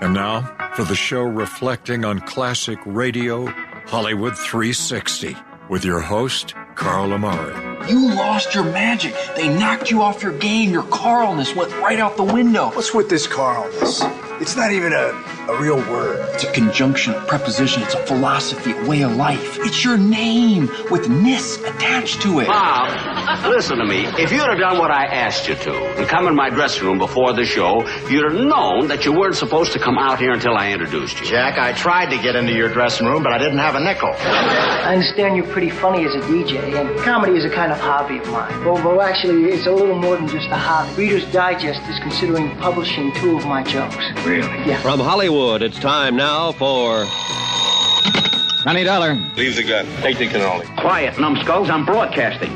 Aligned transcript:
And 0.00 0.14
now, 0.14 0.42
for 0.76 0.84
the 0.84 0.94
show 0.94 1.22
reflecting 1.22 2.06
on 2.06 2.20
classic 2.20 2.78
radio, 2.86 3.44
Hollywood 3.86 4.34
360, 4.34 5.36
with 5.68 5.84
your 5.84 6.00
host, 6.00 6.54
Carl 6.74 7.12
Amari. 7.12 7.70
You 7.90 8.14
lost 8.14 8.54
your 8.54 8.64
magic. 8.64 9.14
They 9.36 9.48
knocked 9.48 9.90
you 9.90 10.00
off 10.00 10.22
your 10.22 10.32
game. 10.38 10.70
Your 10.70 10.84
Carlness 10.84 11.54
went 11.54 11.70
right 11.82 11.98
out 11.98 12.16
the 12.16 12.24
window. 12.24 12.70
What's 12.70 12.94
with 12.94 13.10
this 13.10 13.26
Carlness? 13.26 14.02
It's 14.40 14.56
not 14.56 14.72
even 14.72 14.94
a, 14.94 15.12
a 15.50 15.60
real 15.60 15.76
word. 15.76 16.26
It's 16.32 16.44
a 16.44 16.52
conjunction, 16.52 17.12
a 17.12 17.20
preposition, 17.26 17.82
it's 17.82 17.92
a 17.92 18.06
philosophy, 18.06 18.72
a 18.72 18.88
way 18.88 19.02
of 19.02 19.14
life. 19.14 19.58
It's 19.60 19.84
your 19.84 19.98
name 19.98 20.70
with 20.90 21.10
ness 21.10 21.58
attached 21.58 22.22
to 22.22 22.40
it. 22.40 22.46
Bob, 22.46 22.88
listen 23.50 23.76
to 23.76 23.84
me. 23.84 24.06
If 24.06 24.32
you'd 24.32 24.40
have 24.40 24.58
done 24.58 24.78
what 24.78 24.90
I 24.90 25.04
asked 25.04 25.46
you 25.46 25.56
to 25.56 25.74
and 25.98 26.08
come 26.08 26.26
in 26.26 26.34
my 26.34 26.48
dressing 26.48 26.86
room 26.86 26.98
before 26.98 27.34
the 27.34 27.44
show, 27.44 27.82
you'd 28.08 28.24
have 28.32 28.40
known 28.40 28.88
that 28.88 29.04
you 29.04 29.12
weren't 29.12 29.36
supposed 29.36 29.72
to 29.72 29.78
come 29.78 29.98
out 29.98 30.18
here 30.18 30.32
until 30.32 30.56
I 30.56 30.70
introduced 30.70 31.18
you. 31.20 31.26
Jack, 31.26 31.58
I 31.58 31.72
tried 31.72 32.10
to 32.10 32.16
get 32.22 32.36
into 32.36 32.52
your 32.52 32.68
dressing 32.72 33.06
room, 33.06 33.22
but 33.22 33.32
I 33.32 33.38
didn't 33.38 33.58
have 33.58 33.74
a 33.74 33.80
nickel. 33.80 34.12
I 34.16 34.94
understand 34.94 35.36
you're 35.36 35.46
pretty 35.52 35.70
funny 35.70 36.04
as 36.04 36.14
a 36.14 36.20
DJ, 36.20 36.74
and 36.78 36.98
comedy 37.00 37.36
is 37.36 37.44
a 37.44 37.50
kind 37.50 37.72
of 37.72 37.78
hobby 37.78 38.18
of 38.18 38.26
mine. 38.28 38.64
Well, 38.64 38.74
well, 38.74 39.00
actually, 39.00 39.44
it's 39.50 39.66
a 39.66 39.72
little 39.72 39.98
more 39.98 40.16
than 40.16 40.28
just 40.28 40.48
a 40.48 40.56
hobby. 40.56 40.94
Reader's 40.96 41.30
Digest 41.32 41.80
is 41.88 41.98
considering 42.00 42.56
publishing 42.58 43.12
two 43.14 43.36
of 43.36 43.44
my 43.46 43.62
jokes. 43.62 43.96
Really? 44.24 44.46
Yeah. 44.66 44.80
From 44.82 45.00
Hollywood, 45.00 45.62
it's 45.62 45.78
time 45.78 46.16
now 46.16 46.52
for. 46.52 47.06
Twenty 48.62 48.84
dollar. 48.84 49.14
Leave 49.36 49.56
the 49.56 49.62
gun. 49.62 49.86
Take 50.02 50.18
the 50.18 50.26
cannoli. 50.28 50.66
Quiet, 50.76 51.18
numbskulls. 51.18 51.70
I'm 51.70 51.86
broadcasting. 51.86 52.50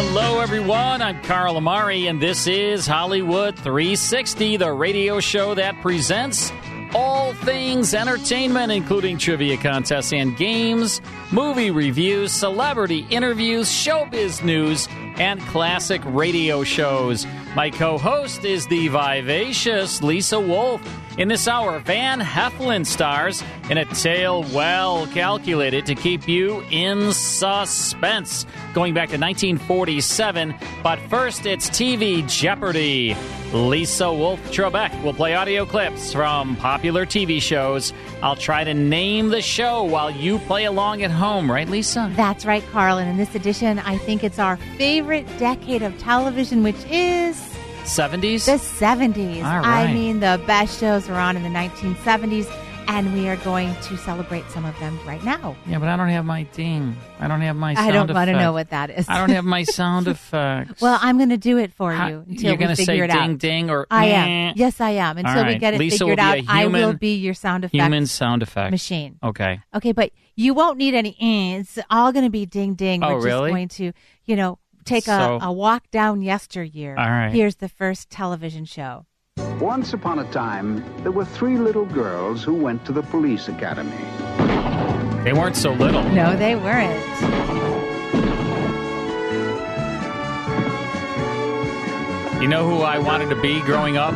Hello, 0.00 0.38
everyone. 0.38 1.02
I'm 1.02 1.20
Carl 1.24 1.56
Amari, 1.56 2.06
and 2.06 2.22
this 2.22 2.46
is 2.46 2.86
Hollywood 2.86 3.56
360, 3.56 4.56
the 4.56 4.70
radio 4.70 5.18
show 5.18 5.56
that 5.56 5.74
presents 5.82 6.52
all 6.94 7.34
things 7.34 7.92
entertainment, 7.94 8.70
including 8.70 9.18
trivia 9.18 9.56
contests 9.56 10.12
and 10.12 10.36
games, 10.36 11.00
movie 11.32 11.72
reviews, 11.72 12.30
celebrity 12.30 13.08
interviews, 13.10 13.68
showbiz 13.68 14.44
news, 14.44 14.86
and 15.16 15.40
classic 15.48 16.00
radio 16.04 16.62
shows. 16.62 17.26
My 17.56 17.68
co 17.68 17.98
host 17.98 18.44
is 18.44 18.68
the 18.68 18.86
vivacious 18.86 20.00
Lisa 20.00 20.38
Wolf. 20.38 20.80
In 21.18 21.26
this 21.26 21.48
hour, 21.48 21.80
Van 21.80 22.20
Heflin 22.20 22.86
stars 22.86 23.42
in 23.68 23.76
a 23.76 23.84
tale 23.86 24.44
well 24.54 25.04
calculated 25.08 25.84
to 25.86 25.96
keep 25.96 26.28
you 26.28 26.62
in 26.70 27.12
suspense. 27.12 28.46
Going 28.72 28.94
back 28.94 29.08
to 29.08 29.18
1947, 29.18 30.54
but 30.84 31.00
first 31.10 31.44
it's 31.44 31.68
TV 31.70 32.24
Jeopardy! 32.28 33.16
Lisa 33.52 34.12
Wolf 34.12 34.40
Trebek 34.52 35.02
will 35.02 35.12
play 35.12 35.34
audio 35.34 35.66
clips 35.66 36.12
from 36.12 36.54
popular 36.54 37.04
TV 37.04 37.42
shows. 37.42 37.92
I'll 38.22 38.36
try 38.36 38.62
to 38.62 38.72
name 38.72 39.30
the 39.30 39.42
show 39.42 39.82
while 39.82 40.12
you 40.12 40.38
play 40.38 40.66
along 40.66 41.02
at 41.02 41.10
home, 41.10 41.50
right, 41.50 41.68
Lisa? 41.68 42.12
That's 42.14 42.46
right, 42.46 42.62
Carl. 42.70 42.98
And 42.98 43.10
in 43.10 43.16
this 43.16 43.34
edition, 43.34 43.80
I 43.80 43.98
think 43.98 44.22
it's 44.22 44.38
our 44.38 44.56
favorite 44.76 45.26
decade 45.36 45.82
of 45.82 45.98
television, 45.98 46.62
which 46.62 46.84
is 46.88 47.57
70s? 47.88 48.46
the 48.46 48.52
70s. 48.52 49.38
All 49.44 49.64
I 49.64 49.92
mean, 49.92 50.20
the 50.20 50.40
best 50.46 50.78
shows 50.80 51.08
were 51.08 51.14
on 51.16 51.36
in 51.36 51.42
the 51.42 51.48
1970s, 51.48 52.46
and 52.86 53.12
we 53.14 53.28
are 53.28 53.36
going 53.36 53.74
to 53.82 53.96
celebrate 53.98 54.48
some 54.50 54.64
of 54.64 54.78
them 54.80 54.98
right 55.06 55.22
now. 55.24 55.56
Yeah, 55.66 55.78
but 55.78 55.88
I 55.88 55.96
don't 55.96 56.08
have 56.08 56.24
my 56.24 56.44
ding. 56.44 56.96
I 57.20 57.28
don't 57.28 57.40
have 57.42 57.56
my 57.56 57.74
sound 57.74 57.88
I 57.88 57.92
don't 57.92 58.12
want 58.14 58.28
to 58.28 58.36
know 58.36 58.52
what 58.52 58.70
that 58.70 58.90
is. 58.90 59.06
I 59.08 59.18
don't 59.18 59.30
have 59.30 59.44
my 59.44 59.64
sound 59.64 60.06
effects. 60.08 60.80
well, 60.80 60.98
I'm 61.02 61.16
going 61.18 61.28
to 61.30 61.36
do 61.36 61.58
it 61.58 61.72
for 61.74 61.92
How- 61.92 62.08
you 62.08 62.24
until 62.28 62.48
you're 62.50 62.56
gonna 62.56 62.76
figure 62.76 63.06
say 63.08 63.14
ding 63.14 63.32
out. 63.32 63.38
ding 63.38 63.70
or 63.70 63.86
I 63.90 64.06
am. 64.06 64.54
Yes, 64.56 64.80
I 64.80 64.90
am. 64.90 65.18
Until 65.18 65.38
All 65.40 65.46
we 65.46 65.56
get 65.58 65.74
it 65.74 65.78
Lisa 65.80 65.98
figured 65.98 66.18
out, 66.20 66.38
I 66.48 66.66
will 66.66 66.94
be 66.94 67.16
your 67.16 67.34
sound 67.34 67.64
effect 67.64 67.74
Human 67.82 68.06
sound 68.06 68.42
effect 68.42 68.70
machine. 68.70 69.18
Okay. 69.22 69.60
Okay, 69.74 69.92
but 69.92 70.12
you 70.36 70.54
won't 70.54 70.78
need 70.78 70.94
any. 70.94 71.16
eh, 71.20 71.58
It's 71.60 71.78
all 71.90 72.12
going 72.12 72.24
to 72.24 72.30
be 72.30 72.46
ding 72.46 72.74
ding. 72.74 73.02
Oh, 73.02 73.08
We're 73.08 73.14
just 73.16 73.24
really? 73.26 73.50
going 73.50 73.68
to, 73.68 73.92
you 74.24 74.36
know, 74.36 74.58
take 74.88 75.04
So- 75.04 75.38
a, 75.42 75.48
a 75.48 75.52
walk 75.52 75.90
down 75.90 76.22
yesteryear. 76.22 76.96
All 76.98 77.04
right. 77.06 77.30
Here's 77.32 77.56
the 77.56 77.68
first 77.68 78.10
television 78.10 78.64
show. 78.64 79.06
Once 79.60 79.92
upon 79.92 80.18
a 80.18 80.30
time, 80.32 80.84
there 81.02 81.12
were 81.12 81.24
three 81.24 81.56
little 81.58 81.84
girls 81.86 82.42
who 82.42 82.54
went 82.54 82.84
to 82.86 82.92
the 82.92 83.02
police 83.02 83.48
academy. 83.48 83.90
They 85.24 85.32
weren't 85.32 85.56
so 85.56 85.72
little. 85.72 86.02
No, 86.10 86.36
they 86.36 86.54
weren't. 86.56 86.98
You 92.40 92.46
know 92.46 92.68
who 92.68 92.82
I 92.82 92.98
wanted 93.00 93.30
to 93.30 93.40
be 93.42 93.60
growing 93.62 93.96
up? 93.96 94.14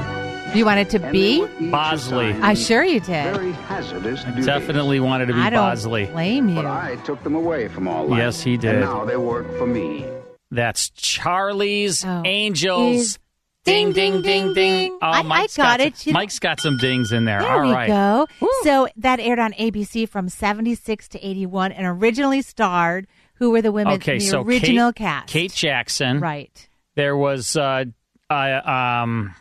You 0.54 0.64
wanted 0.64 0.88
to 0.90 1.02
And 1.02 1.12
be? 1.12 1.44
Bosley. 1.72 2.28
assigned 2.30 2.44
I 2.44 2.54
sure 2.54 2.84
you 2.84 3.00
did. 3.00 3.34
Very 3.34 3.50
hazardous 3.52 4.22
duties. 4.22 4.46
Definitely 4.46 5.00
wanted 5.00 5.26
to 5.26 5.32
be 5.34 5.40
I 5.40 5.50
don't 5.50 5.58
Bosley. 5.60 6.06
blame 6.06 6.48
you. 6.48 6.54
But 6.54 6.66
I 6.66 6.96
took 7.04 7.20
them 7.24 7.34
away 7.34 7.66
from 7.66 7.88
all 7.88 8.06
that. 8.08 8.16
Yes, 8.16 8.40
he 8.40 8.56
did. 8.56 8.76
And 8.76 8.80
now 8.82 9.04
they 9.04 9.16
work 9.16 9.46
for 9.58 9.66
me. 9.66 10.06
That's 10.52 10.90
Charlie's 10.90 12.04
Oh. 12.04 12.22
Angels. 12.24 12.96
Is- 12.96 13.18
Ding, 13.64 13.92
ding, 13.92 14.22
ding, 14.22 14.54
ding. 14.54 14.90
Oh, 15.00 15.06
I- 15.06 15.20
I 15.20 15.22
Mike's 15.22 15.56
got 15.56 15.78
it. 15.80 16.04
You- 16.04 16.12
Mike's 16.12 16.40
got 16.40 16.58
some 16.58 16.78
dings 16.78 17.12
in 17.12 17.26
there. 17.26 17.40
There 17.42 17.48
All 17.62 17.68
we 17.68 17.72
right. 17.72 17.86
go. 17.86 18.26
So 18.64 18.88
that 18.96 19.20
aired 19.20 19.38
on 19.38 19.52
ABC 19.52 20.04
from 20.04 20.28
76 20.28 21.06
to 21.10 21.24
81 21.24 21.70
and 21.70 21.86
originally 21.86 22.42
starred 22.42 23.06
who 23.34 23.50
were 23.50 23.62
the 23.62 23.70
women 23.70 23.94
Okay, 23.94 24.14
in 24.14 24.18
the 24.18 24.24
so 24.24 24.42
original 24.42 24.92
Kate, 24.92 25.04
cast. 25.04 25.28
Kate 25.28 25.52
Jackson. 25.52 26.18
Right. 26.18 26.68
There 26.96 27.16
was 27.16 27.56
uh, 27.56 27.84
uh, 28.28 28.34
um, 28.68 29.32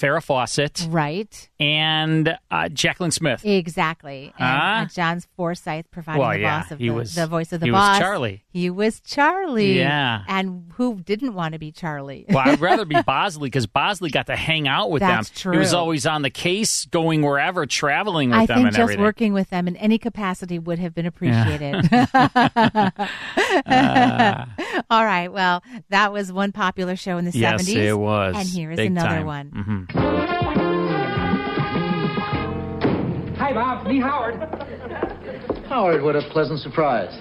Farrah 0.00 0.22
Fawcett 0.22 0.86
Right. 0.88 1.48
and 1.60 2.28
uh, 2.50 2.68
Jaclyn 2.70 3.12
Smith. 3.12 3.44
Exactly. 3.44 4.32
And 4.38 4.86
uh, 4.86 4.92
John 4.92 5.20
Forsythe 5.36 5.84
providing 5.90 6.20
Well, 6.20 6.30
the 6.32 6.38
yeah, 6.40 6.62
boss 6.62 6.70
of 6.70 6.78
he 6.78 6.88
the, 6.88 6.94
was- 6.94 7.14
the 7.14 7.26
voice 7.26 7.52
of 7.52 7.60
the 7.60 7.66
he 7.66 7.72
was 7.72 7.78
boss. 7.78 7.98
Charlie. 7.98 8.42
He 8.48 8.70
was 8.70 9.00
Charlie. 9.00 9.76
Yeah. 9.78 10.22
And 10.26 10.72
who 10.76 11.00
didn't 11.00 11.34
want 11.34 11.52
to 11.52 11.58
be 11.58 11.70
Charlie? 11.70 12.24
Well, 12.28 12.38
I'd 12.48 12.60
rather 12.60 12.84
be 12.84 13.00
Bosley 13.06 13.48
because 13.48 13.66
Bosley 13.66 14.10
got 14.10 14.26
to 14.28 14.36
hang 14.36 14.66
out 14.66 14.90
with 14.90 15.00
That's 15.00 15.30
them. 15.42 15.52
He 15.52 15.58
was 15.58 15.74
always 15.74 16.06
on 16.06 16.22
the 16.22 16.30
case, 16.30 16.86
going 16.86 17.22
wherever, 17.22 17.66
traveling 17.66 18.30
with 18.30 18.38
I 18.38 18.46
them 18.46 18.56
think 18.56 18.66
and 18.68 18.74
just 18.76 18.80
everything. 18.82 19.02
working 19.04 19.32
with 19.34 19.50
them 19.50 19.68
in 19.68 19.76
any 19.76 19.98
capacity 19.98 20.58
would 20.58 20.78
have 20.78 20.94
been 20.94 21.06
appreciated. 21.06 21.74
All 24.90 25.04
right. 25.04 25.28
Well, 25.30 25.62
that 25.90 26.12
was 26.12 26.32
one 26.32 26.52
popular 26.52 26.96
show 26.96 27.18
in 27.18 27.24
the 27.24 27.30
yes, 27.32 27.62
70s. 27.68 27.76
it 27.76 27.94
was. 27.98 28.34
And 28.36 28.48
here 28.48 28.70
is 28.72 28.76
Big 28.76 28.90
another 28.90 29.08
time. 29.08 29.26
one. 29.26 29.50
Mhm. 29.50 29.89
Hi, 33.38 33.52
Bob. 33.52 33.86
Me, 33.86 34.00
Howard. 34.00 34.36
Howard, 35.68 36.02
what 36.02 36.16
a 36.16 36.22
pleasant 36.30 36.60
surprise. 36.60 37.16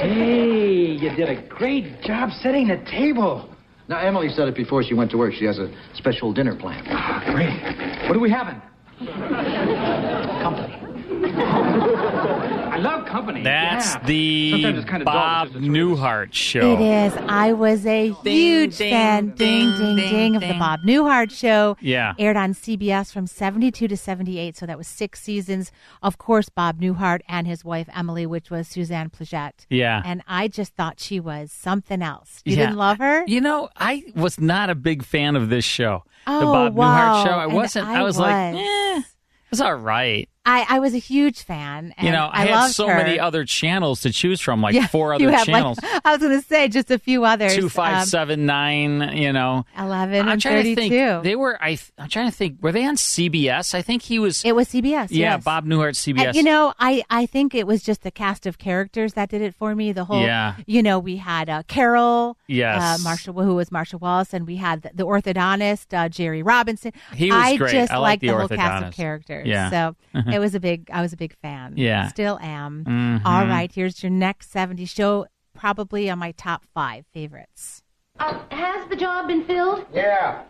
Hey, 0.00 0.96
you 1.00 1.10
did 1.16 1.28
a 1.28 1.46
great 1.48 2.00
job 2.02 2.30
setting 2.42 2.68
the 2.68 2.78
table. 2.90 3.52
Now, 3.88 4.00
Emily 4.00 4.28
said 4.28 4.48
it 4.48 4.56
before 4.56 4.82
she 4.82 4.94
went 4.94 5.10
to 5.12 5.16
work. 5.16 5.32
She 5.34 5.44
has 5.44 5.58
a 5.58 5.72
special 5.94 6.32
dinner 6.32 6.56
planned. 6.56 6.88
Ah, 6.90 7.22
great. 7.32 8.08
What 8.08 8.16
are 8.16 8.20
we 8.20 8.30
having? 8.30 8.60
Company. 10.42 10.95
I 11.56 12.78
love 12.78 13.06
company. 13.06 13.42
That's 13.42 13.94
yeah. 13.94 14.02
the 14.04 14.50
Sometimes 14.52 14.78
it's 14.78 14.88
kind 14.88 15.02
of 15.02 15.06
dull, 15.06 15.14
Bob 15.14 15.46
it's 15.46 15.54
just 15.54 15.64
a 15.64 15.68
choice. 15.68 15.76
Newhart 15.76 16.32
show. 16.32 16.72
It 16.74 16.80
is. 16.80 17.16
I 17.28 17.52
was 17.52 17.86
a 17.86 18.10
huge 18.22 18.76
ding, 18.76 18.92
fan. 18.92 19.28
Ding, 19.34 19.70
ding, 19.76 19.96
ding, 19.96 20.08
ding, 20.10 20.36
of 20.36 20.42
the. 20.42 20.54
Bob 20.58 20.80
Newhart 20.82 21.30
show. 21.30 21.76
Yeah. 21.80 22.14
Aired 22.18 22.36
on 22.36 22.52
CBS 22.54 23.12
from 23.12 23.26
72 23.26 23.88
to 23.88 23.96
78. 23.96 24.56
So 24.56 24.66
that 24.66 24.76
was 24.76 24.86
six 24.88 25.22
seasons. 25.22 25.72
Of 26.02 26.18
course, 26.18 26.48
Bob 26.48 26.80
Newhart 26.80 27.20
and 27.28 27.46
his 27.46 27.64
wife, 27.64 27.88
Emily, 27.94 28.26
which 28.26 28.50
was 28.50 28.68
Suzanne 28.68 29.10
Pleshette. 29.10 29.64
Yeah. 29.70 30.02
And 30.04 30.22
I 30.26 30.48
just 30.48 30.74
thought 30.74 31.00
she 31.00 31.18
was 31.20 31.52
something 31.52 32.02
else. 32.02 32.42
You 32.44 32.56
Yeah. 32.56 32.66
didn't 32.66 32.78
love 32.78 32.98
her? 32.98 33.24
You 33.26 33.40
know, 33.40 33.68
I 33.76 34.04
was 34.14 34.38
not 34.40 34.70
a 34.70 34.74
big 34.74 35.02
fan 35.04 35.36
of 35.36 35.48
this 35.48 35.64
show. 35.64 36.02
the 36.26 36.32
Oh, 36.32 36.52
Bob 36.52 36.74
wow. 36.74 37.14
Newhart 37.14 37.24
show. 37.26 37.32
I 37.38 37.44
And 37.44 37.52
wasn't. 37.54 37.88
I, 37.88 38.00
I 38.00 38.02
was, 38.02 38.18
like, 38.18 38.54
was. 38.54 38.62
eh, 38.62 38.98
it 38.98 39.04
was 39.50 39.60
all 39.60 39.74
right. 39.76 40.28
I, 40.46 40.64
I 40.68 40.78
was 40.78 40.94
a 40.94 40.98
huge 40.98 41.42
fan. 41.42 41.92
And 41.98 42.06
you 42.06 42.12
know, 42.12 42.30
I, 42.32 42.42
I, 42.42 42.46
had 42.46 42.68
so 42.68 42.86
her. 42.88 42.96
many 42.96 43.18
other 43.18 43.44
channels 43.44 44.00
to 44.02 44.10
choose 44.12 44.40
from, 44.40 44.62
like 44.62 44.74
Yeah, 44.74 44.86
four 44.86 45.12
other 45.14 45.24
have, 45.30 45.40
like- 45.40 45.46
channels. 45.46 45.78
I 46.04 46.12
was 46.12 46.18
going 46.20 46.40
to 46.40 46.46
say 46.46 46.68
just 46.68 46.90
a 46.90 46.98
few 46.98 47.24
others. 47.24 47.54
Two, 47.54 47.68
five, 47.68 48.02
Um, 48.02 48.06
seven, 48.06 48.46
nine. 48.46 49.16
You 49.16 49.32
know, 49.32 49.66
11 49.78 50.28
I'm 50.28 50.38
trying 50.38 50.62
32. 50.62 50.74
to 50.74 50.80
think. 50.80 51.24
They 51.24 51.36
were. 51.36 51.58
I. 51.62 51.78
I'm 51.98 52.08
trying 52.08 52.30
to 52.30 52.36
think. 52.36 52.62
Were 52.62 52.72
they 52.72 52.84
on 52.86 52.96
CBS? 52.96 53.74
I 53.74 53.82
think 53.82 54.02
he 54.02 54.18
was. 54.18 54.44
it 54.44 54.54
was 54.54 54.68
CBS. 54.68 55.08
yeah, 55.10 55.34
yes. 55.34 55.44
Bob 55.44 55.66
Newhart, 55.66 55.94
CBS. 55.96 56.26
And, 56.28 56.36
you 56.36 56.42
know, 56.44 56.72
I, 56.78 57.02
I 57.10 57.26
think 57.26 57.54
it 57.54 57.66
was 57.66 57.82
just 57.82 58.02
the 58.02 58.10
cast 58.12 58.46
of 58.46 58.58
characters 58.58 59.14
that 59.14 59.28
did 59.30 59.42
it 59.42 59.54
for 59.54 59.74
me. 59.74 59.92
The 59.92 60.04
whole, 60.04 60.22
Yeah. 60.22 60.54
you 60.66 60.82
know, 60.82 60.98
we 61.00 61.16
had 61.16 61.48
uh, 61.50 61.62
Carol, 61.66 62.36
Yes. 62.46 62.80
uh, 63.00 63.02
Marcia, 63.02 63.32
who 63.32 63.54
was 63.56 63.72
Marcia 63.72 63.98
Wallace, 63.98 64.32
and 64.32 64.46
we 64.46 64.56
had 64.56 64.82
the, 64.82 64.90
the 64.94 65.04
orthodontist 65.06 65.92
uh, 65.96 66.08
Jerry 66.08 66.42
Robinson. 66.42 66.92
He 67.14 67.30
was 67.32 67.40
I 67.42 67.56
great. 67.56 67.72
just 67.72 67.92
I 67.92 67.96
like 67.96 68.02
liked 68.06 68.20
the 68.22 68.28
the, 68.28 68.34
whole 68.36 68.48
cast 68.48 68.84
of 68.86 68.94
characters. 68.94 69.46
Yeah. 69.46 69.70
So 69.70 69.96
it 70.36 70.38
was 70.38 70.54
a 70.54 70.60
big. 70.60 70.90
I 70.92 71.00
was 71.00 71.12
a 71.12 71.16
big 71.16 71.34
fan. 71.40 71.74
Yeah. 71.76 72.08
still 72.08 72.38
am. 72.42 72.84
Mhm. 72.84 73.22
All 73.24 73.46
right, 73.46 73.72
here's 73.72 74.02
your 74.02 74.10
next 74.10 74.52
'70s 74.52 74.90
show. 74.90 75.26
Probably 75.54 76.10
on 76.10 76.18
my 76.18 76.32
top 76.32 76.64
five 76.74 77.06
favorites. 77.14 77.82
Uh, 78.20 78.38
has 78.50 78.86
the 78.90 78.96
job 78.96 79.26
been 79.28 79.44
filled? 79.44 79.86
Yeah, 79.92 80.42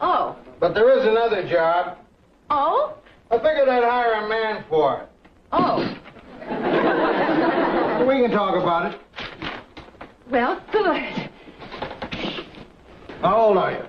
Oh. 0.00 0.36
but 0.60 0.74
there 0.74 0.90
is 0.98 1.04
another 1.06 1.46
job. 1.46 1.98
Oh? 2.50 2.94
I 3.30 3.36
figured 3.38 3.68
I'd 3.68 3.84
hire 3.84 4.12
a 4.24 4.28
man 4.28 4.64
for 4.68 5.02
it. 5.02 5.08
Oh. 5.52 5.78
We 8.06 8.20
can 8.20 8.30
talk 8.32 8.54
about 8.62 8.92
it. 8.92 9.00
Well, 10.30 10.60
good. 10.72 11.30
How 13.22 13.36
old 13.36 13.56
are 13.56 13.72
you? 13.72 13.84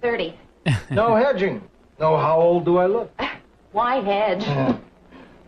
30. 0.00 0.34
No 0.90 1.14
hedging. 1.14 1.62
No, 2.00 2.16
how 2.16 2.36
old 2.40 2.64
do 2.64 2.78
I 2.78 2.86
look? 2.86 3.10
Why 3.72 4.00
hedge? 4.00 4.78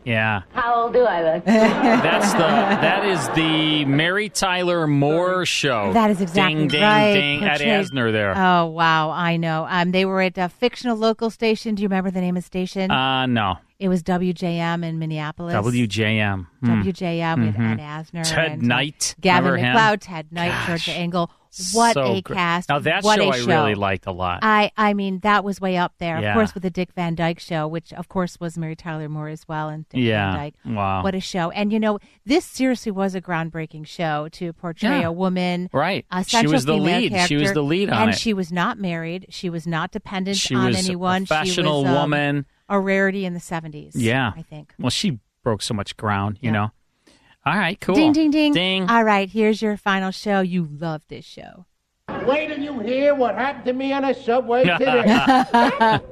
Yeah. 0.07 0.43
How 0.53 0.83
old 0.83 0.93
do 0.93 1.01
I 1.01 1.35
look? 1.37 1.45
That's 1.47 2.31
the 2.33 2.39
that 2.41 3.07
is 3.07 3.27
the 3.31 3.87
Mary 3.87 4.29
Tyler 4.29 4.87
Moore 4.87 5.47
show. 5.47 5.95
That 5.95 6.11
is 6.11 6.21
exactly 6.21 6.55
ding, 6.57 6.69
ding, 6.69 6.83
right. 6.83 7.15
Ding, 7.15 7.43
Ed 7.43 7.49
Portrayed- 7.57 7.87
Asner 7.87 8.13
there. 8.13 8.35
Oh 8.37 8.67
wow, 8.67 9.09
I 9.09 9.39
know. 9.39 9.67
Um, 9.67 9.93
they 9.93 10.05
were 10.05 10.21
at 10.21 10.37
a 10.37 10.51
fictional 10.51 10.99
local 10.99 11.31
station. 11.31 11.75
Do 11.75 11.83
you 11.83 11.89
remember 11.89 12.11
the 12.11 12.21
name 12.21 12.37
of 12.37 12.43
the 12.43 12.47
station? 12.47 12.91
Uh 12.91 13.25
no. 13.25 13.55
It 13.85 13.89
was 13.89 14.03
WJM 14.03 14.83
in 14.83 14.99
Minneapolis. 14.99 15.53
WJM. 15.55 16.47
Hmm. 16.63 16.81
WJM 16.83 17.45
with 17.45 17.55
Mhm. 17.55 17.73
Ed 17.75 17.81
Asner, 17.81 18.23
Ted 18.35 18.53
and, 18.53 18.63
uh, 18.63 18.67
Knight. 18.67 19.15
Gavin? 19.21 19.61
MacLeod, 19.61 20.01
Ted 20.01 20.33
Knight, 20.33 20.49
Gosh. 20.49 20.67
Georgia 20.87 20.93
Engel. 20.93 21.31
What 21.73 21.95
So 21.95 22.15
a 22.15 22.21
gr- 22.21 22.35
cast! 22.35 22.69
Now 22.69 22.81
that 22.81 23.05
what 23.05 23.17
show 23.21 23.27
a 23.27 23.33
I 23.33 23.39
show. 23.39 23.47
really 23.47 23.75
liked 23.77 24.07
a 24.07 24.11
lot. 24.11 24.41
I 24.43 24.73
I 24.77 24.93
mean 24.93 25.21
that 25.21 25.45
was 25.45 25.61
way 25.61 25.77
up 25.77 25.93
there. 26.01 26.19
Yeah. 26.21 26.31
Of 26.31 26.35
course, 26.35 26.53
with 26.55 26.65
the 26.65 26.71
Dick 26.71 26.91
Van 26.97 27.15
Dyke 27.15 27.39
Show, 27.39 27.69
which 27.69 27.93
of 27.93 28.09
course 28.09 28.41
was 28.41 28.59
Mary 28.59 28.75
Tyler 28.75 29.09
Moore 29.09 29.29
as 29.29 29.47
well, 29.47 29.69
and 29.69 29.89
Dick 29.89 30.01
Yeah. 30.01 30.33
Van 30.33 30.37
Dyke. 30.41 30.55
Wow. 30.65 31.05
what 31.05 31.15
a 31.15 31.21
show! 31.21 31.51
And 31.51 31.73
you 31.73 31.79
know, 31.79 32.01
this 32.27 32.45
seriously 32.45 32.91
was 32.91 33.15
a 33.15 33.21
groundbreaking 33.21 33.87
show 33.87 34.27
to 34.33 34.53
portray 34.55 35.01
Yeah. 35.03 35.07
a 35.09 35.13
woman, 35.13 35.69
Right. 35.73 36.05
A 36.11 36.25
She 36.25 36.45
was 36.49 36.65
the 36.65 36.75
lead. 36.77 37.15
She 37.29 37.37
was 37.37 37.53
the 37.53 37.63
lead 37.63 37.89
on 37.89 38.03
and 38.03 38.11
it. 38.13 38.19
she 38.19 38.33
was 38.35 38.51
not 38.51 38.81
married. 38.81 39.27
She 39.29 39.49
was 39.49 39.65
not 39.65 39.93
dependent 39.93 40.45
on 40.53 40.75
anyone. 40.75 40.81
She 40.83 40.95
on 40.95 40.99
was 41.21 41.23
a 41.23 41.27
professional 41.29 41.83
she 41.83 41.87
was, 41.89 41.95
um, 41.97 42.01
woman. 42.03 42.47
A 42.69 42.81
rarity 42.81 43.25
in 43.25 43.35
the 43.35 43.41
seventies. 43.41 43.95
yeah. 43.97 44.33
I 44.37 44.43
think. 44.43 44.73
Well, 44.79 44.91
she 44.91 45.19
broke 45.43 45.63
so 45.63 45.75
much 45.75 45.97
ground, 45.97 46.39
you 46.41 46.51
know. 46.51 46.71
All 47.47 47.57
right, 47.59 47.79
cool. 47.81 47.95
Ding 47.95 48.13
ding 48.13 48.31
ding 48.31 48.53
Ding. 48.55 48.89
All 48.91 49.05
right, 49.05 49.29
here's 49.29 49.61
your 49.61 49.77
final 49.77 50.11
show. 50.11 50.41
You 50.41 50.67
love 50.71 51.03
this 51.09 51.25
show. 51.27 51.67
Wait 52.27 52.49
till 52.49 52.59
you 52.59 52.79
hear 52.81 53.15
what 53.15 53.35
happened 53.35 53.65
to 53.67 53.73
me 53.75 53.93
on 53.93 54.05
a 54.05 54.15
subway 54.15 54.65
today. 54.65 56.01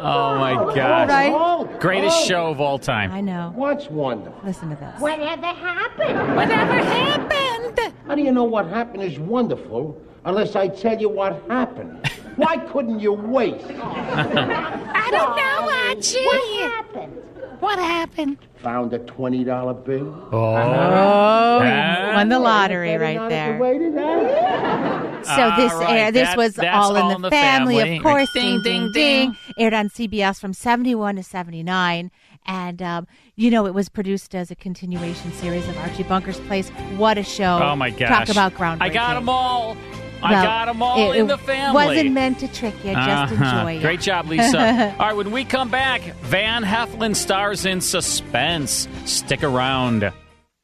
Oh 0.00 0.38
my 0.38 0.54
gosh. 0.76 1.08
Right? 1.08 1.80
Greatest 1.80 2.18
Oh. 2.20 2.24
show 2.26 2.46
of 2.46 2.60
all 2.60 2.78
time. 2.78 3.10
I 3.10 3.20
know. 3.20 3.52
What's 3.56 3.88
wonderful? 3.90 4.40
Listen 4.44 4.70
to 4.70 4.76
this. 4.76 5.00
Whatever 5.00 5.46
happened? 5.46 6.36
Whatever 6.36 6.74
happened? 6.74 7.92
How 8.06 8.14
do 8.14 8.22
you 8.22 8.30
know 8.30 8.44
what 8.44 8.68
happened 8.68 9.02
is 9.02 9.18
wonderful 9.18 10.00
unless 10.24 10.54
I 10.54 10.68
tell 10.68 10.98
you 11.00 11.08
what 11.08 11.42
happened? 11.48 12.08
Why 12.38 12.56
couldn't 12.56 13.00
you 13.00 13.12
wait? 13.12 13.60
I 13.64 15.08
don't 15.10 15.36
know, 15.36 15.70
Archie. 15.88 16.24
What 16.24 16.60
happened? 16.70 17.12
What 17.60 17.78
happened? 17.80 18.38
Found 18.62 18.92
a 18.92 18.98
twenty 19.00 19.42
dollar 19.42 19.74
bill. 19.74 20.28
Oh, 20.32 20.54
Oh, 20.56 21.60
Huh? 21.60 22.06
you 22.10 22.14
won 22.14 22.28
the 22.28 22.38
lottery 22.38 22.96
right 22.96 23.28
there. 23.28 23.52
have 23.52 23.60
waited, 23.60 23.94
huh? 23.94 25.22
So 25.24 25.50
this 25.60 25.72
right, 25.74 25.90
air, 25.90 26.12
this 26.12 26.28
that- 26.28 26.36
was 26.36 26.58
all 26.60 26.94
in 26.94 27.02
All 27.02 27.08
the, 27.10 27.14
in 27.16 27.22
the 27.22 27.30
family, 27.30 27.76
Family. 27.78 27.96
of 27.96 28.02
course. 28.04 28.28
Ding, 28.32 28.62
Ding, 28.62 28.62
ding, 28.62 28.92
ding, 28.92 29.30
ding. 29.32 29.36
Aired 29.58 29.74
on 29.74 29.88
CBS 29.88 30.40
from 30.40 30.52
seventy 30.52 30.94
one 30.94 31.16
to 31.16 31.22
seventy 31.24 31.64
nine, 31.64 32.12
and 32.46 32.80
um, 32.80 33.06
you 33.34 33.50
know 33.50 33.66
it 33.66 33.74
was 33.74 33.88
produced 33.88 34.36
as 34.36 34.52
a 34.52 34.54
continuation 34.54 35.32
series 35.32 35.66
of 35.68 35.76
Archie 35.78 36.04
Bunker's 36.04 36.38
Place. 36.40 36.68
What 36.96 37.18
a 37.18 37.24
show! 37.24 37.58
Oh 37.60 37.74
my 37.74 37.90
gosh. 37.90 38.08
Talk 38.08 38.28
about 38.28 38.54
groundbreaking. 38.54 38.82
I 38.82 38.88
got 38.90 39.14
them 39.14 39.28
all. 39.28 39.76
I 40.22 40.32
Well, 40.32 40.42
got 40.44 40.64
them 40.66 40.82
all 40.82 41.12
it- 41.12 41.18
in 41.20 41.26
the 41.28 41.38
family. 41.38 41.74
Wasn't 41.86 42.10
meant 42.12 42.40
to 42.40 42.48
trick 42.48 42.74
you. 42.84 42.92
Just 42.92 43.32
Uh-huh. 43.32 43.44
enjoy 43.44 43.72
it. 43.76 43.82
Great 43.82 44.00
job, 44.00 44.26
Lisa. 44.26 44.94
All 44.98 45.06
right, 45.06 45.16
when 45.16 45.30
we 45.30 45.44
come 45.44 45.68
back, 45.70 46.00
Van 46.22 46.64
Heflin 46.64 47.14
stars 47.14 47.64
in 47.64 47.80
Suspense. 47.80 48.88
Stick 49.04 49.44
around. 49.44 50.12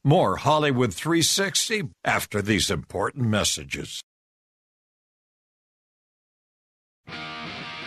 More 0.03 0.35
Hollywood 0.35 0.93
360 0.93 1.83
after 2.03 2.41
these 2.41 2.69
important 2.69 3.25
messages. 3.27 4.01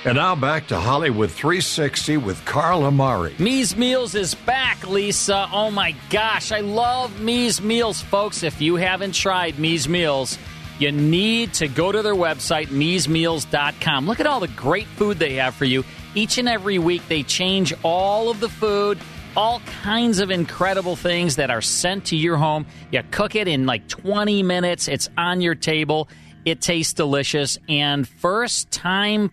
And 0.05 0.15
now 0.15 0.35
back 0.37 0.69
to 0.69 0.79
Hollywood 0.79 1.31
360 1.31 2.17
with 2.19 2.43
Carl 2.45 2.85
Amari. 2.85 3.35
Me's 3.39 3.77
Meals 3.77 4.15
is 4.15 4.35
back, 4.35 4.87
Lisa. 4.89 5.49
Oh 5.53 5.71
my 5.71 5.95
gosh, 6.09 6.51
I 6.53 6.61
love 6.61 7.21
Me's 7.21 7.61
Meals, 7.61 8.01
folks. 8.01 8.43
If 8.43 8.61
you 8.61 8.77
haven't 8.77 9.13
tried 9.15 9.59
Me's 9.59 9.89
Meals, 9.89 10.39
you 10.79 10.93
need 10.93 11.55
to 11.55 11.69
go 11.69 11.91
to 11.91 12.03
their 12.03 12.15
website, 12.15 12.71
me'smeals.com. 12.71 14.07
Look 14.07 14.21
at 14.21 14.27
all 14.27 14.41
the 14.41 14.49
great 14.49 14.87
food 14.87 15.19
they 15.19 15.35
have 15.35 15.55
for 15.55 15.65
you. 15.65 15.85
Each 16.15 16.39
and 16.39 16.49
every 16.49 16.79
week, 16.79 17.07
they 17.09 17.23
change 17.23 17.75
all 17.83 18.31
of 18.31 18.41
the 18.41 18.49
food, 18.49 18.99
all 19.37 19.61
kinds 19.83 20.21
of 20.21 20.31
incredible 20.31 20.97
things 20.97 21.37
that 21.37 21.51
are 21.51 21.61
sent 21.61 22.07
to 22.07 22.17
your 22.17 22.37
home. 22.37 22.67
You 22.93 23.03
cook 23.11 23.35
it 23.35 23.49
in 23.49 23.67
like 23.67 23.89
20 23.89 24.43
minutes, 24.43 24.89
it's 24.89 25.09
on 25.17 25.41
your 25.41 25.55
table. 25.55 26.09
It 26.45 26.61
tastes 26.61 26.95
delicious. 26.95 27.59
And 27.69 28.09
first 28.09 28.71
time 28.71 29.33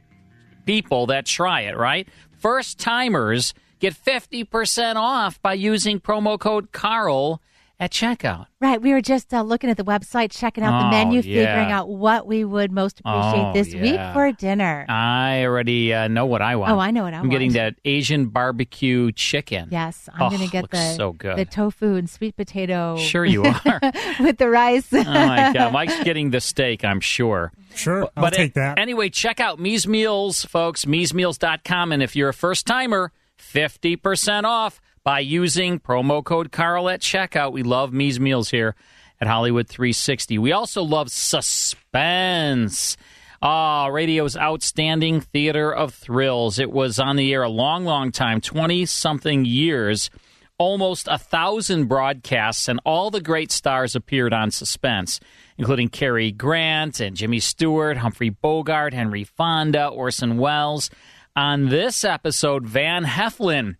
people 0.66 1.08
that 1.08 1.26
try 1.26 1.62
it, 1.62 1.78
right? 1.78 2.08
First 2.40 2.80
timers 2.80 3.54
get 3.80 3.94
50% 3.94 4.96
off 4.96 5.42
by 5.42 5.54
using 5.54 6.00
promo 6.00 6.40
code 6.40 6.72
Carl 6.72 7.42
at 7.80 7.92
checkout. 7.92 8.46
Right, 8.62 8.82
we 8.82 8.94
were 8.94 9.02
just 9.02 9.34
uh, 9.34 9.42
looking 9.42 9.70
at 9.70 9.78
the 9.78 9.84
website, 9.84 10.32
checking 10.32 10.64
out 10.64 10.80
the 10.80 10.88
Oh, 10.88 10.90
menu, 10.92 11.22
yeah. 11.22 11.46
figuring 11.46 11.72
out 11.72 11.90
what 11.90 12.26
we 12.26 12.44
would 12.46 12.72
most 12.72 13.02
appreciate 13.02 13.44
Oh, 13.50 13.54
this 13.54 13.74
week 13.74 14.00
for 14.14 14.32
dinner. 14.32 14.86
I 14.88 15.44
already 15.46 15.94
uh, 15.94 16.08
know 16.08 16.26
what 16.26 16.42
I 16.42 16.56
want. 16.56 16.72
Oh, 16.72 16.80
I 16.80 16.92
know 16.92 17.04
what 17.04 17.14
I 17.14 17.18
I'm 17.18 17.30
getting 17.30 17.52
that 17.54 17.76
Asian 17.84 18.28
barbecue 18.28 19.12
chicken. 19.12 19.68
Yes, 19.72 20.08
I'm 20.14 20.22
Oh, 20.22 20.30
going 20.30 20.42
to 20.42 20.50
get 20.50 20.70
the 20.72 20.94
so 20.96 21.12
good. 21.12 21.38
the 21.38 21.46
tofu 21.46 21.96
and 21.96 22.10
sweet 22.10 22.36
potato. 22.38 22.98
Sure 22.98 23.26
you 23.26 23.44
are. 23.66 23.80
with 24.20 24.38
the 24.38 24.50
rice. 24.50 24.88
oh 24.94 25.04
my 25.04 25.52
god, 25.54 25.74
Mike's 25.74 26.02
getting 26.04 26.32
the 26.32 26.40
steak, 26.42 26.86
I'm 26.86 27.02
sure. 27.02 27.52
Sure, 27.76 28.02
But, 28.02 28.12
I'll 28.16 28.24
but 28.24 28.34
take 28.34 28.52
it- 28.52 28.54
that. 28.56 28.80
Anyway, 28.80 29.10
check 29.10 29.40
out 29.42 29.60
Me's 29.60 29.86
Meals, 29.86 30.46
folks, 30.46 30.86
me'smeals.com 30.86 31.92
and 31.92 32.02
if 32.02 32.16
you're 32.16 32.30
a 32.30 32.34
first 32.34 32.66
timer, 32.66 33.12
50% 33.38 34.44
off 34.46 34.80
by 35.06 35.20
using 35.20 35.80
promo 35.80 36.24
code 36.24 36.52
Carl 36.52 36.90
at 36.90 37.00
checkout. 37.00 37.54
We 37.54 37.62
love 37.62 37.94
Me's 37.94 38.20
Meals 38.20 38.50
here 38.50 38.76
at 39.22 39.28
Hollywood 39.28 39.70
360. 39.70 40.40
We 40.40 40.52
also 40.52 40.82
love 40.82 41.12
suspense. 41.12 42.98
Ah, 43.40 43.86
radio's 43.86 44.36
outstanding 44.36 45.22
theater 45.22 45.72
of 45.72 45.94
thrills. 45.94 46.58
It 46.58 46.72
was 46.72 47.00
on 47.00 47.18
the 47.18 47.32
air 47.32 47.44
a 47.44 47.50
long, 47.50 47.86
long 47.86 48.12
time, 48.12 48.42
20 48.42 48.88
something 48.88 49.46
years. 49.46 50.10
Almost 50.58 51.08
a 51.08 51.20
thousand 51.20 51.86
broadcasts, 51.86 52.68
and 52.68 52.80
all 52.86 53.12
the 53.12 53.22
great 53.22 53.52
stars 53.52 53.94
appeared 53.94 54.34
on 54.34 54.52
Suspense, 54.52 55.20
including 55.58 55.90
Cary 55.90 56.32
Grant 56.32 57.02
and 57.02 57.16
Jimmy 57.16 57.42
Stewart, 57.42 57.98
Humphrey 57.98 58.30
Bogart, 58.30 58.94
Henry 58.94 59.26
Fonda, 59.26 59.88
Orson 59.88 60.38
Welles. 60.38 60.90
On 61.36 61.68
this 61.68 62.06
episode, 62.06 62.66
Van 62.66 63.04
Heflin 63.04 63.76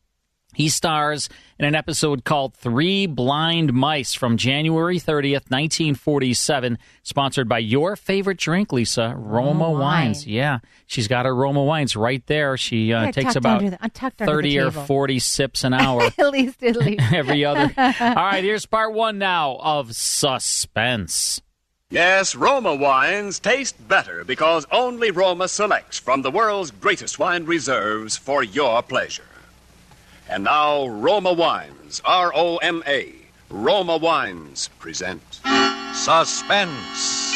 he 0.56 0.70
stars 0.70 1.30
in 1.60 1.66
an 1.66 1.76
episode 1.76 2.24
called 2.24 2.54
Three 2.56 3.06
Blind 3.06 3.74
Mice 3.74 4.14
from 4.14 4.38
January 4.38 5.00
30th, 5.00 5.50
1947, 5.52 6.78
sponsored 7.04 7.48
by 7.48 7.60
your 7.60 7.96
favorite 7.96 8.38
drink, 8.38 8.72
Lisa, 8.74 9.14
Roma 9.18 9.70
wine. 9.72 9.80
Wines. 9.80 10.26
Yeah, 10.28 10.60
she's 10.88 11.08
got 11.08 11.26
her 11.26 11.36
Roma 11.36 11.64
Wines 11.64 11.96
right 11.96 12.26
there. 12.28 12.58
She 12.58 12.92
uh, 12.94 13.06
Yeah, 13.06 13.12
takes 13.12 13.36
about 13.36 13.62
the- 13.62 13.84
uh, 13.84 13.90
tucked 13.94 14.22
under 14.22 14.42
the 14.42 14.58
30 14.58 14.60
or 14.60 14.72
40 14.72 15.20
sips 15.20 15.64
an 15.64 15.74
hour. 15.74 16.02
at 16.18 16.30
least, 16.32 16.64
at 16.64 16.76
least. 16.76 17.04
Every 17.14 17.46
other. 17.46 17.72
All 17.78 18.16
right, 18.16 18.44
here's 18.44 18.66
part 18.66 18.94
one 18.94 19.18
now 19.18 19.58
of 19.62 19.96
Suspense. 19.96 21.42
Yes, 21.92 22.34
Roma 22.36 22.74
wines 22.76 23.40
taste 23.40 23.88
better 23.88 24.24
because 24.26 24.66
only 24.72 25.12
Roma 25.12 25.48
selects 25.48 26.00
from 26.00 26.24
the 26.24 26.32
world's 26.32 26.72
greatest 26.72 27.20
wine 27.20 27.46
reserves 27.46 28.18
for 28.18 28.44
your 28.44 28.82
pleasure. 28.82 29.24
And 30.28 30.44
now, 30.44 30.88
Roma 30.88 31.34
Wines, 31.34 32.02
R 32.04 32.32
O 32.36 32.58
M 32.58 32.84
A, 32.88 33.14
Roma 33.50 33.98
Wines 33.98 34.70
present 34.80 35.22
Suspense. 35.94 37.32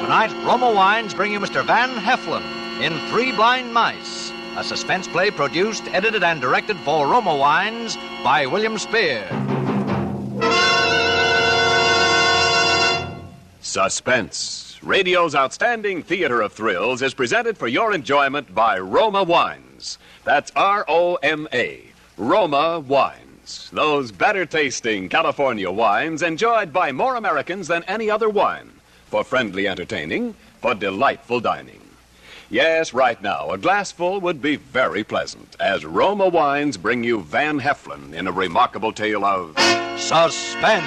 Tonight, 0.00 0.32
Roma 0.46 0.72
Wines 0.72 1.12
bring 1.12 1.32
you 1.32 1.38
Mr. 1.38 1.62
Van 1.66 1.90
Heflin 1.90 2.42
in 2.80 2.98
Three 3.10 3.30
Blind 3.32 3.74
Mice, 3.74 4.32
a 4.56 4.64
suspense 4.64 5.06
play 5.06 5.30
produced, 5.30 5.84
edited, 5.88 6.22
and 6.22 6.40
directed 6.40 6.78
for 6.78 7.06
Roma 7.06 7.36
Wines 7.36 7.98
by 8.24 8.46
William 8.46 8.78
Spier. 8.78 9.28
Suspense, 13.60 14.67
radio's 14.82 15.34
outstanding 15.34 16.02
theater 16.02 16.40
of 16.40 16.52
thrills, 16.52 17.02
is 17.02 17.14
presented 17.14 17.56
for 17.58 17.68
your 17.68 17.92
enjoyment 17.92 18.54
by 18.54 18.78
Roma 18.78 19.22
Wines. 19.22 19.98
That's 20.24 20.52
R 20.54 20.84
O 20.88 21.16
M 21.16 21.48
A, 21.52 21.82
Roma 22.16 22.80
Wines. 22.80 23.70
Those 23.72 24.12
better 24.12 24.44
tasting 24.44 25.08
California 25.08 25.70
wines 25.70 26.22
enjoyed 26.22 26.72
by 26.72 26.92
more 26.92 27.16
Americans 27.16 27.68
than 27.68 27.82
any 27.84 28.10
other 28.10 28.28
wine. 28.28 28.70
For 29.06 29.24
friendly 29.24 29.66
entertaining, 29.66 30.34
for 30.60 30.74
delightful 30.74 31.40
dining. 31.40 31.80
Yes, 32.50 32.94
right 32.94 33.20
now, 33.22 33.50
a 33.50 33.58
glassful 33.58 34.20
would 34.20 34.40
be 34.40 34.56
very 34.56 35.04
pleasant 35.04 35.54
as 35.60 35.84
Roma 35.84 36.28
Wines 36.28 36.78
bring 36.78 37.04
you 37.04 37.20
Van 37.20 37.60
Heflin 37.60 38.14
in 38.14 38.26
a 38.26 38.32
remarkable 38.32 38.92
tale 38.92 39.24
of 39.24 39.54
suspense. 39.98 40.84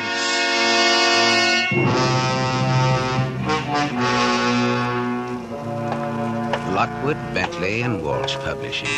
Lockwood, 6.81 7.17
Bentley, 7.35 7.83
and 7.83 8.03
Walsh 8.03 8.35
Publishing. 8.37 8.89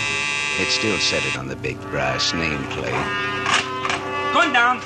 It 0.57 0.69
still 0.69 0.97
said 0.99 1.21
it 1.25 1.37
on 1.37 1.49
the 1.49 1.55
big 1.57 1.77
brass 1.81 2.31
nameplate. 2.31 2.93
Going 4.31 4.53
down. 4.53 4.79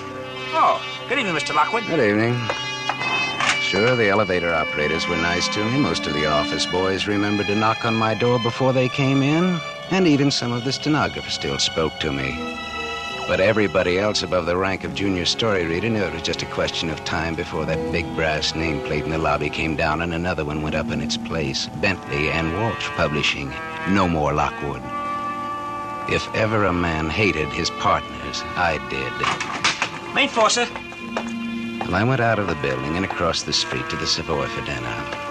Oh, 0.56 0.84
good 1.08 1.20
evening, 1.20 1.36
Mr. 1.36 1.54
Lockwood. 1.54 1.86
Good 1.86 2.00
evening. 2.00 2.34
Sure, 3.62 3.96
the 3.96 4.10
elevator 4.10 4.52
operators 4.52 5.08
were 5.08 5.16
nice 5.18 5.48
to 5.50 5.64
me. 5.64 5.78
Most 5.78 6.08
of 6.08 6.16
the 6.16 6.26
office 6.26 6.66
boys 6.66 7.06
remembered 7.06 7.46
to 7.46 7.56
knock 7.56 7.86
on 7.86 7.94
my 7.94 8.16
door 8.16 8.40
before 8.40 8.74
they 8.74 8.90
came 8.90 9.22
in. 9.22 9.60
And 9.92 10.08
even 10.08 10.32
some 10.32 10.52
of 10.52 10.64
the 10.64 10.72
stenographers 10.72 11.34
still 11.34 11.60
spoke 11.60 12.00
to 12.00 12.12
me. 12.12 12.34
But 13.28 13.42
everybody 13.42 14.00
else 14.00 14.24
above 14.24 14.46
the 14.46 14.56
rank 14.56 14.86
of 14.86 14.96
junior 14.96 15.26
story 15.26 15.66
reader 15.66 15.90
knew 15.90 16.02
it 16.02 16.14
was 16.14 16.22
just 16.22 16.44
a 16.44 16.46
question 16.46 16.90
of 16.90 17.04
time 17.04 17.36
before 17.36 17.66
that 17.66 17.92
big 17.92 18.06
brass 18.16 18.54
nameplate 18.54 19.04
in 19.04 19.10
the 19.10 19.18
lobby 19.18 19.50
came 19.50 19.76
down 19.76 20.02
and 20.02 20.14
another 20.14 20.46
one 20.46 20.62
went 20.62 20.76
up 20.76 20.90
in 20.92 21.02
its 21.02 21.18
place. 21.18 21.68
Bentley 21.82 22.30
and 22.30 22.54
Walsh 22.54 22.88
Publishing. 22.92 23.54
No 23.90 24.08
more 24.08 24.32
Lockwood. 24.32 24.82
If 26.10 26.34
ever 26.36 26.64
a 26.64 26.72
man 26.72 27.10
hated 27.10 27.50
his 27.50 27.70
partners, 27.72 28.44
I 28.56 28.78
did. 28.90 30.16
Main 30.16 30.30
floor, 30.30 30.50
sir. 30.50 30.66
Well, 31.82 31.96
I 31.96 32.06
went 32.06 32.22
out 32.22 32.40
of 32.40 32.48
the 32.48 32.56
building 32.56 32.96
and 32.96 33.04
across 33.04 33.44
the 33.44 33.52
street 33.52 33.90
to 33.90 33.98
the 33.98 34.08
Savoy 34.08 34.48
for 34.48 34.66
dinner. 34.66 35.27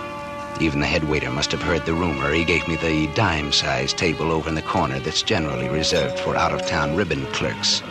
Even 0.60 0.80
the 0.80 0.86
head 0.86 1.04
waiter 1.04 1.30
must 1.30 1.52
have 1.52 1.62
heard 1.62 1.84
the 1.84 1.92
rumor. 1.92 2.32
He 2.32 2.44
gave 2.44 2.66
me 2.66 2.76
the 2.76 3.06
dime 3.14 3.52
sized 3.52 3.98
table 3.98 4.32
over 4.32 4.48
in 4.48 4.54
the 4.54 4.62
corner 4.62 4.98
that's 4.98 5.22
generally 5.22 5.68
reserved 5.68 6.18
for 6.20 6.34
out 6.34 6.52
of 6.52 6.66
town 6.66 6.96
ribbon 6.96 7.26
clerks. 7.26 7.82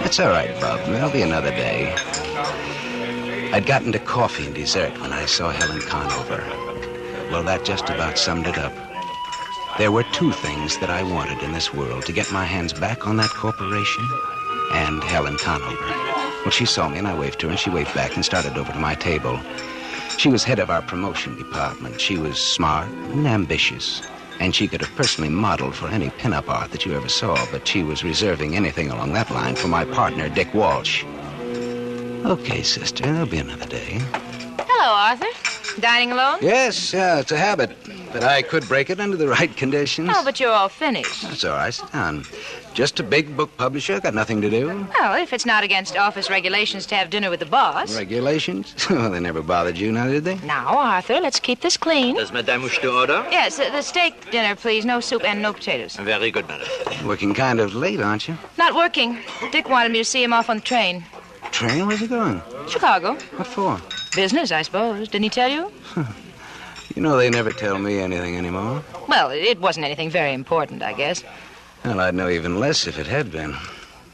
That's 0.00 0.20
all 0.20 0.28
right, 0.28 0.52
Bob. 0.60 0.80
There'll 0.86 1.10
be 1.10 1.22
another 1.22 1.50
day. 1.50 1.94
I'd 3.52 3.64
gotten 3.66 3.92
to 3.92 3.98
coffee 3.98 4.46
and 4.46 4.54
dessert 4.54 5.00
when 5.00 5.12
I 5.12 5.24
saw 5.24 5.50
Helen 5.50 5.80
Conover. 5.80 6.44
Well, 7.30 7.42
that 7.44 7.64
just 7.64 7.88
about 7.88 8.18
summed 8.18 8.46
it 8.46 8.58
up. 8.58 8.74
There 9.78 9.92
were 9.92 10.04
two 10.12 10.32
things 10.32 10.76
that 10.78 10.90
I 10.90 11.02
wanted 11.02 11.42
in 11.42 11.52
this 11.52 11.72
world 11.72 12.04
to 12.04 12.12
get 12.12 12.30
my 12.30 12.44
hands 12.44 12.74
back 12.74 13.06
on 13.06 13.16
that 13.16 13.30
corporation 13.30 14.06
and 14.72 15.02
Helen 15.02 15.38
Conover. 15.38 15.86
Well, 16.44 16.50
she 16.50 16.66
saw 16.66 16.88
me 16.88 16.98
and 16.98 17.08
I 17.08 17.18
waved 17.18 17.40
to 17.40 17.46
her 17.46 17.52
and 17.52 17.58
she 17.58 17.70
waved 17.70 17.94
back 17.94 18.14
and 18.14 18.24
started 18.24 18.58
over 18.58 18.72
to 18.72 18.78
my 18.78 18.94
table. 18.94 19.40
She 20.22 20.28
was 20.28 20.44
head 20.44 20.60
of 20.60 20.70
our 20.70 20.82
promotion 20.82 21.36
department. 21.36 22.00
She 22.00 22.16
was 22.16 22.38
smart 22.38 22.88
and 22.88 23.26
ambitious. 23.26 24.02
And 24.38 24.54
she 24.54 24.68
could 24.68 24.80
have 24.80 24.94
personally 24.94 25.30
modeled 25.30 25.74
for 25.74 25.88
any 25.88 26.10
pinup 26.10 26.48
art 26.48 26.70
that 26.70 26.86
you 26.86 26.94
ever 26.94 27.08
saw, 27.08 27.44
but 27.50 27.66
she 27.66 27.82
was 27.82 28.04
reserving 28.04 28.54
anything 28.54 28.88
along 28.92 29.14
that 29.14 29.32
line 29.32 29.56
for 29.56 29.66
my 29.66 29.84
partner, 29.84 30.28
Dick 30.28 30.54
Walsh. 30.54 31.02
Okay, 32.24 32.62
sister, 32.62 33.02
there'll 33.02 33.26
be 33.26 33.38
another 33.38 33.66
day. 33.66 34.00
Hello, 34.60 34.94
Arthur. 34.94 35.80
Dining 35.80 36.12
alone? 36.12 36.38
Yes, 36.40 36.92
yeah, 36.92 37.18
it's 37.18 37.32
a 37.32 37.36
habit. 37.36 37.76
But 38.12 38.24
I 38.24 38.42
could 38.42 38.68
break 38.68 38.90
it 38.90 39.00
under 39.00 39.16
the 39.16 39.28
right 39.28 39.54
conditions. 39.56 40.10
Oh, 40.12 40.22
but 40.24 40.38
you're 40.38 40.52
all 40.52 40.68
finished. 40.68 41.22
That's 41.22 41.44
all 41.44 41.56
right. 41.56 41.72
Sit 41.72 41.92
down. 41.92 42.24
Just 42.74 43.00
a 43.00 43.02
big 43.02 43.36
book 43.36 43.56
publisher. 43.56 44.00
Got 44.00 44.14
nothing 44.14 44.40
to 44.42 44.50
do. 44.50 44.86
Well, 44.98 45.20
if 45.22 45.32
it's 45.32 45.46
not 45.46 45.64
against 45.64 45.96
office 45.96 46.28
regulations 46.30 46.86
to 46.86 46.94
have 46.94 47.10
dinner 47.10 47.30
with 47.30 47.40
the 47.40 47.46
boss. 47.46 47.96
Regulations? 47.96 48.74
well, 48.90 49.10
they 49.10 49.20
never 49.20 49.42
bothered 49.42 49.78
you, 49.78 49.92
now 49.92 50.06
did 50.08 50.24
they? 50.24 50.36
Now, 50.40 50.66
Arthur, 50.78 51.20
let's 51.20 51.40
keep 51.40 51.60
this 51.60 51.76
clean. 51.76 52.16
Does 52.16 52.32
Madame 52.32 52.62
wish 52.62 52.78
to 52.80 52.92
order? 52.92 53.26
Yes, 53.30 53.58
uh, 53.58 53.70
the 53.70 53.82
steak 53.82 54.30
dinner, 54.30 54.54
please. 54.56 54.84
No 54.84 55.00
soup 55.00 55.24
and 55.24 55.40
no 55.42 55.52
potatoes. 55.52 55.96
Very 55.96 56.30
good, 56.30 56.46
madam. 56.48 56.68
Working 57.06 57.34
kind 57.34 57.60
of 57.60 57.74
late, 57.74 58.00
aren't 58.00 58.28
you? 58.28 58.36
Not 58.58 58.74
working. 58.74 59.18
Dick 59.50 59.68
wanted 59.68 59.92
me 59.92 59.98
to 59.98 60.04
see 60.04 60.22
him 60.22 60.32
off 60.32 60.50
on 60.50 60.56
the 60.58 60.62
train. 60.62 61.04
Train? 61.50 61.86
Where's 61.86 62.00
he 62.00 62.06
going? 62.06 62.42
Chicago. 62.68 63.14
What 63.36 63.46
for? 63.46 63.80
Business, 64.14 64.52
I 64.52 64.62
suppose. 64.62 65.08
Didn't 65.08 65.24
he 65.24 65.30
tell 65.30 65.50
you? 65.50 65.70
You 66.94 67.02
know, 67.02 67.16
they 67.16 67.30
never 67.30 67.50
tell 67.50 67.78
me 67.78 67.98
anything 67.98 68.36
anymore. 68.36 68.82
Well, 69.08 69.30
it 69.30 69.60
wasn't 69.60 69.86
anything 69.86 70.10
very 70.10 70.32
important, 70.32 70.82
I 70.82 70.92
guess. 70.92 71.22
Well, 71.84 72.00
I'd 72.00 72.14
know 72.14 72.28
even 72.28 72.60
less 72.60 72.86
if 72.86 72.98
it 72.98 73.06
had 73.06 73.32
been. 73.32 73.56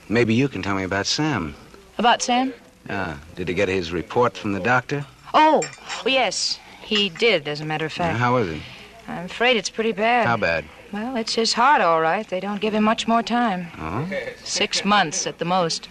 Maybe 0.08 0.34
you 0.34 0.48
can 0.48 0.62
tell 0.62 0.74
me 0.74 0.84
about 0.84 1.06
Sam. 1.06 1.54
About 1.98 2.22
Sam? 2.22 2.54
Ah, 2.88 3.18
did 3.34 3.48
he 3.48 3.54
get 3.54 3.68
his 3.68 3.92
report 3.92 4.36
from 4.36 4.52
the 4.52 4.60
doctor? 4.60 5.04
Oh, 5.34 5.62
well, 6.04 6.14
yes. 6.14 6.58
He 6.80 7.10
did, 7.10 7.46
as 7.46 7.60
a 7.60 7.64
matter 7.66 7.86
of 7.86 7.92
fact. 7.92 8.14
Uh, 8.14 8.18
how 8.18 8.34
was 8.34 8.48
he? 8.48 8.62
I'm 9.06 9.26
afraid 9.26 9.56
it's 9.56 9.68
pretty 9.68 9.92
bad. 9.92 10.26
How 10.26 10.36
bad? 10.38 10.64
Well, 10.92 11.16
it's 11.16 11.34
his 11.34 11.52
heart, 11.52 11.82
all 11.82 12.00
right. 12.00 12.26
They 12.26 12.40
don't 12.40 12.60
give 12.60 12.72
him 12.72 12.84
much 12.84 13.06
more 13.06 13.22
time. 13.22 13.66
Oh? 13.78 14.08
Six 14.42 14.84
months 14.84 15.26
at 15.26 15.38
the 15.38 15.44
most. 15.44 15.88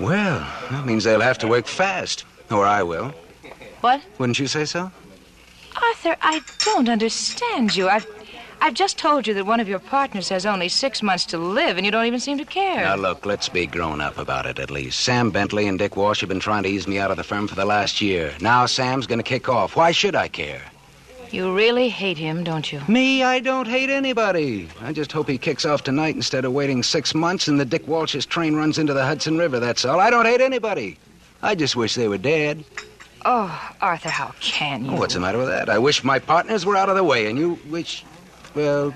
Well, 0.00 0.46
that 0.70 0.86
means 0.86 1.04
they'll 1.04 1.20
have 1.20 1.38
to 1.38 1.46
work 1.46 1.66
fast. 1.66 2.24
Or 2.50 2.66
I 2.66 2.82
will. 2.82 3.14
What? 3.82 4.00
Wouldn't 4.18 4.38
you 4.38 4.46
say 4.46 4.64
so? 4.64 4.90
Arthur, 5.76 6.16
I 6.20 6.40
don't 6.64 6.88
understand 6.88 7.74
you. 7.76 7.88
I've, 7.88 8.06
I've 8.60 8.74
just 8.74 8.98
told 8.98 9.26
you 9.26 9.34
that 9.34 9.46
one 9.46 9.60
of 9.60 9.68
your 9.68 9.78
partners 9.78 10.28
has 10.28 10.46
only 10.46 10.68
six 10.68 11.02
months 11.02 11.24
to 11.26 11.38
live, 11.38 11.76
and 11.76 11.86
you 11.86 11.92
don't 11.92 12.06
even 12.06 12.20
seem 12.20 12.38
to 12.38 12.44
care. 12.44 12.84
Now, 12.84 12.96
look, 12.96 13.26
let's 13.26 13.48
be 13.48 13.66
grown 13.66 14.00
up 14.00 14.18
about 14.18 14.46
it 14.46 14.58
at 14.58 14.70
least. 14.70 15.00
Sam 15.00 15.30
Bentley 15.30 15.66
and 15.66 15.78
Dick 15.78 15.96
Walsh 15.96 16.20
have 16.20 16.28
been 16.28 16.40
trying 16.40 16.62
to 16.64 16.68
ease 16.68 16.86
me 16.86 16.98
out 16.98 17.10
of 17.10 17.16
the 17.16 17.24
firm 17.24 17.48
for 17.48 17.54
the 17.54 17.64
last 17.64 18.00
year. 18.00 18.32
Now 18.40 18.66
Sam's 18.66 19.06
going 19.06 19.18
to 19.18 19.24
kick 19.24 19.48
off. 19.48 19.76
Why 19.76 19.90
should 19.92 20.14
I 20.14 20.28
care? 20.28 20.62
You 21.32 21.54
really 21.56 21.88
hate 21.88 22.18
him, 22.18 22.44
don't 22.44 22.70
you? 22.70 22.82
Me, 22.88 23.22
I 23.22 23.40
don't 23.40 23.66
hate 23.66 23.88
anybody. 23.88 24.68
I 24.82 24.92
just 24.92 25.10
hope 25.10 25.28
he 25.28 25.38
kicks 25.38 25.64
off 25.64 25.82
tonight 25.82 26.14
instead 26.14 26.44
of 26.44 26.52
waiting 26.52 26.82
six 26.82 27.14
months 27.14 27.48
and 27.48 27.58
the 27.58 27.64
Dick 27.64 27.88
Walsh's 27.88 28.26
train 28.26 28.54
runs 28.54 28.76
into 28.76 28.92
the 28.92 29.04
Hudson 29.04 29.38
River, 29.38 29.58
that's 29.58 29.86
all. 29.86 29.98
I 29.98 30.10
don't 30.10 30.26
hate 30.26 30.42
anybody. 30.42 30.98
I 31.42 31.54
just 31.54 31.74
wish 31.74 31.94
they 31.94 32.06
were 32.06 32.18
dead. 32.18 32.64
Oh, 33.24 33.72
Arthur, 33.80 34.08
how 34.08 34.34
can 34.40 34.84
you? 34.84 34.92
Oh, 34.92 34.96
what's 34.96 35.14
the 35.14 35.20
matter 35.20 35.38
with 35.38 35.48
that? 35.48 35.68
I 35.68 35.78
wish 35.78 36.02
my 36.02 36.18
partners 36.18 36.66
were 36.66 36.76
out 36.76 36.88
of 36.88 36.96
the 36.96 37.04
way, 37.04 37.26
and 37.26 37.38
you 37.38 37.58
wish. 37.68 38.04
Well, 38.54 38.92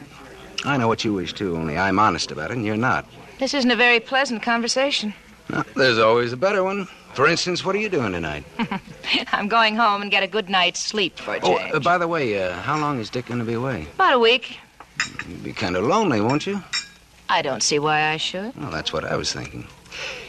I 0.65 0.77
know 0.77 0.89
what 0.89 1.05
you 1.05 1.13
wish, 1.13 1.33
too, 1.33 1.57
only 1.57 1.79
I'm 1.79 1.99
honest 1.99 2.31
about 2.33 2.51
it, 2.51 2.57
and 2.57 2.65
you're 2.67 2.77
not. 2.77 3.07
This 3.39 3.55
isn't 3.55 3.71
a 3.71 3.77
very 3.77 4.01
pleasant 4.01 4.43
conversation. 4.43 5.15
No, 5.49 5.63
there's 5.77 5.99
always 5.99 6.33
a 6.33 6.37
better 6.37 6.65
one. 6.65 6.87
For 7.15 7.27
instance, 7.29 7.65
what 7.65 7.75
are 7.75 7.79
you 7.79 7.89
doing 7.89 8.13
tonight? 8.13 8.45
I'm 9.33 9.49
going 9.49 9.77
home 9.77 10.03
and 10.03 10.11
get 10.11 10.23
a 10.23 10.27
good 10.27 10.51
night's 10.51 10.81
sleep 10.81 11.19
for 11.19 11.35
a 11.37 11.41
Oh, 11.43 11.57
change. 11.59 11.75
uh, 11.75 11.81
by 11.81 11.97
the 11.99 12.09
way, 12.09 12.43
uh, 12.43 12.53
how 12.57 12.79
long 12.79 12.99
is 12.99 13.09
Dick 13.11 13.27
going 13.27 13.39
to 13.39 13.45
be 13.47 13.55
away? 13.55 13.87
About 13.95 14.15
a 14.15 14.19
week. 14.19 14.59
You'd 15.29 15.45
be 15.45 15.53
kind 15.53 15.77
of 15.77 15.85
lonely, 15.85 16.21
won't 16.21 16.47
you? 16.47 16.63
I 17.29 17.43
don't 17.43 17.63
see 17.63 17.79
why 17.79 18.09
I 18.09 18.17
should. 18.19 18.57
Well, 18.57 18.71
that's 18.71 18.93
what 18.93 19.05
I 19.05 19.17
was 19.17 19.33
thinking. 19.33 19.67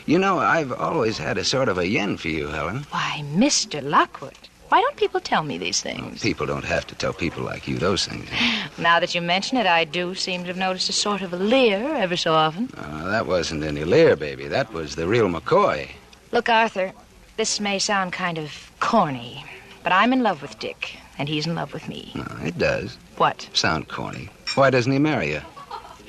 You 0.07 0.17
know, 0.17 0.39
I've 0.39 0.71
always 0.71 1.17
had 1.17 1.37
a 1.37 1.43
sort 1.43 1.67
of 1.67 1.77
a 1.77 1.85
yen 1.85 2.15
for 2.15 2.29
you, 2.29 2.47
Helen. 2.47 2.85
Why, 2.91 3.21
Mr. 3.35 3.83
Lockwood, 3.83 4.37
why 4.69 4.79
don't 4.79 4.95
people 4.95 5.19
tell 5.19 5.43
me 5.43 5.57
these 5.57 5.81
things? 5.81 6.21
People 6.21 6.45
don't 6.45 6.63
have 6.63 6.87
to 6.87 6.95
tell 6.95 7.11
people 7.11 7.43
like 7.43 7.67
you 7.67 7.77
those 7.77 8.05
things. 8.07 8.29
Now 8.79 8.99
that 9.01 9.13
you 9.15 9.21
mention 9.21 9.57
it, 9.57 9.65
I 9.65 9.83
do 9.85 10.13
seem 10.15 10.41
to 10.43 10.47
have 10.47 10.57
noticed 10.57 10.87
a 10.87 10.93
sort 10.93 11.21
of 11.23 11.33
a 11.33 11.35
leer 11.35 11.95
ever 11.95 12.15
so 12.15 12.33
often. 12.35 12.69
Uh, 12.77 13.05
that 13.09 13.25
wasn't 13.25 13.63
any 13.63 13.83
leer, 13.83 14.15
baby. 14.15 14.47
That 14.47 14.71
was 14.71 14.95
the 14.95 15.07
real 15.07 15.27
McCoy. 15.27 15.89
Look, 16.31 16.47
Arthur, 16.47 16.93
this 17.37 17.59
may 17.59 17.77
sound 17.79 18.13
kind 18.13 18.37
of 18.37 18.71
corny, 18.79 19.43
but 19.83 19.91
I'm 19.91 20.13
in 20.13 20.21
love 20.21 20.41
with 20.43 20.59
Dick, 20.59 20.95
and 21.17 21.27
he's 21.27 21.47
in 21.47 21.55
love 21.55 21.73
with 21.73 21.89
me. 21.89 22.11
No, 22.13 22.27
it 22.45 22.57
does. 22.57 22.97
What? 23.17 23.49
Sound 23.53 23.87
corny. 23.89 24.29
Why 24.55 24.69
doesn't 24.69 24.91
he 24.91 24.99
marry 24.99 25.31
you? 25.31 25.41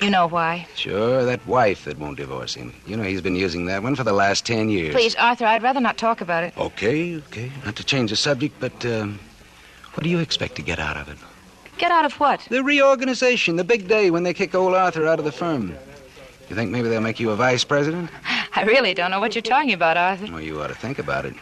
You 0.01 0.09
know 0.09 0.27
why? 0.27 0.65
Sure, 0.75 1.25
that 1.25 1.45
wife 1.45 1.83
that 1.83 1.97
won't 1.97 2.17
divorce 2.17 2.53
him. 2.53 2.73
You 2.87 2.95
know, 2.95 3.03
he's 3.03 3.21
been 3.21 3.35
using 3.35 3.65
that 3.65 3.83
one 3.83 3.95
for 3.95 4.03
the 4.03 4.13
last 4.13 4.45
ten 4.45 4.69
years. 4.69 4.93
Please, 4.93 5.15
Arthur, 5.15 5.45
I'd 5.45 5.61
rather 5.61 5.81
not 5.81 5.97
talk 5.97 6.21
about 6.21 6.43
it. 6.43 6.57
Okay, 6.57 7.17
okay. 7.17 7.51
Not 7.65 7.75
to 7.75 7.83
change 7.83 8.11
the 8.11 8.15
subject, 8.15 8.55
but 8.59 8.85
um, 8.85 9.19
what 9.93 10.03
do 10.03 10.09
you 10.09 10.19
expect 10.19 10.55
to 10.55 10.61
get 10.61 10.79
out 10.79 10.95
of 10.95 11.09
it? 11.09 11.17
Get 11.77 11.91
out 11.91 12.05
of 12.05 12.13
what? 12.13 12.45
The 12.49 12.63
reorganization, 12.63 13.57
the 13.57 13.63
big 13.63 13.87
day 13.87 14.09
when 14.09 14.23
they 14.23 14.33
kick 14.33 14.55
old 14.55 14.73
Arthur 14.73 15.05
out 15.05 15.19
of 15.19 15.25
the 15.25 15.31
firm. 15.31 15.75
You 16.49 16.55
think 16.55 16.71
maybe 16.71 16.89
they'll 16.89 17.01
make 17.01 17.19
you 17.19 17.31
a 17.31 17.35
vice 17.35 17.63
president? 17.63 18.09
I 18.55 18.63
really 18.63 18.93
don't 18.93 19.11
know 19.11 19.19
what 19.19 19.35
you're 19.35 19.41
talking 19.41 19.73
about, 19.73 19.97
Arthur. 19.97 20.31
Well, 20.31 20.41
you 20.41 20.61
ought 20.61 20.67
to 20.67 20.75
think 20.75 20.99
about 20.99 21.25
it. 21.25 21.35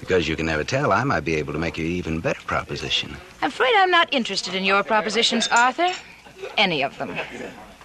Because 0.00 0.26
you 0.26 0.34
can 0.34 0.46
never 0.46 0.64
tell, 0.64 0.92
I 0.92 1.04
might 1.04 1.20
be 1.20 1.34
able 1.36 1.52
to 1.52 1.58
make 1.58 1.76
you 1.76 1.84
an 1.84 1.92
even 1.92 2.20
better 2.20 2.40
proposition. 2.42 3.14
I'm 3.42 3.48
afraid 3.48 3.74
I'm 3.76 3.90
not 3.90 4.12
interested 4.12 4.54
in 4.54 4.64
your 4.64 4.82
propositions, 4.82 5.46
Arthur. 5.48 5.88
Any 6.56 6.82
of 6.82 6.96
them. 6.96 7.16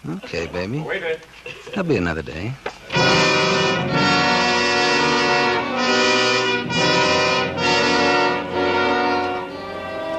Okay, 0.07 0.47
baby. 0.47 0.81
Wait 0.81 0.97
a 0.97 1.05
minute. 1.05 1.27
There'll 1.74 1.89
be 1.89 1.97
another 1.97 2.21
day. 2.21 2.53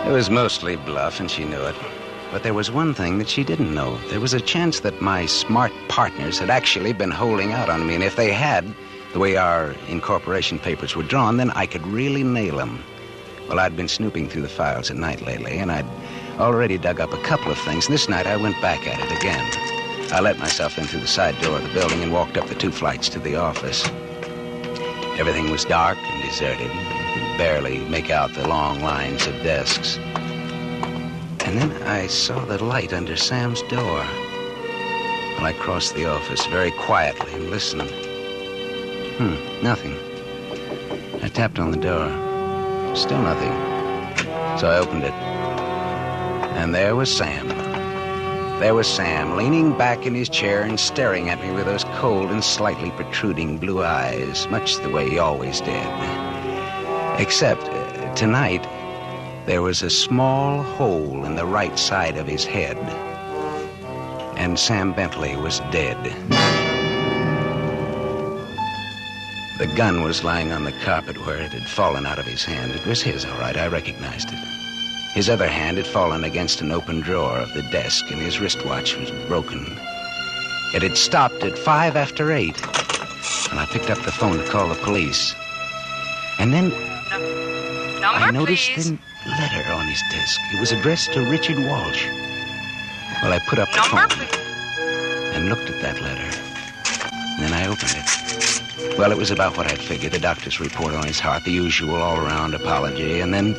It 0.07 0.13
was 0.13 0.31
mostly 0.31 0.77
bluff, 0.77 1.21
and 1.21 1.31
she 1.31 1.45
knew 1.45 1.63
it. 1.63 1.75
But 2.33 2.43
there 2.43 2.55
was 2.55 2.71
one 2.71 2.95
thing 2.95 3.19
that 3.19 3.29
she 3.29 3.45
didn't 3.45 3.75
know. 3.75 3.97
There 4.09 4.21
was 4.21 4.35
a 4.35 4.41
chance 4.41 4.81
that 4.81 5.01
my 5.01 5.27
smart 5.27 5.73
partners 5.89 6.39
had 6.39 6.51
actually 6.51 6.93
been 6.93 7.11
holding 7.11 7.53
out 7.53 7.69
on 7.69 7.87
me, 7.87 7.95
and 7.95 8.05
if 8.05 8.17
they 8.17 8.33
had, 8.33 8.73
the 9.13 9.19
way 9.19 9.37
our 9.37 9.75
incorporation 9.89 10.59
papers 10.59 10.97
were 10.97 11.03
drawn, 11.03 11.37
then 11.37 11.51
I 11.53 11.67
could 11.67 11.87
really 11.87 12.25
nail 12.25 12.57
them. 12.57 12.83
Well, 13.49 13.61
I'd 13.61 13.77
been 13.77 13.89
snooping 13.89 14.29
through 14.29 14.43
the 14.43 14.49
files 14.49 14.91
at 14.91 14.97
night 14.97 15.23
lately, 15.23 15.59
and 15.59 15.71
I'd 15.71 15.87
already 16.39 16.79
dug 16.79 17.01
up 17.01 17.13
a 17.13 17.23
couple 17.23 17.53
of 17.53 17.59
things, 17.59 17.87
and 17.87 17.95
this 17.95 18.09
night 18.09 18.27
I 18.27 18.37
went 18.37 18.61
back 18.61 18.87
at 18.87 19.01
it 19.01 19.17
again. 19.17 19.76
I 20.13 20.21
let 20.21 20.39
myself 20.39 20.79
in 20.79 20.85
through 20.85 21.01
the 21.01 21.07
side 21.07 21.39
door 21.41 21.57
of 21.57 21.63
the 21.63 21.75
building 21.75 22.03
and 22.03 22.13
walked 22.13 22.37
up 22.37 22.49
the 22.49 22.55
two 22.55 22.71
flights 22.71 23.09
to 23.11 23.19
the 23.19 23.37
office. 23.37 23.87
Everything 25.19 25.51
was 25.51 25.65
dark 25.65 25.99
and 25.99 26.23
deserted. 26.23 26.71
You 26.71 27.15
could 27.15 27.39
barely 27.39 27.79
make 27.89 28.11
out 28.11 28.33
the 28.33 28.47
long 28.47 28.81
lines 28.81 29.27
of 29.27 29.35
desks. 29.43 29.99
And 31.45 31.59
then 31.59 31.83
I 31.83 32.07
saw 32.07 32.45
the 32.45 32.63
light 32.63 32.93
under 32.93 33.17
Sam's 33.17 33.63
door. 33.63 34.05
Well, 35.37 35.45
I 35.45 35.55
crossed 35.59 35.95
the 35.95 36.07
office 36.07 36.47
very 36.47 36.71
quietly 36.71 37.33
and 37.35 37.51
listened. 37.51 37.91
Hmm, 39.19 39.63
nothing. 39.63 39.97
I 41.23 41.29
tapped 41.29 41.59
on 41.59 41.73
the 41.73 41.77
door. 41.77 42.09
Still 42.95 43.23
nothing. 43.23 43.53
So 44.59 44.71
I 44.71 44.79
opened 44.79 45.05
it. 45.05 45.13
And 46.59 46.75
there 46.75 46.95
was 46.95 47.15
Sam. 47.15 47.66
There 48.59 48.75
was 48.75 48.89
Sam, 48.89 49.37
leaning 49.37 49.77
back 49.77 50.07
in 50.07 50.15
his 50.15 50.31
chair 50.31 50.63
and 50.63 50.81
staring 50.81 51.29
at 51.29 51.43
me 51.43 51.53
with 51.53 51.67
those 51.67 51.85
cold 51.99 52.31
and 52.31 52.43
slightly 52.43 52.91
protruding 52.93 53.59
blue 53.59 53.85
eyes, 53.85 54.49
much 54.49 54.77
the 54.79 54.89
way 54.89 55.11
he 55.11 55.19
always 55.19 55.61
did. 55.61 55.87
Except, 57.21 57.65
uh, 57.65 58.15
tonight, 58.15 58.67
there 59.45 59.61
was 59.61 59.83
a 59.83 59.91
small 59.91 60.63
hole 60.63 61.27
in 61.27 61.37
the 61.37 61.45
right 61.45 61.79
side 61.79 62.17
of 62.17 62.27
his 62.27 62.47
head. 62.47 62.79
And 64.39 64.59
Sam 64.59 64.95
Bentley 64.95 65.37
was 65.37 65.61
dead. 65.71 66.03
The 69.59 69.71
gun 69.77 70.03
was 70.03 70.25
lying 70.25 70.51
on 70.53 70.65
the 70.65 70.73
carpet 70.83 71.27
where 71.27 71.43
it 71.43 71.53
had 71.53 71.69
fallen 71.69 72.07
out 72.07 72.19
of 72.19 72.25
his 72.25 72.45
hand. 72.45 72.73
It 72.73 72.87
was 72.87 73.03
his, 73.03 73.27
all 73.27 73.39
right. 73.39 73.57
I 73.59 73.67
recognized 73.67 74.31
it. 74.33 74.66
His 75.17 75.31
other 75.31 75.49
hand 75.49 75.79
had 75.79 75.87
fallen 75.87 76.25
against 76.25 76.61
an 76.61 76.71
open 76.71 77.01
drawer 77.01 77.39
of 77.39 77.55
the 77.55 77.63
desk, 77.63 78.11
and 78.11 78.21
his 78.21 78.39
wristwatch 78.39 78.99
was 78.99 79.11
broken. 79.29 79.65
It 80.75 80.83
had 80.83 80.99
stopped 80.99 81.43
at 81.43 81.59
five 81.59 81.97
after 81.97 82.33
eight, 82.33 82.61
and 83.51 83.59
I 83.59 83.65
picked 83.71 83.89
up 83.89 83.97
the 84.03 84.13
phone 84.13 84.37
to 84.37 84.45
call 84.45 84.69
the 84.69 84.75
police. 84.75 85.35
And 86.39 86.53
then 86.53 86.69
Number, 87.99 88.21
I 88.21 88.31
noticed 88.31 88.71
please. 88.73 88.91
the 88.91 89.31
letter 89.31 89.73
on 89.73 89.87
his 89.89 90.03
desk. 90.11 90.39
It 90.53 90.61
was 90.61 90.71
addressed 90.73 91.15
to 91.15 91.23
Richard 91.23 91.57
Walsh. 91.61 92.05
Well, 93.23 93.33
I 93.33 93.39
put 93.49 93.59
up 93.59 93.71
the 93.71 93.79
Number, 93.79 94.23
phone 94.27 95.33
and 95.35 95.49
looked 95.49 95.71
at 95.71 95.81
that 95.81 95.99
letter. 96.03 96.31
Then 97.41 97.55
I 97.55 97.67
opened 97.69 97.95
it. 97.97 98.99
Well, 98.99 99.13
it 99.13 99.17
was 99.17 99.31
about 99.31 99.57
what 99.57 99.67
I'd 99.67 99.81
figured 99.81 100.13
the 100.13 100.19
doctor's 100.19 100.61
report 100.61 100.93
on 100.93 101.07
his 101.07 101.21
heart, 101.21 101.45
the 101.45 101.53
usual 101.53 102.03
all 102.03 102.19
around 102.19 102.55
apology, 102.55 103.21
and 103.21 103.33
then 103.33 103.55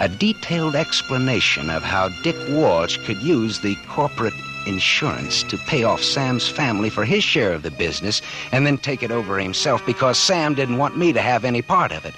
a 0.00 0.08
detailed 0.08 0.74
explanation 0.74 1.68
of 1.68 1.82
how 1.82 2.08
Dick 2.22 2.36
Walsh 2.48 2.96
could 3.04 3.22
use 3.22 3.60
the 3.60 3.76
corporate 3.86 4.34
insurance 4.66 5.42
to 5.44 5.58
pay 5.58 5.84
off 5.84 6.02
Sam's 6.02 6.48
family 6.48 6.88
for 6.88 7.04
his 7.04 7.22
share 7.22 7.52
of 7.52 7.62
the 7.62 7.70
business 7.70 8.22
and 8.50 8.66
then 8.66 8.78
take 8.78 9.02
it 9.02 9.10
over 9.10 9.38
himself 9.38 9.84
because 9.84 10.18
Sam 10.18 10.54
didn't 10.54 10.78
want 10.78 10.96
me 10.96 11.12
to 11.12 11.20
have 11.20 11.44
any 11.44 11.60
part 11.60 11.92
of 11.92 12.06
it. 12.06 12.14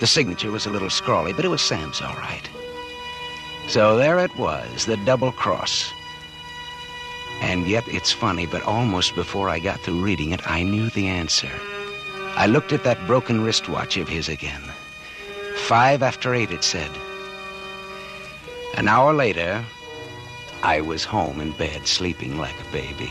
The 0.00 0.06
signature 0.06 0.50
was 0.50 0.66
a 0.66 0.70
little 0.70 0.90
scrawly, 0.90 1.32
but 1.32 1.46
it 1.46 1.48
was 1.48 1.62
Sam's 1.62 2.02
all 2.02 2.14
right. 2.14 2.48
So 3.68 3.96
there 3.96 4.18
it 4.18 4.36
was, 4.36 4.84
the 4.84 4.98
double 4.98 5.32
cross. 5.32 5.90
And 7.40 7.66
yet 7.66 7.84
it's 7.88 8.12
funny, 8.12 8.46
but 8.46 8.62
almost 8.64 9.14
before 9.14 9.48
I 9.48 9.60
got 9.60 9.80
through 9.80 10.04
reading 10.04 10.32
it, 10.32 10.46
I 10.48 10.62
knew 10.62 10.90
the 10.90 11.06
answer. 11.06 11.50
I 12.36 12.46
looked 12.46 12.72
at 12.72 12.84
that 12.84 13.06
broken 13.06 13.42
wristwatch 13.42 13.96
of 13.96 14.08
his 14.08 14.28
again. 14.28 14.62
Five 15.66 16.02
after 16.02 16.34
eight, 16.34 16.50
it 16.50 16.64
said. 16.64 16.90
An 18.76 18.88
hour 18.88 19.12
later, 19.12 19.64
I 20.62 20.80
was 20.80 21.04
home 21.04 21.40
in 21.40 21.52
bed, 21.52 21.86
sleeping 21.86 22.38
like 22.38 22.54
a 22.58 22.72
baby, 22.72 23.10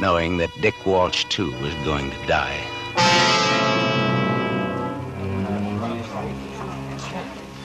knowing 0.00 0.38
that 0.38 0.50
Dick 0.60 0.74
Walsh, 0.86 1.24
too, 1.26 1.52
was 1.60 1.74
going 1.84 2.10
to 2.10 2.26
die. 2.26 2.60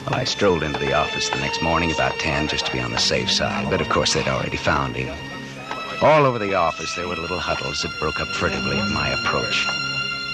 Well, 0.06 0.18
I 0.18 0.24
strolled 0.24 0.62
into 0.62 0.78
the 0.78 0.92
office 0.92 1.28
the 1.30 1.38
next 1.38 1.62
morning 1.62 1.92
about 1.92 2.18
10 2.18 2.48
just 2.48 2.66
to 2.66 2.72
be 2.72 2.80
on 2.80 2.90
the 2.90 2.98
safe 2.98 3.30
side, 3.30 3.70
but 3.70 3.80
of 3.80 3.88
course 3.88 4.14
they'd 4.14 4.28
already 4.28 4.56
found 4.56 4.96
him. 4.96 5.16
All 6.02 6.26
over 6.26 6.38
the 6.38 6.54
office, 6.54 6.94
there 6.96 7.06
were 7.06 7.16
little 7.16 7.38
huddles 7.38 7.82
that 7.82 7.98
broke 8.00 8.20
up 8.20 8.28
furtively 8.28 8.78
at 8.78 8.90
my 8.90 9.08
approach. 9.10 9.66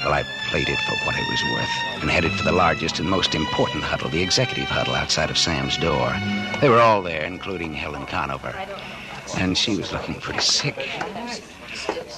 Well, 0.07 0.14
I 0.14 0.23
played 0.51 0.69
it 0.69 0.79
for 0.83 0.95
what 1.05 1.19
it 1.19 1.29
was 1.29 1.42
worth 1.53 2.01
and 2.01 2.09
headed 2.09 2.31
for 2.31 2.45
the 2.45 2.53
largest 2.53 3.01
and 3.01 3.11
most 3.11 3.35
important 3.35 3.83
huddle, 3.83 4.09
the 4.09 4.23
executive 4.23 4.69
huddle 4.69 4.95
outside 4.95 5.31
of 5.31 5.37
Sam's 5.37 5.77
door. 5.79 6.14
They 6.61 6.69
were 6.69 6.79
all 6.79 7.03
there, 7.03 7.25
including 7.25 7.75
Helen 7.75 8.07
Conover. 8.07 8.55
And 9.37 9.59
she 9.59 9.75
was 9.75 9.92
looking 9.92 10.14
pretty 10.14 10.38
sick. 10.38 10.77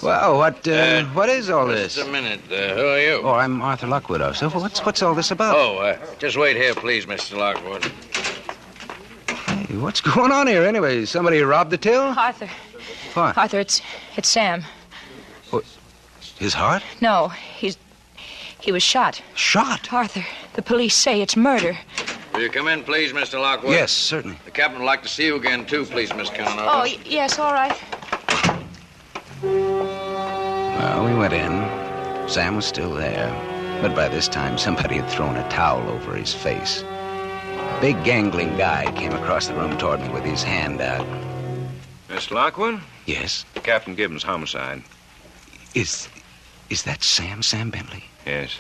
Well, 0.03 0.37
what 0.37 0.69
uh, 0.69 1.05
what 1.15 1.31
is 1.31 1.49
all 1.49 1.67
this? 1.67 1.95
Just 1.95 2.07
a 2.07 2.13
minute. 2.13 2.41
Uh, 2.53 2.75
who 2.75 2.87
are 2.89 3.01
you? 3.01 3.21
Oh, 3.25 3.33
I'm 3.33 3.63
Arthur 3.63 3.87
Lockwood. 3.87 4.21
Oh, 4.21 4.33
so 4.33 4.51
what's 4.51 4.85
what's 4.85 5.03
all 5.03 5.15
this 5.15 5.31
about? 5.31 5.57
Oh, 5.57 5.79
uh, 5.79 5.99
just 6.19 6.37
wait 6.37 6.59
here, 6.59 6.75
please, 6.75 7.07
Mr. 7.07 7.39
Lockwood. 7.39 7.91
Hey, 9.67 9.77
what's 9.79 10.03
going 10.03 10.31
on 10.31 10.47
here 10.47 10.65
anyway? 10.65 11.07
Somebody 11.07 11.41
robbed 11.41 11.71
the 11.71 11.79
till? 11.79 12.03
Arthur. 12.03 12.51
What? 13.15 13.39
Arthur, 13.39 13.61
it's 13.61 13.81
it's 14.19 14.29
Sam. 14.29 14.63
His 16.39 16.55
heart? 16.55 16.83
No, 17.01 17.29
he's 17.29 17.77
he 18.61 18.73
was 18.73 18.83
shot. 18.83 19.23
Shot? 19.35 19.93
Arthur, 19.93 20.25
the 20.55 20.63
police 20.63 20.95
say 20.95 21.21
it's 21.23 21.37
murder. 21.37 21.77
Will 22.35 22.41
you 22.43 22.51
come 22.51 22.69
in, 22.69 22.83
please, 22.83 23.13
Mr. 23.13 23.41
Lockwood? 23.41 23.73
Yes, 23.73 23.93
certainly. 23.93 24.37
The 24.45 24.51
captain 24.51 24.81
would 24.81 24.87
like 24.87 25.03
to 25.03 25.09
see 25.09 25.27
you 25.27 25.37
again, 25.37 25.65
too, 25.65 25.85
please, 25.85 26.13
Miss 26.15 26.29
Conover. 26.31 26.61
Oh, 26.61 26.81
y- 26.81 26.99
yes, 27.05 27.39
all 27.39 27.53
right. 27.53 27.77
Well, 29.43 31.05
we 31.05 31.15
went 31.15 31.33
in. 31.33 32.29
Sam 32.29 32.57
was 32.57 32.67
still 32.67 32.93
there, 32.95 33.31
but 33.81 33.95
by 33.95 34.09
this 34.09 34.29
time 34.29 34.59
somebody 34.59 34.97
had 34.97 35.09
thrown 35.09 35.37
a 35.37 35.49
towel 35.49 35.89
over 35.89 36.15
his 36.15 36.35
face. 36.35 36.83
A 36.83 37.79
big 37.81 38.03
gangling 38.05 38.57
guy 38.57 38.93
came 38.97 39.13
across 39.13 39.47
the 39.49 39.55
room 39.55 39.79
toward 39.79 40.01
me 40.01 40.09
with 40.11 40.25
his 40.25 40.43
hand 40.43 40.81
out. 40.81 41.07
Mr. 42.09 42.33
Lockwood? 42.33 42.81
Yes. 43.07 43.45
Captain 43.63 43.95
Gibbons, 43.95 44.23
homicide. 44.25 44.83
Is 45.75 46.09
is 46.71 46.83
that 46.85 47.03
Sam, 47.03 47.43
Sam 47.43 47.71
Bentley? 47.71 48.05
Yes. 48.27 48.59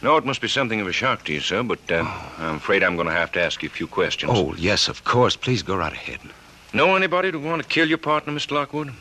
No, 0.00 0.16
it 0.16 0.24
must 0.24 0.40
be 0.40 0.48
something 0.48 0.80
of 0.80 0.86
a 0.86 0.92
shock 0.92 1.24
to 1.24 1.32
you, 1.32 1.40
sir, 1.40 1.62
but 1.62 1.80
uh, 1.90 2.04
I'm 2.38 2.56
afraid 2.56 2.84
I'm 2.84 2.94
going 2.94 3.08
to 3.08 3.12
have 3.12 3.32
to 3.32 3.40
ask 3.42 3.62
you 3.62 3.68
a 3.68 3.70
few 3.70 3.88
questions. 3.88 4.32
Oh, 4.34 4.54
yes, 4.56 4.86
of 4.88 5.04
course. 5.04 5.34
Please 5.34 5.62
go 5.62 5.76
right 5.76 5.92
ahead. 5.92 6.20
Know 6.72 6.94
anybody 6.94 7.30
who'd 7.30 7.42
want 7.42 7.62
to 7.62 7.68
kill 7.68 7.88
your 7.88 7.98
partner, 7.98 8.32
Mr. 8.32 8.52
Lockwood? 8.52 8.92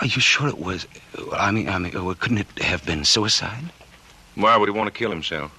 Are 0.00 0.06
you 0.06 0.20
sure 0.20 0.48
it 0.48 0.58
was? 0.58 0.86
I 1.32 1.50
mean, 1.50 1.68
I 1.68 1.78
mean, 1.78 1.92
couldn't 1.92 2.38
it 2.38 2.62
have 2.62 2.84
been 2.84 3.04
suicide? 3.04 3.64
Why 4.34 4.56
would 4.56 4.68
he 4.68 4.72
want 4.72 4.92
to 4.92 4.98
kill 4.98 5.10
himself? 5.10 5.58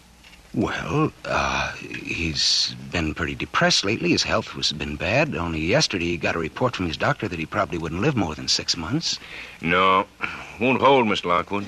Well, 0.53 1.11
uh, 1.25 1.71
he's 1.73 2.75
been 2.91 3.15
pretty 3.15 3.33
depressed 3.33 3.83
lately. 3.83 4.11
His 4.11 4.21
health 4.21 4.49
has 4.49 4.71
been 4.71 4.95
bad. 4.95 5.35
Only 5.35 5.59
yesterday 5.61 6.05
he 6.05 6.17
got 6.17 6.35
a 6.35 6.39
report 6.39 6.75
from 6.75 6.85
his 6.85 6.97
doctor 6.97 7.27
that 7.27 7.39
he 7.39 7.45
probably 7.47 7.79
wouldn't 7.79 8.01
live 8.01 8.15
more 8.15 8.35
than 8.35 8.47
six 8.47 8.77
months. 8.77 9.19
No, 9.61 10.05
won't 10.59 10.81
hold, 10.81 11.07
Mr. 11.07 11.25
Lockwood. 11.25 11.65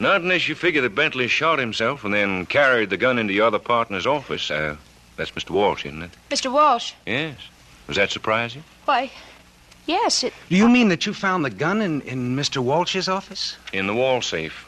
Not 0.00 0.22
unless 0.22 0.48
you 0.48 0.54
figure 0.54 0.80
that 0.82 0.94
Bentley 0.94 1.28
shot 1.28 1.58
himself 1.58 2.04
and 2.04 2.12
then 2.14 2.46
carried 2.46 2.88
the 2.90 2.96
gun 2.96 3.18
into 3.18 3.34
your 3.34 3.46
other 3.46 3.58
partner's 3.58 4.06
office. 4.06 4.50
Uh, 4.50 4.76
that's 5.16 5.32
Mr. 5.32 5.50
Walsh, 5.50 5.84
isn't 5.84 6.02
it? 6.02 6.10
Mr. 6.30 6.50
Walsh. 6.50 6.94
Yes. 7.06 7.36
Does 7.86 7.96
that 7.96 8.10
surprise 8.10 8.54
you? 8.54 8.62
Why, 8.86 9.10
yes, 9.86 10.24
it. 10.24 10.32
Do 10.48 10.56
you 10.56 10.68
mean 10.68 10.88
that 10.88 11.04
you 11.04 11.12
found 11.12 11.44
the 11.44 11.50
gun 11.50 11.82
in, 11.82 12.00
in 12.02 12.34
Mr. 12.34 12.58
Walsh's 12.62 13.08
office? 13.08 13.56
In 13.72 13.86
the 13.86 13.94
wall 13.94 14.22
safe. 14.22 14.66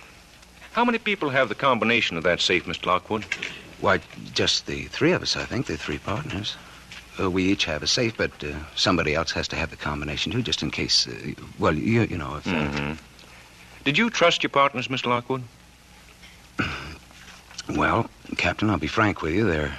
How 0.72 0.84
many 0.84 0.98
people 0.98 1.30
have 1.30 1.48
the 1.48 1.54
combination 1.54 2.16
of 2.18 2.24
that 2.24 2.40
safe, 2.40 2.66
Mr. 2.66 2.86
Lockwood? 2.86 3.24
Why, 3.80 4.00
just 4.34 4.66
the 4.66 4.84
three 4.84 5.12
of 5.12 5.22
us, 5.22 5.36
I 5.36 5.44
think. 5.44 5.66
The 5.66 5.76
three 5.76 5.98
partners. 5.98 6.56
Uh, 7.20 7.30
we 7.30 7.44
each 7.44 7.64
have 7.66 7.82
a 7.82 7.86
safe, 7.86 8.16
but 8.16 8.32
uh, 8.44 8.52
somebody 8.74 9.14
else 9.14 9.32
has 9.32 9.48
to 9.48 9.56
have 9.56 9.70
the 9.70 9.76
combination, 9.76 10.32
too, 10.32 10.42
just 10.42 10.62
in 10.62 10.70
case. 10.70 11.06
Uh, 11.06 11.32
well, 11.58 11.74
you, 11.74 12.02
you 12.02 12.18
know, 12.18 12.36
if. 12.36 12.46
Uh, 12.46 12.50
Mm-hmm. 12.50 12.92
Did 13.84 13.98
you 13.98 14.10
trust 14.10 14.42
your 14.42 14.50
partners, 14.50 14.88
Mr. 14.88 15.06
Lockwood? 15.06 15.42
Well, 17.68 18.10
Captain, 18.36 18.68
I'll 18.68 18.76
be 18.76 18.88
frank 18.88 19.22
with 19.22 19.34
you. 19.34 19.46
There 19.46 19.78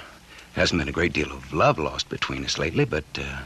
hasn't 0.54 0.80
been 0.80 0.88
a 0.88 0.92
great 0.92 1.12
deal 1.12 1.30
of 1.30 1.52
love 1.52 1.78
lost 1.78 2.08
between 2.08 2.42
us 2.44 2.56
lately, 2.58 2.86
but 2.86 3.04
uh, 3.18 3.40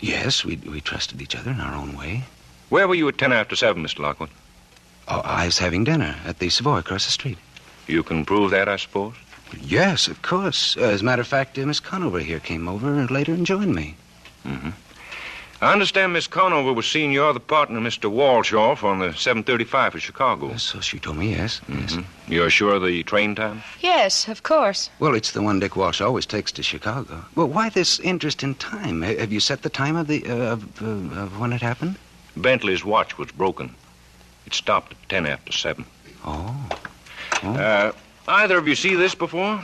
yes, 0.00 0.44
we 0.44 0.56
we 0.56 0.80
trusted 0.80 1.20
each 1.20 1.34
other 1.34 1.50
in 1.50 1.60
our 1.60 1.74
own 1.74 1.96
way. 1.98 2.22
Where 2.68 2.86
were 2.86 2.94
you 2.94 3.08
at 3.08 3.18
ten 3.18 3.32
after 3.32 3.56
seven, 3.56 3.82
Mr. 3.84 3.98
Lockwood? 3.98 4.30
Oh, 5.08 5.20
I 5.24 5.46
was 5.46 5.58
having 5.58 5.82
dinner 5.82 6.16
at 6.24 6.38
the 6.38 6.48
Savoy 6.50 6.78
across 6.78 7.04
the 7.04 7.12
street. 7.12 7.38
You 7.88 8.04
can 8.04 8.24
prove 8.24 8.52
that, 8.52 8.68
I 8.68 8.76
suppose. 8.76 9.14
Yes, 9.60 10.06
of 10.08 10.22
course. 10.22 10.76
Uh, 10.76 10.82
as 10.82 11.02
a 11.02 11.04
matter 11.04 11.22
of 11.22 11.28
fact, 11.28 11.58
uh, 11.58 11.66
Miss 11.66 11.80
Conover 11.80 12.20
here 12.20 12.40
came 12.40 12.68
over 12.68 13.06
later 13.06 13.34
and 13.34 13.44
joined 13.44 13.74
me. 13.74 13.96
Mm-hmm. 14.46 14.70
I 15.62 15.72
understand 15.72 16.12
Miss 16.12 16.26
Conover 16.26 16.72
was 16.72 16.86
seeing 16.86 17.12
your 17.12 17.30
other 17.30 17.38
partner, 17.38 17.80
Mr. 17.80 18.10
Walsh, 18.10 18.52
off 18.52 18.84
on 18.84 18.98
the 18.98 19.14
735 19.14 19.92
for 19.92 19.98
Chicago. 19.98 20.54
So 20.58 20.80
she 20.80 20.98
told 20.98 21.16
me, 21.16 21.30
yes. 21.30 21.62
yes. 21.66 21.96
You're 22.28 22.50
sure 22.50 22.74
of 22.74 22.82
the 22.82 23.02
train 23.04 23.34
time? 23.34 23.62
Yes, 23.80 24.28
of 24.28 24.42
course. 24.42 24.90
Well, 24.98 25.14
it's 25.14 25.32
the 25.32 25.40
one 25.40 25.58
Dick 25.58 25.74
Walsh 25.74 26.02
always 26.02 26.26
takes 26.26 26.52
to 26.52 26.62
Chicago. 26.62 27.24
Well, 27.34 27.48
why 27.48 27.70
this 27.70 27.98
interest 28.00 28.42
in 28.42 28.54
time? 28.56 29.00
Have 29.00 29.32
you 29.32 29.40
set 29.40 29.62
the 29.62 29.70
time 29.70 29.96
of 29.96 30.08
the 30.08 30.26
uh, 30.26 30.52
of, 30.52 30.82
uh, 30.82 31.20
of 31.20 31.40
when 31.40 31.54
it 31.54 31.62
happened? 31.62 31.96
Bentley's 32.36 32.84
watch 32.84 33.16
was 33.16 33.32
broken. 33.32 33.74
It 34.44 34.52
stopped 34.52 34.92
at 34.92 35.08
10 35.08 35.26
after 35.26 35.52
7. 35.52 35.86
Oh. 36.24 36.68
Uh, 37.42 37.92
either 38.28 38.58
of 38.58 38.68
you 38.68 38.74
see 38.74 38.94
this 38.94 39.14
before? 39.14 39.62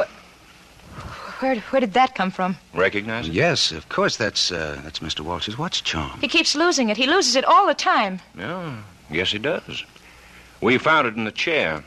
Where, 1.42 1.56
where 1.56 1.80
did 1.80 1.94
that 1.94 2.14
come 2.14 2.30
from? 2.30 2.56
Recognize 2.72 3.26
it? 3.26 3.34
Yes, 3.34 3.72
of 3.72 3.88
course. 3.88 4.16
That's 4.16 4.52
uh, 4.52 4.80
that's 4.84 5.00
Mr. 5.00 5.20
Walsh's 5.22 5.58
watch 5.58 5.82
charm. 5.82 6.20
He 6.20 6.28
keeps 6.28 6.54
losing 6.54 6.88
it. 6.88 6.96
He 6.96 7.08
loses 7.08 7.34
it 7.34 7.44
all 7.44 7.66
the 7.66 7.74
time. 7.74 8.20
Yeah, 8.38 8.76
yes, 9.10 9.32
he 9.32 9.38
does. 9.38 9.84
We 10.60 10.78
found 10.78 11.08
it 11.08 11.16
in 11.16 11.24
the 11.24 11.32
chair 11.32 11.82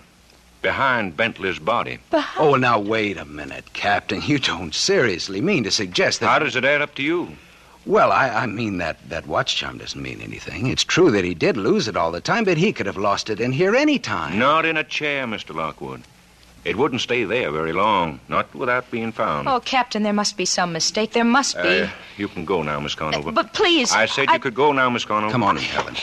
behind 0.62 1.16
Bentley's 1.16 1.58
body. 1.58 2.00
Behind? 2.12 2.46
Oh, 2.50 2.56
now 2.58 2.80
wait 2.80 3.16
a 3.16 3.24
minute, 3.24 3.72
Captain. 3.72 4.22
You 4.22 4.40
don't 4.40 4.76
seriously 4.76 5.40
mean 5.40 5.64
to 5.64 5.72
suggest 5.72 6.20
that? 6.20 6.28
How 6.28 6.40
does 6.40 6.58
it 6.58 6.66
add 6.66 6.82
up 6.82 6.94
to 6.96 7.04
you? 7.04 7.38
Well, 7.86 8.12
I, 8.12 8.28
I 8.28 8.46
mean 8.48 8.80
that 8.80 8.98
that 9.08 9.26
watch 9.26 9.56
charm 9.56 9.78
doesn't 9.78 10.02
mean 10.02 10.20
anything. 10.20 10.68
It's 10.68 10.84
true 10.84 11.12
that 11.12 11.24
he 11.24 11.34
did 11.34 11.56
lose 11.56 11.88
it 11.88 11.96
all 11.96 12.12
the 12.12 12.20
time, 12.20 12.44
but 12.44 12.58
he 12.58 12.74
could 12.74 12.88
have 12.88 12.98
lost 12.98 13.30
it 13.30 13.40
in 13.40 13.54
here 13.54 13.74
any 13.74 14.00
time. 14.00 14.38
Not 14.38 14.66
in 14.66 14.76
a 14.76 14.84
chair, 14.84 15.26
Mr. 15.26 15.56
Lockwood. 15.56 16.02
It 16.66 16.76
wouldn't 16.78 17.02
stay 17.02 17.24
there 17.26 17.52
very 17.52 17.74
long, 17.74 18.20
not 18.28 18.54
without 18.56 18.90
being 18.90 19.12
found. 19.12 19.48
Oh, 19.48 19.60
Captain, 19.60 20.02
there 20.02 20.14
must 20.14 20.36
be 20.36 20.46
some 20.46 20.74
mistake. 20.74 21.12
There 21.12 21.24
must 21.24 21.56
be. 21.62 21.82
Uh, 21.82 21.90
you 22.18 22.28
can 22.28 22.44
go 22.44 22.64
now, 22.64 22.80
Miss 22.80 22.96
Conover. 22.96 23.32
but 23.32 23.54
please. 23.54 23.94
I 23.94 24.08
said 24.08 24.32
you 24.32 24.40
could 24.40 24.56
go 24.56 24.72
now, 24.72 24.90
Miss 24.90 25.06
Conover. 25.06 25.32
Come 25.32 25.44
on 25.44 25.58
in, 25.58 25.64
Helen. 25.64 25.96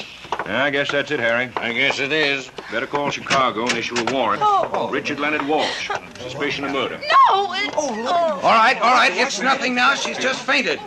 I 0.47 0.71
guess 0.71 0.91
that's 0.93 1.11
it, 1.11 1.19
Harry. 1.19 1.51
I 1.57 1.73
guess 1.73 1.99
it 1.99 2.13
is. 2.13 2.49
Better 2.71 2.87
call 2.87 3.11
Chicago 3.11 3.63
and 3.63 3.73
issue 3.77 3.97
a 3.97 4.13
warrant. 4.13 4.41
Oh. 4.45 4.89
Richard 4.89 5.19
Leonard 5.19 5.47
Walsh, 5.49 5.91
suspicion 6.21 6.65
of 6.65 6.73
murder. 6.73 6.99
No! 6.99 7.53
It's, 7.55 7.75
oh, 7.77 8.41
All 8.43 8.55
right, 8.55 8.81
all 8.81 8.95
right. 8.95 9.13
It's 9.15 9.41
nothing 9.41 9.75
now. 9.75 9.95
She's 9.95 10.19
just 10.19 10.45
fainted. 10.47 10.79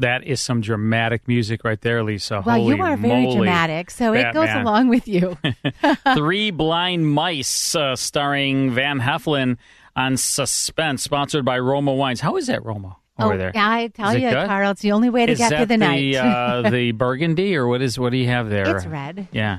That 0.00 0.24
is 0.24 0.40
some 0.40 0.60
dramatic 0.60 1.28
music 1.28 1.62
right 1.62 1.80
there, 1.80 2.02
Lisa. 2.02 2.42
Well, 2.44 2.56
Holy 2.56 2.76
you 2.76 2.82
are 2.82 2.96
very 2.96 3.22
moly. 3.22 3.36
dramatic, 3.36 3.92
so 3.92 4.12
it 4.12 4.34
goes 4.34 4.48
along 4.50 4.88
with 4.88 5.06
you. 5.06 5.38
Three 6.14 6.50
Blind 6.50 7.08
Mice, 7.08 7.76
uh, 7.76 7.94
starring 7.94 8.72
Van 8.72 9.00
Heflin 9.00 9.56
on 9.94 10.16
Suspense, 10.16 11.04
sponsored 11.04 11.44
by 11.44 11.60
Roma 11.60 11.92
Wines. 11.94 12.20
How 12.20 12.36
is 12.36 12.48
that, 12.48 12.64
Roma? 12.64 12.96
Over 13.20 13.34
oh, 13.34 13.38
there. 13.38 13.52
I 13.54 13.86
tell 13.88 14.12
you, 14.14 14.28
good? 14.28 14.46
Carl, 14.48 14.72
it's 14.72 14.82
the 14.82 14.90
only 14.90 15.08
way 15.08 15.26
to 15.26 15.32
is 15.32 15.38
get 15.38 15.50
through 15.50 15.58
the, 15.60 15.66
the 15.66 15.76
night. 15.76 16.16
uh, 16.16 16.68
the 16.70 16.90
burgundy, 16.90 17.54
or 17.54 17.68
what 17.68 17.80
is? 17.80 17.96
What 17.96 18.10
do 18.10 18.16
you 18.16 18.26
have 18.26 18.50
there? 18.50 18.76
It's 18.76 18.86
red. 18.86 19.28
Yeah. 19.30 19.58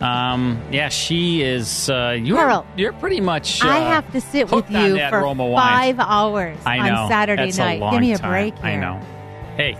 Um, 0.00 0.62
yeah, 0.70 0.88
she 0.90 1.42
is. 1.42 1.90
Uh, 1.90 2.16
you're, 2.22 2.36
Carl, 2.36 2.64
you're 2.76 2.92
pretty 2.92 3.20
much. 3.20 3.64
Uh, 3.64 3.68
I 3.68 3.78
have 3.78 4.10
to 4.12 4.20
sit 4.20 4.52
with 4.52 4.70
you 4.70 4.98
for 5.08 5.22
Roma 5.22 5.46
wines. 5.46 5.96
five 5.96 5.98
hours 5.98 6.58
I 6.64 6.88
know. 6.88 7.02
on 7.02 7.08
Saturday 7.08 7.50
night. 7.50 7.90
Give 7.90 8.00
me 8.00 8.12
a 8.12 8.18
time. 8.18 8.30
break 8.30 8.54
here. 8.58 8.66
I 8.66 8.76
know. 8.76 9.00
Hey, 9.56 9.76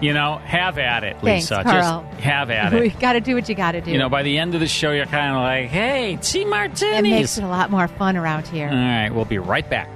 you 0.00 0.12
know, 0.14 0.36
have 0.38 0.78
at 0.78 1.04
it, 1.04 1.16
Thanks, 1.20 1.50
Lisa. 1.50 1.62
Carl. 1.62 2.06
Just 2.10 2.20
have 2.22 2.50
at 2.50 2.72
it. 2.74 2.80
we 2.80 2.88
got 2.90 3.14
to 3.14 3.20
do 3.20 3.34
what 3.34 3.48
you 3.48 3.54
got 3.54 3.72
to 3.72 3.80
do. 3.80 3.90
You 3.90 3.98
know, 3.98 4.08
by 4.08 4.22
the 4.22 4.38
end 4.38 4.54
of 4.54 4.60
the 4.60 4.68
show, 4.68 4.92
you're 4.92 5.06
kind 5.06 5.34
of 5.36 5.42
like, 5.42 5.68
"Hey, 5.68 6.18
T 6.22 6.42
it 6.42 7.02
makes 7.02 7.38
it 7.38 7.44
a 7.44 7.48
lot 7.48 7.70
more 7.70 7.88
fun 7.88 8.16
around 8.16 8.46
here. 8.48 8.68
All 8.68 8.74
right, 8.74 9.10
we'll 9.10 9.24
be 9.24 9.38
right 9.38 9.68
back. 9.68 9.88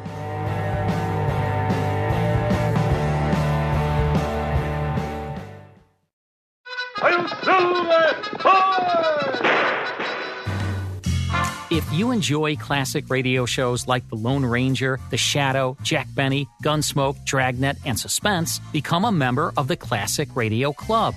If 11.74 11.92
you 11.92 12.12
enjoy 12.12 12.54
classic 12.54 13.10
radio 13.10 13.46
shows 13.46 13.88
like 13.88 14.08
The 14.08 14.14
Lone 14.14 14.44
Ranger, 14.44 15.00
The 15.10 15.16
Shadow, 15.16 15.76
Jack 15.82 16.06
Benny, 16.14 16.46
Gunsmoke, 16.62 17.24
Dragnet, 17.24 17.78
and 17.84 17.98
Suspense, 17.98 18.60
become 18.70 19.04
a 19.04 19.10
member 19.10 19.52
of 19.56 19.66
the 19.66 19.76
Classic 19.76 20.28
Radio 20.36 20.72
Club. 20.72 21.16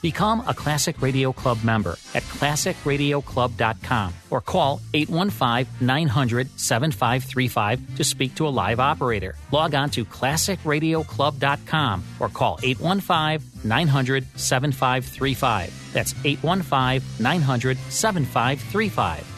Become 0.00 0.44
a 0.46 0.54
Classic 0.54 1.02
Radio 1.02 1.32
Club 1.32 1.58
member 1.64 1.98
at 2.14 2.22
classicradioclub.com 2.22 4.14
or 4.30 4.40
call 4.40 4.80
815 4.94 5.66
900 5.84 6.48
7535 6.58 7.96
to 7.96 8.04
speak 8.04 8.36
to 8.36 8.46
a 8.46 8.50
live 8.50 8.78
operator. 8.78 9.34
Log 9.50 9.74
on 9.74 9.90
to 9.90 10.04
classicradioclub.com 10.04 12.04
or 12.20 12.28
call 12.28 12.60
815 12.62 13.68
900 13.68 14.24
7535. 14.38 15.92
That's 15.92 16.14
815 16.24 17.02
900 17.20 17.78
7535. 17.88 19.37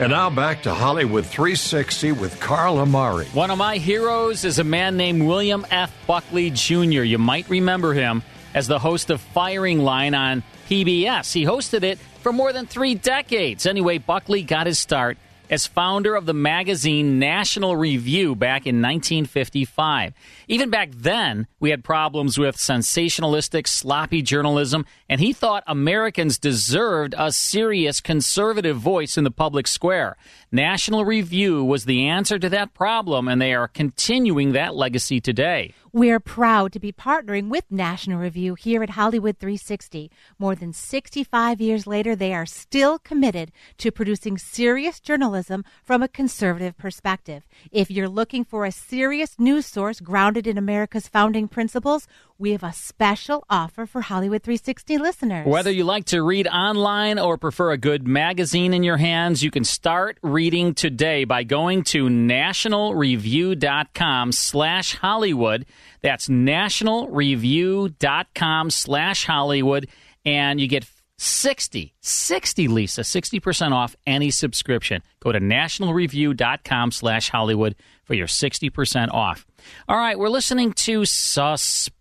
And 0.00 0.10
now 0.10 0.28
back 0.28 0.64
to 0.64 0.74
Hollywood 0.74 1.24
360 1.24 2.12
with 2.12 2.40
Carl 2.40 2.78
Amari. 2.78 3.26
One 3.26 3.52
of 3.52 3.58
my 3.58 3.76
heroes 3.76 4.44
is 4.44 4.58
a 4.58 4.64
man 4.64 4.96
named 4.96 5.22
William 5.22 5.64
F. 5.70 5.92
Buckley 6.08 6.50
Jr. 6.50 7.02
You 7.02 7.18
might 7.18 7.48
remember 7.48 7.94
him 7.94 8.24
as 8.54 8.66
the 8.66 8.80
host 8.80 9.10
of 9.10 9.20
Firing 9.20 9.78
Line 9.78 10.16
on 10.16 10.42
PBS. 10.68 11.32
He 11.32 11.44
hosted 11.44 11.84
it 11.84 12.00
for 12.22 12.32
more 12.32 12.52
than 12.52 12.66
three 12.66 12.96
decades. 12.96 13.66
Anyway, 13.66 13.98
Buckley 13.98 14.42
got 14.42 14.66
his 14.66 14.80
start 14.80 15.16
as 15.50 15.66
founder 15.66 16.14
of 16.14 16.26
the 16.26 16.34
magazine 16.34 17.18
National 17.18 17.76
Review 17.76 18.34
back 18.34 18.66
in 18.66 18.80
1955. 18.80 20.14
Even 20.48 20.70
back 20.70 20.90
then, 20.92 21.46
we 21.60 21.70
had 21.70 21.84
problems 21.84 22.38
with 22.38 22.56
sensationalistic, 22.56 23.66
sloppy 23.66 24.22
journalism, 24.22 24.86
and 25.08 25.20
he 25.20 25.32
thought 25.32 25.64
Americans 25.66 26.38
deserved 26.38 27.14
a 27.18 27.32
serious 27.32 28.00
conservative 28.00 28.76
voice 28.76 29.16
in 29.16 29.24
the 29.24 29.30
public 29.30 29.66
square. 29.66 30.16
National 30.54 31.04
Review 31.04 31.64
was 31.64 31.84
the 31.84 32.06
answer 32.06 32.38
to 32.38 32.48
that 32.50 32.74
problem, 32.74 33.26
and 33.26 33.42
they 33.42 33.52
are 33.54 33.66
continuing 33.66 34.52
that 34.52 34.76
legacy 34.76 35.20
today. 35.20 35.74
We're 35.92 36.20
proud 36.20 36.72
to 36.72 36.78
be 36.78 36.92
partnering 36.92 37.48
with 37.48 37.64
National 37.70 38.20
Review 38.20 38.54
here 38.54 38.80
at 38.84 38.90
Hollywood 38.90 39.38
360. 39.38 40.12
More 40.38 40.54
than 40.54 40.72
65 40.72 41.60
years 41.60 41.88
later, 41.88 42.14
they 42.14 42.32
are 42.32 42.46
still 42.46 43.00
committed 43.00 43.50
to 43.78 43.90
producing 43.90 44.38
serious 44.38 45.00
journalism 45.00 45.64
from 45.82 46.04
a 46.04 46.08
conservative 46.08 46.76
perspective. 46.78 47.42
If 47.72 47.90
you're 47.90 48.08
looking 48.08 48.44
for 48.44 48.64
a 48.64 48.70
serious 48.70 49.34
news 49.40 49.66
source 49.66 49.98
grounded 49.98 50.46
in 50.46 50.56
America's 50.56 51.08
founding 51.08 51.48
principles, 51.48 52.06
we 52.38 52.52
have 52.52 52.62
a 52.64 52.72
special 52.72 53.44
offer 53.48 53.86
for 53.86 54.00
Hollywood 54.00 54.42
360 54.42 54.98
listeners. 54.98 55.46
Whether 55.46 55.70
you 55.70 55.84
like 55.84 56.06
to 56.06 56.20
read 56.22 56.48
online 56.48 57.18
or 57.18 57.38
prefer 57.38 57.70
a 57.70 57.78
good 57.78 58.08
magazine 58.08 58.74
in 58.74 58.82
your 58.82 58.96
hands, 58.96 59.42
you 59.42 59.50
can 59.50 59.64
start 59.64 60.18
reading 60.22 60.74
today 60.74 61.24
by 61.24 61.42
going 61.44 61.84
to 61.84 62.08
nationalreview.com 62.08 64.32
slash 64.32 64.96
Hollywood. 64.96 65.66
That's 66.02 66.28
nationalreview.com 66.28 68.70
slash 68.70 69.24
Hollywood. 69.24 69.88
And 70.24 70.60
you 70.60 70.66
get 70.66 70.84
60, 71.18 71.94
60, 72.00 72.68
Lisa, 72.68 73.02
60% 73.02 73.72
off 73.72 73.94
any 74.06 74.30
subscription. 74.30 75.02
Go 75.20 75.32
to 75.32 75.40
nationalreview.com 75.40 76.90
slash 76.90 77.30
Hollywood 77.30 77.76
for 78.02 78.14
your 78.14 78.26
60% 78.26 79.12
off. 79.12 79.46
All 79.88 79.96
right, 79.96 80.18
we're 80.18 80.28
listening 80.28 80.72
to 80.72 81.04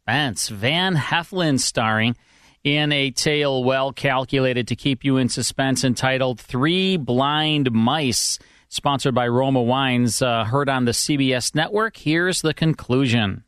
Suspense. 0.03 0.49
Van 0.49 0.95
Heflin 0.97 1.57
starring 1.57 2.17
in 2.61 2.91
a 2.91 3.09
tale 3.11 3.63
well 3.63 3.93
calculated 3.93 4.67
to 4.67 4.75
keep 4.75 5.05
you 5.05 5.15
in 5.15 5.29
suspense 5.29 5.85
entitled 5.85 6.41
Three 6.41 6.97
Blind 6.97 7.71
Mice, 7.71 8.37
sponsored 8.67 9.15
by 9.15 9.29
Roma 9.29 9.61
Wines, 9.61 10.21
uh, 10.21 10.43
heard 10.43 10.67
on 10.67 10.83
the 10.83 10.91
CBS 10.91 11.55
network. 11.55 11.95
Here's 11.95 12.41
the 12.41 12.53
conclusion. 12.53 13.45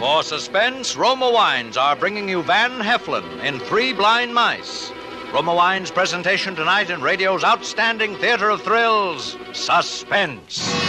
For 0.00 0.24
suspense, 0.24 0.96
Roma 0.96 1.30
Wines 1.30 1.76
are 1.76 1.94
bringing 1.94 2.28
you 2.28 2.42
Van 2.42 2.80
Heflin 2.80 3.44
in 3.44 3.60
Three 3.60 3.92
Blind 3.92 4.34
Mice. 4.34 4.90
Roma 5.32 5.54
Wine's 5.54 5.92
presentation 5.92 6.56
tonight 6.56 6.90
in 6.90 7.00
radio's 7.00 7.44
outstanding 7.44 8.16
theater 8.16 8.50
of 8.50 8.62
thrills, 8.62 9.36
Suspense. 9.52 10.87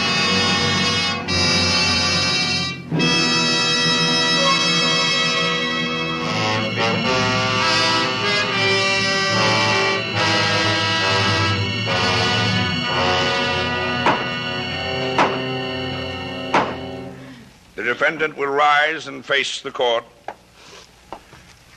Defendant 17.90 18.36
will 18.36 18.46
rise 18.46 19.08
and 19.08 19.26
face 19.26 19.62
the 19.62 19.70
court. 19.72 20.04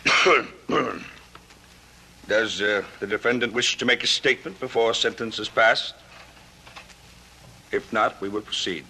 Does 2.27 2.61
uh, 2.61 2.83
the 2.99 3.07
defendant 3.07 3.51
wish 3.51 3.77
to 3.77 3.85
make 3.85 4.03
a 4.03 4.07
statement 4.07 4.59
before 4.59 4.93
sentence 4.93 5.39
is 5.39 5.49
passed? 5.49 5.95
If 7.71 7.91
not, 7.91 8.21
we 8.21 8.29
will 8.29 8.43
proceed. 8.43 8.85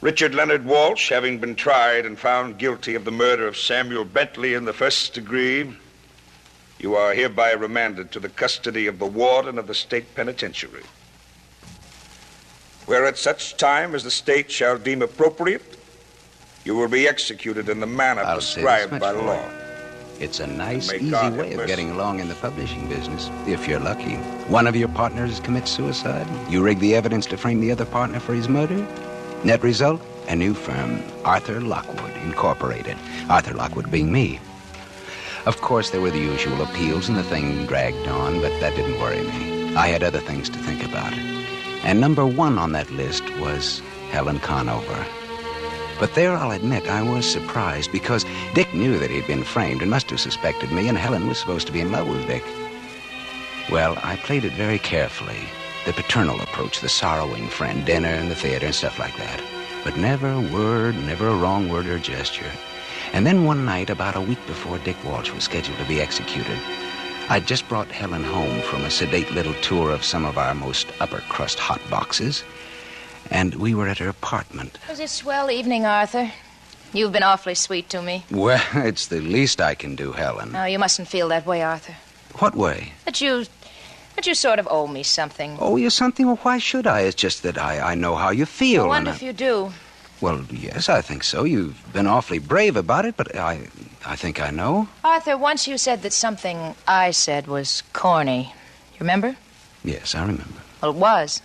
Richard 0.00 0.32
Leonard 0.32 0.64
Walsh, 0.64 1.08
having 1.08 1.40
been 1.40 1.56
tried 1.56 2.06
and 2.06 2.16
found 2.16 2.56
guilty 2.58 2.94
of 2.94 3.04
the 3.04 3.10
murder 3.10 3.48
of 3.48 3.56
Samuel 3.56 4.04
Bentley 4.04 4.54
in 4.54 4.66
the 4.66 4.72
first 4.72 5.12
degree, 5.12 5.74
you 6.78 6.94
are 6.94 7.14
hereby 7.14 7.50
remanded 7.50 8.12
to 8.12 8.20
the 8.20 8.28
custody 8.28 8.86
of 8.86 9.00
the 9.00 9.06
warden 9.06 9.58
of 9.58 9.66
the 9.66 9.74
state 9.74 10.14
penitentiary. 10.14 10.84
Where 12.86 13.06
at 13.06 13.16
such 13.16 13.56
time 13.56 13.94
as 13.94 14.04
the 14.04 14.10
state 14.10 14.50
shall 14.50 14.78
deem 14.78 15.00
appropriate, 15.02 15.62
you 16.64 16.76
will 16.76 16.88
be 16.88 17.08
executed 17.08 17.68
in 17.68 17.80
the 17.80 17.86
manner 17.86 18.22
I'll 18.22 18.36
prescribed 18.36 19.00
by 19.00 19.10
law. 19.12 19.42
It's 20.20 20.40
a 20.40 20.46
nice, 20.46 20.92
easy 20.92 21.10
God 21.10 21.36
way 21.36 21.52
of 21.52 21.56
mercy. 21.56 21.66
getting 21.66 21.90
along 21.90 22.20
in 22.20 22.28
the 22.28 22.34
publishing 22.36 22.88
business, 22.88 23.30
if 23.46 23.66
you're 23.66 23.80
lucky. 23.80 24.14
One 24.48 24.66
of 24.66 24.76
your 24.76 24.88
partners 24.88 25.40
commits 25.40 25.70
suicide. 25.70 26.26
You 26.50 26.62
rig 26.62 26.78
the 26.78 26.94
evidence 26.94 27.26
to 27.26 27.36
frame 27.36 27.60
the 27.60 27.72
other 27.72 27.84
partner 27.84 28.20
for 28.20 28.32
his 28.34 28.48
murder. 28.48 28.86
Net 29.42 29.62
result? 29.62 30.00
A 30.28 30.36
new 30.36 30.54
firm, 30.54 31.02
Arthur 31.24 31.60
Lockwood 31.60 32.16
Incorporated. 32.22 32.96
Arthur 33.28 33.54
Lockwood 33.54 33.90
being 33.90 34.12
me. 34.12 34.40
Of 35.46 35.60
course, 35.60 35.90
there 35.90 36.00
were 36.00 36.10
the 36.10 36.18
usual 36.18 36.62
appeals, 36.62 37.08
and 37.08 37.18
the 37.18 37.22
thing 37.24 37.66
dragged 37.66 38.06
on, 38.06 38.40
but 38.40 38.58
that 38.60 38.74
didn't 38.76 39.00
worry 39.00 39.22
me. 39.22 39.74
I 39.76 39.88
had 39.88 40.02
other 40.02 40.20
things 40.20 40.48
to 40.50 40.58
think 40.58 40.82
about. 40.84 41.12
And 41.84 42.00
number 42.00 42.26
one 42.26 42.58
on 42.58 42.72
that 42.72 42.90
list 42.90 43.22
was 43.38 43.80
Helen 44.10 44.38
Conover. 44.40 45.06
But 46.00 46.14
there, 46.14 46.32
I'll 46.34 46.50
admit, 46.50 46.88
I 46.88 47.02
was 47.02 47.30
surprised 47.30 47.92
because 47.92 48.24
Dick 48.54 48.72
knew 48.72 48.98
that 48.98 49.10
he'd 49.10 49.26
been 49.26 49.44
framed 49.44 49.82
and 49.82 49.90
must 49.90 50.10
have 50.10 50.18
suspected 50.18 50.72
me, 50.72 50.88
and 50.88 50.96
Helen 50.96 51.28
was 51.28 51.38
supposed 51.38 51.66
to 51.66 51.72
be 51.72 51.80
in 51.80 51.92
love 51.92 52.08
with 52.08 52.26
Dick. 52.26 52.42
Well, 53.70 53.98
I 54.02 54.16
played 54.16 54.44
it 54.44 54.52
very 54.52 54.78
carefully. 54.78 55.38
The 55.84 55.92
paternal 55.92 56.40
approach, 56.40 56.80
the 56.80 56.88
sorrowing 56.88 57.48
friend, 57.48 57.84
dinner 57.84 58.08
and 58.08 58.30
the 58.30 58.34
theater 58.34 58.66
and 58.66 58.74
stuff 58.74 58.98
like 58.98 59.16
that. 59.18 59.42
But 59.84 59.98
never 59.98 60.28
a 60.28 60.40
word, 60.40 60.96
never 60.96 61.28
a 61.28 61.36
wrong 61.36 61.68
word 61.68 61.86
or 61.86 61.98
gesture. 61.98 62.50
And 63.12 63.26
then 63.26 63.44
one 63.44 63.64
night, 63.64 63.90
about 63.90 64.16
a 64.16 64.20
week 64.20 64.44
before 64.46 64.78
Dick 64.78 64.96
Walsh 65.04 65.30
was 65.32 65.44
scheduled 65.44 65.78
to 65.78 65.84
be 65.84 66.00
executed, 66.00 66.58
I'd 67.30 67.46
just 67.46 67.68
brought 67.68 67.88
Helen 67.90 68.22
home 68.22 68.60
from 68.62 68.84
a 68.84 68.90
sedate 68.90 69.30
little 69.32 69.54
tour 69.54 69.90
of 69.90 70.04
some 70.04 70.24
of 70.24 70.36
our 70.38 70.54
most 70.54 70.86
upper 71.00 71.20
crust 71.28 71.58
hot 71.58 71.80
boxes, 71.90 72.44
and 73.30 73.54
we 73.54 73.74
were 73.74 73.88
at 73.88 73.98
her 73.98 74.08
apartment. 74.08 74.78
It 74.84 74.90
was 74.90 75.00
a 75.00 75.08
swell 75.08 75.50
evening, 75.50 75.86
Arthur. 75.86 76.30
You've 76.92 77.12
been 77.12 77.22
awfully 77.24 77.54
sweet 77.54 77.88
to 77.90 78.02
me. 78.02 78.24
Well, 78.30 78.62
it's 78.74 79.06
the 79.08 79.20
least 79.20 79.60
I 79.60 79.74
can 79.74 79.96
do, 79.96 80.12
Helen. 80.12 80.52
No, 80.52 80.64
you 80.64 80.78
mustn't 80.78 81.08
feel 81.08 81.28
that 81.28 81.46
way, 81.46 81.62
Arthur. 81.62 81.96
What 82.38 82.54
way? 82.54 82.92
That 83.04 83.20
you. 83.20 83.46
that 84.16 84.26
you 84.26 84.34
sort 84.34 84.58
of 84.58 84.68
owe 84.70 84.86
me 84.86 85.02
something. 85.02 85.56
Oh, 85.60 85.76
you 85.76 85.90
something? 85.90 86.26
Well, 86.26 86.36
why 86.42 86.58
should 86.58 86.86
I? 86.86 87.00
It's 87.00 87.16
just 87.16 87.42
that 87.42 87.58
I, 87.58 87.92
I 87.92 87.94
know 87.94 88.14
how 88.16 88.30
you 88.30 88.46
feel. 88.46 88.84
I 88.84 88.88
wonder 88.88 89.10
I- 89.10 89.14
if 89.14 89.22
you 89.22 89.32
do. 89.32 89.72
Well, 90.24 90.40
yes, 90.50 90.88
I 90.88 91.02
think 91.02 91.22
so. 91.22 91.44
You've 91.44 91.92
been 91.92 92.06
awfully 92.06 92.38
brave 92.38 92.76
about 92.76 93.04
it, 93.04 93.14
but 93.14 93.36
I, 93.36 93.68
I 94.06 94.16
think 94.16 94.40
I 94.40 94.48
know. 94.48 94.88
Arthur, 95.04 95.36
once 95.36 95.68
you 95.68 95.76
said 95.76 96.00
that 96.00 96.14
something 96.14 96.74
I 96.88 97.10
said 97.10 97.46
was 97.46 97.82
corny. 97.92 98.54
You 98.94 99.00
remember? 99.00 99.36
Yes, 99.84 100.14
I 100.14 100.22
remember. 100.22 100.62
Well, 100.80 100.92
it 100.92 100.96
was. 100.96 101.42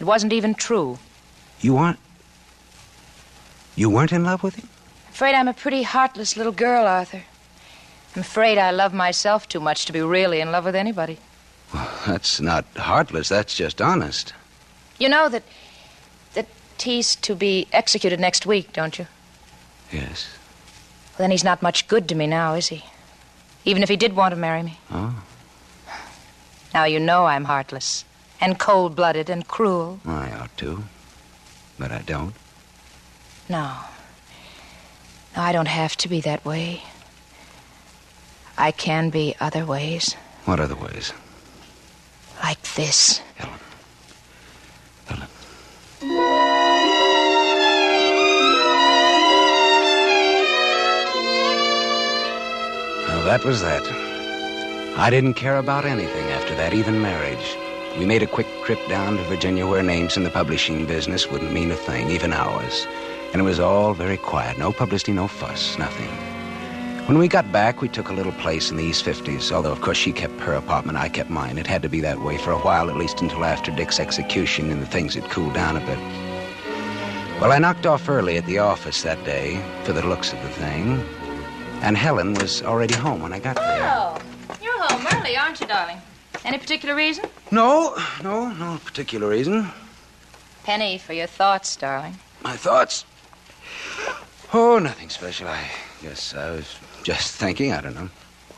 It 0.00 0.04
wasn't 0.04 0.34
even 0.34 0.54
true. 0.54 0.98
You 1.62 1.78
aren't. 1.78 1.98
You 3.74 3.88
weren't 3.88 4.12
in 4.12 4.22
love 4.22 4.42
with 4.42 4.56
him? 4.56 4.68
I'm 5.06 5.12
Afraid 5.14 5.34
I'm 5.34 5.48
a 5.48 5.54
pretty 5.54 5.82
heartless 5.82 6.36
little 6.36 6.52
girl, 6.52 6.86
Arthur. 6.86 7.22
I'm 8.14 8.20
afraid 8.20 8.58
I 8.58 8.70
love 8.70 8.92
myself 8.92 9.48
too 9.48 9.60
much 9.60 9.86
to 9.86 9.94
be 9.94 10.02
really 10.02 10.42
in 10.42 10.52
love 10.52 10.66
with 10.66 10.76
anybody. 10.76 11.16
That's 12.06 12.38
not 12.38 12.66
heartless. 12.76 13.30
That's 13.30 13.54
just 13.54 13.80
honest. 13.80 14.34
You 14.98 15.08
know 15.08 15.30
that 15.30 15.42
he's 16.82 17.16
to 17.16 17.34
be 17.34 17.66
executed 17.72 18.20
next 18.20 18.46
week, 18.46 18.72
don't 18.72 18.98
you? 18.98 19.06
Yes. 19.92 20.28
Well, 21.10 21.24
then 21.24 21.30
he's 21.30 21.44
not 21.44 21.62
much 21.62 21.86
good 21.88 22.08
to 22.08 22.14
me 22.14 22.26
now, 22.26 22.54
is 22.54 22.68
he? 22.68 22.84
Even 23.64 23.82
if 23.82 23.88
he 23.88 23.96
did 23.96 24.14
want 24.16 24.32
to 24.32 24.40
marry 24.40 24.62
me. 24.62 24.78
Oh, 24.90 25.14
Now 26.72 26.84
you 26.84 26.98
know 27.00 27.26
I'm 27.26 27.44
heartless 27.44 28.04
and 28.40 28.58
cold-blooded 28.58 29.30
and 29.30 29.46
cruel. 29.46 30.00
I 30.04 30.30
ought 30.32 30.56
to, 30.58 30.84
but 31.78 31.92
I 31.92 32.00
don't. 32.02 32.34
No. 33.48 33.76
No, 35.36 35.42
I 35.42 35.52
don't 35.52 35.68
have 35.68 35.96
to 35.98 36.08
be 36.08 36.20
that 36.22 36.44
way. 36.44 36.82
I 38.56 38.70
can 38.70 39.10
be 39.10 39.34
other 39.40 39.64
ways. 39.64 40.14
What 40.44 40.60
other 40.60 40.76
ways? 40.76 41.12
Like 42.42 42.62
this. 42.74 43.20
Well, 43.40 43.50
that 53.24 53.44
was 53.44 53.62
that. 53.62 53.82
I 54.98 55.08
didn't 55.08 55.34
care 55.34 55.56
about 55.56 55.84
anything 55.84 56.26
after 56.30 56.54
that, 56.56 56.74
even 56.74 57.00
marriage. 57.00 57.56
We 57.98 58.04
made 58.04 58.22
a 58.22 58.26
quick 58.26 58.46
trip 58.64 58.78
down 58.88 59.16
to 59.16 59.22
Virginia 59.24 59.66
where 59.66 59.82
names 59.82 60.16
in 60.16 60.24
the 60.24 60.30
publishing 60.30 60.84
business 60.84 61.30
wouldn't 61.30 61.52
mean 61.52 61.70
a 61.70 61.76
thing, 61.76 62.10
even 62.10 62.32
ours. 62.32 62.86
And 63.32 63.40
it 63.40 63.44
was 63.44 63.58
all 63.58 63.94
very 63.94 64.18
quiet. 64.18 64.58
No 64.58 64.72
publicity, 64.72 65.12
no 65.12 65.26
fuss, 65.26 65.78
nothing. 65.78 66.10
When 67.06 67.18
we 67.18 67.28
got 67.28 67.50
back, 67.50 67.80
we 67.80 67.88
took 67.88 68.08
a 68.08 68.12
little 68.12 68.32
place 68.32 68.70
in 68.70 68.76
the 68.76 68.84
East 68.84 69.04
50s, 69.04 69.52
although, 69.52 69.72
of 69.72 69.80
course, 69.80 69.96
she 69.96 70.12
kept 70.12 70.38
her 70.40 70.52
apartment, 70.52 70.98
I 70.98 71.08
kept 71.08 71.30
mine. 71.30 71.56
It 71.56 71.66
had 71.66 71.82
to 71.82 71.88
be 71.88 72.00
that 72.00 72.20
way 72.20 72.36
for 72.36 72.50
a 72.50 72.58
while, 72.58 72.90
at 72.90 72.96
least 72.96 73.20
until 73.20 73.44
after 73.44 73.70
Dick's 73.70 74.00
execution 74.00 74.70
and 74.70 74.82
the 74.82 74.86
things 74.86 75.14
had 75.14 75.24
cooled 75.30 75.54
down 75.54 75.76
a 75.76 75.80
bit. 75.80 75.98
Well, 77.40 77.52
I 77.52 77.58
knocked 77.58 77.86
off 77.86 78.08
early 78.08 78.36
at 78.36 78.46
the 78.46 78.58
office 78.58 79.02
that 79.02 79.22
day 79.24 79.60
for 79.84 79.92
the 79.92 80.06
looks 80.06 80.32
of 80.32 80.42
the 80.42 80.48
thing, 80.50 81.02
and 81.84 81.98
Helen 81.98 82.32
was 82.32 82.62
already 82.62 82.94
home 82.94 83.20
when 83.20 83.34
I 83.34 83.38
got 83.38 83.56
there. 83.56 83.92
Oh, 83.94 84.18
you're 84.62 84.78
home 84.84 85.06
early, 85.12 85.36
aren't 85.36 85.60
you, 85.60 85.66
darling? 85.66 85.98
Any 86.42 86.56
particular 86.56 86.94
reason? 86.94 87.26
No, 87.50 87.94
no, 88.22 88.50
no 88.52 88.78
particular 88.82 89.28
reason. 89.28 89.68
Penny 90.64 90.96
for 90.96 91.12
your 91.12 91.26
thoughts, 91.26 91.76
darling. 91.76 92.14
My 92.42 92.56
thoughts? 92.56 93.04
Oh, 94.54 94.78
nothing 94.78 95.10
special. 95.10 95.46
I 95.46 95.68
guess 96.02 96.34
I 96.34 96.52
was 96.52 96.74
just 97.02 97.34
thinking. 97.34 97.70
I 97.72 97.82
don't 97.82 97.94
know. 97.94 98.08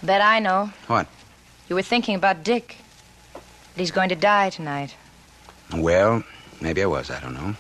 Bet 0.05 0.21
I 0.21 0.39
know. 0.39 0.71
What? 0.87 1.09
You 1.69 1.75
were 1.75 1.83
thinking 1.83 2.15
about 2.15 2.45
Dick. 2.45 2.77
That 3.33 3.81
he's 3.81 3.91
going 3.91 4.11
to 4.11 4.15
die 4.15 4.51
tonight. 4.51 4.95
Well, 5.75 6.23
maybe 6.61 6.81
I 6.81 6.87
was. 6.87 7.11
I 7.11 7.19
don't 7.19 7.35
know. 7.35 7.57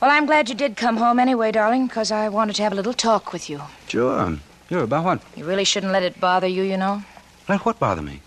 Well, 0.00 0.10
I'm 0.10 0.26
glad 0.26 0.50
you 0.50 0.54
did 0.54 0.76
come 0.76 0.98
home 0.98 1.18
anyway, 1.18 1.52
darling, 1.52 1.86
because 1.86 2.12
I 2.12 2.28
wanted 2.28 2.56
to 2.56 2.62
have 2.62 2.72
a 2.72 2.76
little 2.76 2.92
talk 2.92 3.32
with 3.32 3.48
you. 3.48 3.62
Sure. 3.88 4.36
Sure. 4.68 4.82
About 4.82 5.04
what? 5.04 5.22
You 5.36 5.44
really 5.44 5.64
shouldn't 5.64 5.92
let 5.92 6.02
it 6.02 6.20
bother 6.20 6.46
you, 6.46 6.62
you 6.62 6.76
know. 6.76 7.02
Let 7.48 7.64
what 7.64 7.78
bother 7.78 8.02
me? 8.02 8.20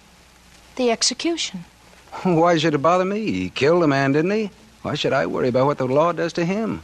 The 0.76 0.92
execution. 0.92 1.66
Why 2.24 2.58
should 2.58 2.74
it 2.74 2.82
bother 2.82 3.06
me? 3.06 3.32
He 3.32 3.50
killed 3.50 3.84
a 3.84 3.88
man, 3.88 4.14
didn't 4.14 4.32
he? 4.32 4.50
Why 4.82 4.96
should 4.96 5.14
I 5.14 5.26
worry 5.26 5.50
about 5.50 5.66
what 5.66 5.78
the 5.78 5.86
law 5.86 6.14
does 6.14 6.34
to 6.34 6.46
him? 6.46 6.82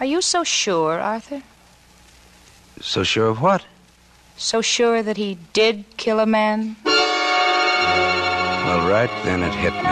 Are 0.00 0.06
you 0.06 0.22
so 0.22 0.44
sure, 0.44 0.98
Arthur? 0.98 1.42
So 2.80 3.02
sure 3.02 3.28
of 3.28 3.42
what? 3.42 3.64
So 4.36 4.60
sure 4.60 5.02
that 5.02 5.16
he 5.16 5.38
did 5.52 5.84
kill 5.96 6.20
a 6.20 6.26
man? 6.26 6.76
Well, 6.84 8.88
right 8.88 9.10
then 9.24 9.42
it 9.42 9.52
hit 9.54 9.74
me. 9.74 9.82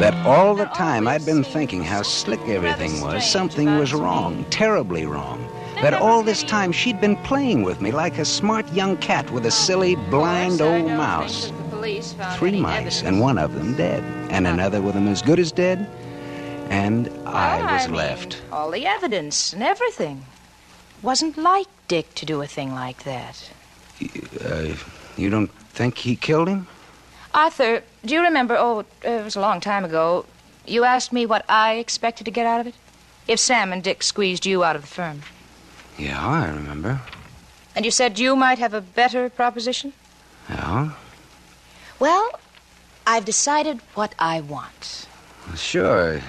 That 0.00 0.14
all 0.26 0.54
the 0.54 0.66
time 0.66 1.08
I'd 1.08 1.24
been 1.24 1.44
thinking 1.44 1.82
how 1.82 2.02
slick 2.02 2.40
everything 2.48 3.00
was. 3.00 3.28
Something 3.28 3.78
was 3.78 3.94
wrong, 3.94 4.44
terribly 4.50 5.06
wrong. 5.06 5.42
That 5.82 5.92
all 5.92 6.22
this 6.22 6.42
time 6.42 6.72
she'd 6.72 7.00
been 7.02 7.16
playing 7.16 7.62
with 7.62 7.82
me 7.82 7.92
like 7.92 8.16
a 8.16 8.24
smart 8.24 8.72
young 8.72 8.96
cat 8.96 9.30
with 9.30 9.44
a 9.44 9.50
silly, 9.50 9.94
blind 9.94 10.62
old 10.62 10.86
mouse. 10.86 11.52
Three 12.36 12.58
mice, 12.58 13.02
and 13.02 13.20
one 13.20 13.36
of 13.36 13.54
them 13.54 13.76
dead, 13.76 14.02
and 14.30 14.46
another 14.46 14.80
with 14.80 14.94
them 14.94 15.06
as 15.06 15.20
good 15.20 15.38
as 15.38 15.52
dead, 15.52 15.86
and 16.70 17.08
I 17.26 17.74
was 17.74 17.90
left. 17.90 18.40
All 18.50 18.70
the 18.70 18.86
evidence 18.86 19.52
and 19.52 19.62
everything. 19.62 20.24
Wasn't 21.02 21.36
like 21.36 21.68
Dick 21.88 22.14
to 22.14 22.26
do 22.26 22.40
a 22.40 22.46
thing 22.46 22.72
like 22.72 23.04
that. 23.04 23.50
Uh, 24.44 24.74
you 25.16 25.30
don't 25.30 25.52
think 25.70 25.98
he 25.98 26.16
killed 26.16 26.48
him? 26.48 26.66
Arthur, 27.34 27.82
do 28.04 28.14
you 28.14 28.22
remember? 28.22 28.56
Oh, 28.58 28.84
it 29.02 29.24
was 29.24 29.36
a 29.36 29.40
long 29.40 29.60
time 29.60 29.84
ago. 29.84 30.24
You 30.66 30.84
asked 30.84 31.12
me 31.12 31.26
what 31.26 31.44
I 31.48 31.74
expected 31.74 32.24
to 32.24 32.30
get 32.30 32.46
out 32.46 32.60
of 32.60 32.66
it? 32.66 32.74
If 33.28 33.38
Sam 33.38 33.72
and 33.72 33.82
Dick 33.82 34.02
squeezed 34.02 34.46
you 34.46 34.64
out 34.64 34.74
of 34.74 34.82
the 34.82 34.88
firm. 34.88 35.22
Yeah, 35.98 36.24
I 36.26 36.48
remember. 36.48 37.00
And 37.74 37.84
you 37.84 37.90
said 37.90 38.18
you 38.18 38.36
might 38.36 38.58
have 38.58 38.74
a 38.74 38.80
better 38.80 39.28
proposition? 39.28 39.92
Yeah? 40.48 40.92
Well, 41.98 42.38
I've 43.06 43.24
decided 43.24 43.80
what 43.94 44.14
I 44.18 44.40
want. 44.40 45.06
Sure. 45.56 46.20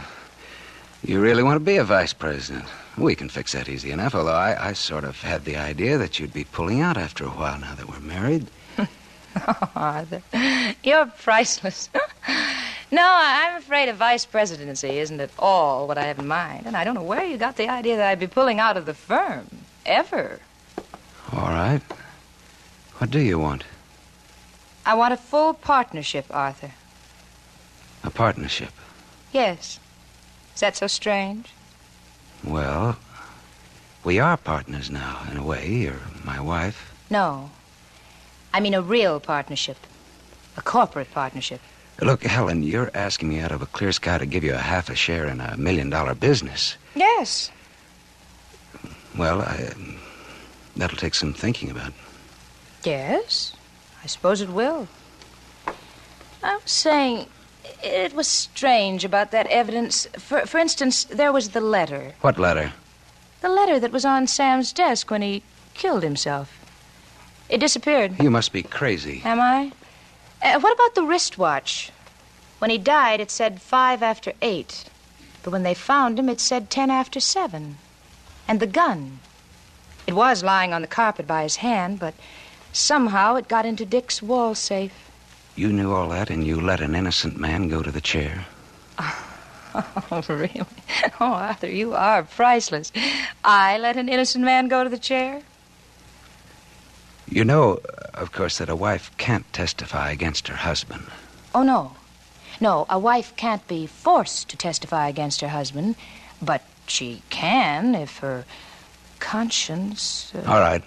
You 1.03 1.19
really 1.21 1.43
want 1.43 1.55
to 1.55 1.59
be 1.65 1.77
a 1.77 1.83
vice 1.83 2.13
president? 2.13 2.65
We 2.97 3.15
can 3.15 3.29
fix 3.29 3.53
that 3.53 3.69
easy 3.69 3.91
enough, 3.91 4.15
although 4.15 4.33
I, 4.33 4.69
I 4.69 4.73
sort 4.73 5.03
of 5.03 5.21
had 5.21 5.45
the 5.45 5.55
idea 5.57 5.97
that 5.97 6.19
you'd 6.19 6.33
be 6.33 6.43
pulling 6.45 6.81
out 6.81 6.97
after 6.97 7.23
a 7.25 7.29
while 7.29 7.59
now 7.59 7.75
that 7.75 7.87
we're 7.87 7.99
married. 7.99 8.47
Oh, 9.47 9.69
Arthur, 9.75 10.23
you're 10.83 11.05
priceless. 11.05 11.89
No, 12.91 13.03
I'm 13.03 13.57
afraid 13.57 13.89
a 13.89 13.93
vice 13.93 14.25
presidency 14.25 14.99
isn't 14.99 15.19
at 15.19 15.31
all 15.37 15.87
what 15.87 15.97
I 15.97 16.03
have 16.03 16.19
in 16.19 16.27
mind, 16.27 16.65
and 16.65 16.77
I 16.77 16.83
don't 16.83 16.95
know 16.95 17.03
where 17.03 17.25
you 17.25 17.37
got 17.37 17.57
the 17.57 17.69
idea 17.69 17.97
that 17.97 18.07
I'd 18.09 18.19
be 18.19 18.27
pulling 18.27 18.59
out 18.59 18.77
of 18.77 18.85
the 18.85 18.93
firm. 18.93 19.47
Ever. 19.85 20.39
All 21.33 21.49
right. 21.49 21.81
What 22.97 23.11
do 23.11 23.19
you 23.19 23.37
want? 23.39 23.63
I 24.85 24.95
want 24.95 25.13
a 25.13 25.17
full 25.17 25.53
partnership, 25.53 26.25
Arthur. 26.31 26.71
A 28.03 28.09
partnership? 28.09 28.71
Yes. 29.33 29.79
Is 30.55 30.61
that 30.61 30.77
so 30.77 30.87
strange? 30.87 31.51
Well, 32.43 32.97
we 34.03 34.19
are 34.19 34.37
partners 34.37 34.89
now, 34.89 35.27
in 35.29 35.37
a 35.37 35.43
way. 35.43 35.67
You're 35.67 35.99
my 36.23 36.39
wife. 36.39 36.93
No. 37.09 37.51
I 38.53 38.59
mean 38.59 38.73
a 38.73 38.81
real 38.81 39.19
partnership. 39.19 39.77
A 40.55 40.61
corporate 40.61 41.11
partnership. 41.11 41.59
Look, 42.01 42.23
Helen, 42.23 42.61
you're 42.61 42.91
asking 42.93 43.29
me 43.29 43.39
out 43.39 43.51
of 43.51 43.61
a 43.61 43.65
clear 43.65 43.91
sky 43.91 44.19
to 44.19 44.25
give 44.25 44.43
you 44.43 44.53
a 44.53 44.59
half 44.59 44.89
a 44.89 44.95
share 44.95 45.25
in 45.25 45.41
a 45.41 45.57
million 45.57 45.89
dollar 45.89 46.13
business. 46.13 46.77
Yes. 46.95 47.51
Well, 49.17 49.41
I, 49.41 49.71
that'll 50.75 50.97
take 50.97 51.15
some 51.15 51.33
thinking 51.33 51.71
about. 51.71 51.93
Yes. 52.83 53.53
I 54.03 54.07
suppose 54.07 54.41
it 54.41 54.49
will. 54.49 54.87
I 56.43 56.55
was 56.55 56.71
saying, 56.71 57.25
it 57.83 58.13
was 58.13 58.27
strange 58.27 59.03
about 59.03 59.31
that 59.31 59.47
evidence. 59.47 60.05
For, 60.19 60.45
for 60.45 60.59
instance, 60.59 61.05
there 61.05 61.33
was 61.33 61.49
the 61.49 61.61
letter. 61.61 62.13
What 62.21 62.37
letter? 62.37 62.73
The 63.41 63.49
letter 63.49 63.79
that 63.79 63.91
was 63.91 64.05
on 64.05 64.27
Sam's 64.27 64.71
desk 64.71 65.09
when 65.09 65.23
he 65.23 65.41
killed 65.73 66.03
himself. 66.03 66.53
It 67.49 67.57
disappeared. 67.57 68.21
You 68.21 68.29
must 68.29 68.53
be 68.53 68.61
crazy. 68.61 69.21
Am 69.25 69.39
I? 69.39 69.71
Uh, 70.41 70.59
what 70.59 70.73
about 70.73 70.95
the 70.95 71.03
wristwatch? 71.03 71.91
When 72.59 72.69
he 72.69 72.77
died, 72.77 73.19
it 73.19 73.31
said 73.31 73.61
five 73.61 74.01
after 74.01 74.33
eight. 74.41 74.85
But 75.43 75.51
when 75.51 75.63
they 75.63 75.73
found 75.73 76.19
him, 76.19 76.29
it 76.29 76.39
said 76.39 76.69
ten 76.69 76.89
after 76.89 77.19
seven. 77.19 77.77
And 78.47 78.59
the 78.59 78.67
gun. 78.67 79.19
It 80.05 80.13
was 80.13 80.43
lying 80.43 80.73
on 80.73 80.81
the 80.81 80.87
carpet 80.87 81.27
by 81.27 81.43
his 81.43 81.57
hand, 81.57 81.99
but 81.99 82.13
somehow 82.71 83.35
it 83.35 83.47
got 83.47 83.65
into 83.65 83.85
Dick's 83.85 84.21
wall 84.21 84.55
safe. 84.55 84.93
You 85.55 85.73
knew 85.73 85.93
all 85.93 86.09
that, 86.09 86.29
and 86.29 86.45
you 86.45 86.61
let 86.61 86.81
an 86.81 86.95
innocent 86.95 87.37
man 87.37 87.67
go 87.67 87.81
to 87.81 87.91
the 87.91 88.01
chair. 88.01 88.45
Oh, 90.11 90.23
really? 90.27 90.61
Oh, 91.19 91.33
Arthur, 91.33 91.67
you 91.69 91.93
are 91.93 92.23
priceless. 92.23 92.91
I 93.43 93.77
let 93.77 93.95
an 93.95 94.09
innocent 94.09 94.43
man 94.43 94.69
go 94.69 94.83
to 94.83 94.89
the 94.89 94.97
chair? 94.97 95.43
You 97.29 97.43
know, 97.43 97.79
of 98.13 98.31
course, 98.31 98.57
that 98.57 98.69
a 98.69 98.75
wife 98.75 99.11
can't 99.17 99.51
testify 99.53 100.11
against 100.11 100.47
her 100.47 100.55
husband. 100.55 101.05
Oh, 101.53 101.63
no. 101.63 101.95
No, 102.59 102.85
a 102.89 102.97
wife 102.97 103.35
can't 103.35 103.67
be 103.67 103.85
forced 103.85 104.49
to 104.49 104.57
testify 104.57 105.07
against 105.07 105.41
her 105.41 105.49
husband, 105.49 105.95
but 106.41 106.63
she 106.87 107.21
can 107.29 107.93
if 107.93 108.17
her 108.19 108.45
conscience. 109.19 110.31
Uh... 110.33 110.43
All 110.47 110.59
right. 110.59 110.83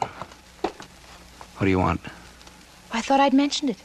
What 0.62 1.64
do 1.66 1.68
you 1.68 1.79
want? 1.79 2.00
I 2.92 3.00
thought 3.00 3.20
I'd 3.20 3.35
mentioned 3.35 3.70
it. 3.70 3.76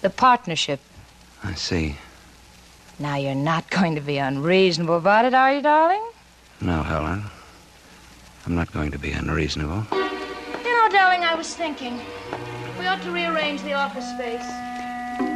The 0.00 0.10
partnership. 0.10 0.80
I 1.44 1.54
see. 1.54 1.96
Now, 2.98 3.16
you're 3.16 3.34
not 3.34 3.68
going 3.68 3.96
to 3.96 4.00
be 4.00 4.18
unreasonable 4.18 4.96
about 4.96 5.24
it, 5.24 5.34
are 5.34 5.54
you, 5.54 5.60
darling? 5.60 6.02
No, 6.60 6.82
Helen. 6.82 7.24
I'm 8.46 8.54
not 8.54 8.72
going 8.72 8.92
to 8.92 8.98
be 8.98 9.10
unreasonable. 9.12 9.86
Darling, 10.92 11.24
I 11.24 11.34
was 11.34 11.54
thinking. 11.54 11.98
We 12.78 12.86
ought 12.86 13.00
to 13.02 13.10
rearrange 13.10 13.62
the 13.62 13.72
office 13.72 14.06
space. 14.10 14.44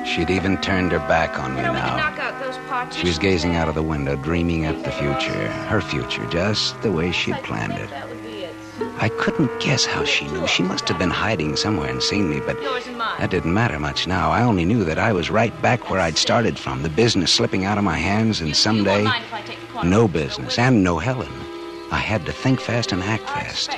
She'd 0.07 0.29
even 0.29 0.59
turned 0.59 0.92
her 0.92 0.99
back 0.99 1.38
on 1.38 1.55
me 1.55 1.61
you 1.61 1.66
know, 1.66 1.73
now. 1.73 1.95
We 1.95 2.01
knock 2.03 2.19
out 2.19 2.38
those 2.40 2.59
parts. 2.69 2.95
She 2.95 3.07
was 3.07 3.19
gazing 3.19 3.57
out 3.57 3.66
of 3.66 3.75
the 3.75 3.83
window, 3.83 4.16
dreaming 4.16 4.66
up 4.66 4.85
the 4.85 4.92
future. 4.92 5.49
Her 5.69 5.81
future, 5.81 6.27
just 6.27 6.81
the 6.83 6.92
way 6.92 7.11
she'd 7.11 7.42
planned 7.42 7.73
it. 7.73 7.90
I 8.99 9.09
couldn't 9.09 9.61
guess 9.61 9.87
how 9.87 10.05
she 10.05 10.27
knew. 10.29 10.47
She 10.47 10.62
must 10.62 10.88
have 10.88 10.99
been 10.99 11.11
hiding 11.11 11.57
somewhere 11.57 11.88
and 11.88 12.03
seen 12.03 12.29
me, 12.29 12.40
but 12.40 12.61
that 13.19 13.31
didn't 13.31 13.55
matter 13.55 13.79
much 13.79 14.07
now. 14.07 14.31
I 14.31 14.42
only 14.42 14.66
knew 14.66 14.85
that 14.85 14.99
I 14.99 15.14
was 15.14 15.31
right 15.31 15.62
back 15.62 15.88
where 15.88 16.01
I'd 16.01 16.19
started 16.19 16.59
from, 16.59 16.83
the 16.83 16.90
business 16.90 17.33
slipping 17.33 17.64
out 17.64 17.79
of 17.79 17.85
my 17.85 17.97
hands, 17.97 18.42
and 18.42 18.55
someday, 18.55 19.09
no 19.83 20.07
business 20.07 20.59
and 20.59 20.85
no 20.85 20.99
Helen. 20.99 21.33
I 21.90 21.99
had 21.99 22.27
to 22.27 22.33
think 22.33 22.61
fast 22.61 22.92
and 22.92 23.03
act 23.03 23.25
fast. 23.25 23.71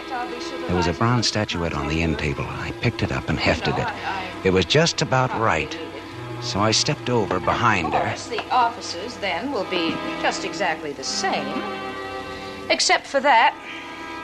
There 0.69 0.77
was 0.77 0.87
a 0.87 0.93
bronze 0.93 1.27
statuette 1.27 1.73
on 1.73 1.89
the 1.89 2.03
end 2.03 2.19
table. 2.19 2.45
I 2.47 2.73
picked 2.83 3.03
it 3.03 3.11
up 3.11 3.31
and 3.31 3.39
hefted 3.39 3.79
it. 3.79 3.89
It 4.45 4.51
was 4.51 4.67
just 4.67 5.01
about 5.01 5.31
right. 5.41 5.77
So 6.43 6.61
I 6.61 6.73
stepped 6.73 7.09
over 7.09 7.41
behind 7.41 7.95
her. 7.95 8.15
The 8.29 8.47
offices, 8.51 9.17
then, 9.17 9.51
will 9.51 9.65
be 9.65 9.93
just 10.21 10.45
exactly 10.45 10.93
the 10.93 11.03
same. 11.03 11.63
Except 12.69 13.07
for 13.07 13.19
that. 13.21 13.57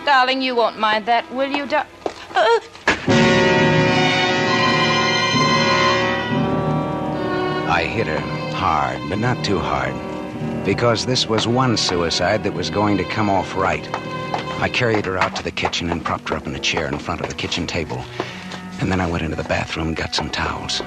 Darling, 0.04 0.42
you 0.42 0.54
won't 0.54 0.78
mind 0.78 1.06
that, 1.06 1.24
will 1.32 1.50
you, 1.50 1.64
dar- 1.64 1.86
uh, 2.34 2.60
I 7.66 7.84
hit 7.90 8.06
her 8.06 8.20
hard, 8.54 9.00
but 9.08 9.18
not 9.18 9.42
too 9.42 9.58
hard. 9.58 9.94
Because 10.66 11.06
this 11.06 11.26
was 11.26 11.48
one 11.48 11.78
suicide 11.78 12.44
that 12.44 12.52
was 12.52 12.68
going 12.68 12.98
to 12.98 13.04
come 13.04 13.30
off 13.30 13.56
right. 13.56 13.88
I 14.60 14.68
carried 14.68 15.06
her 15.06 15.18
out 15.18 15.36
to 15.36 15.42
the 15.42 15.50
kitchen 15.50 15.90
and 15.90 16.04
propped 16.04 16.28
her 16.28 16.36
up 16.36 16.46
in 16.46 16.54
a 16.54 16.58
chair 16.58 16.86
in 16.86 16.98
front 16.98 17.20
of 17.20 17.28
the 17.28 17.34
kitchen 17.34 17.66
table. 17.66 18.04
And 18.80 18.90
then 18.90 19.00
I 19.00 19.10
went 19.10 19.24
into 19.24 19.36
the 19.36 19.44
bathroom 19.44 19.88
and 19.88 19.96
got 19.96 20.14
some 20.14 20.30
towels. 20.30 20.78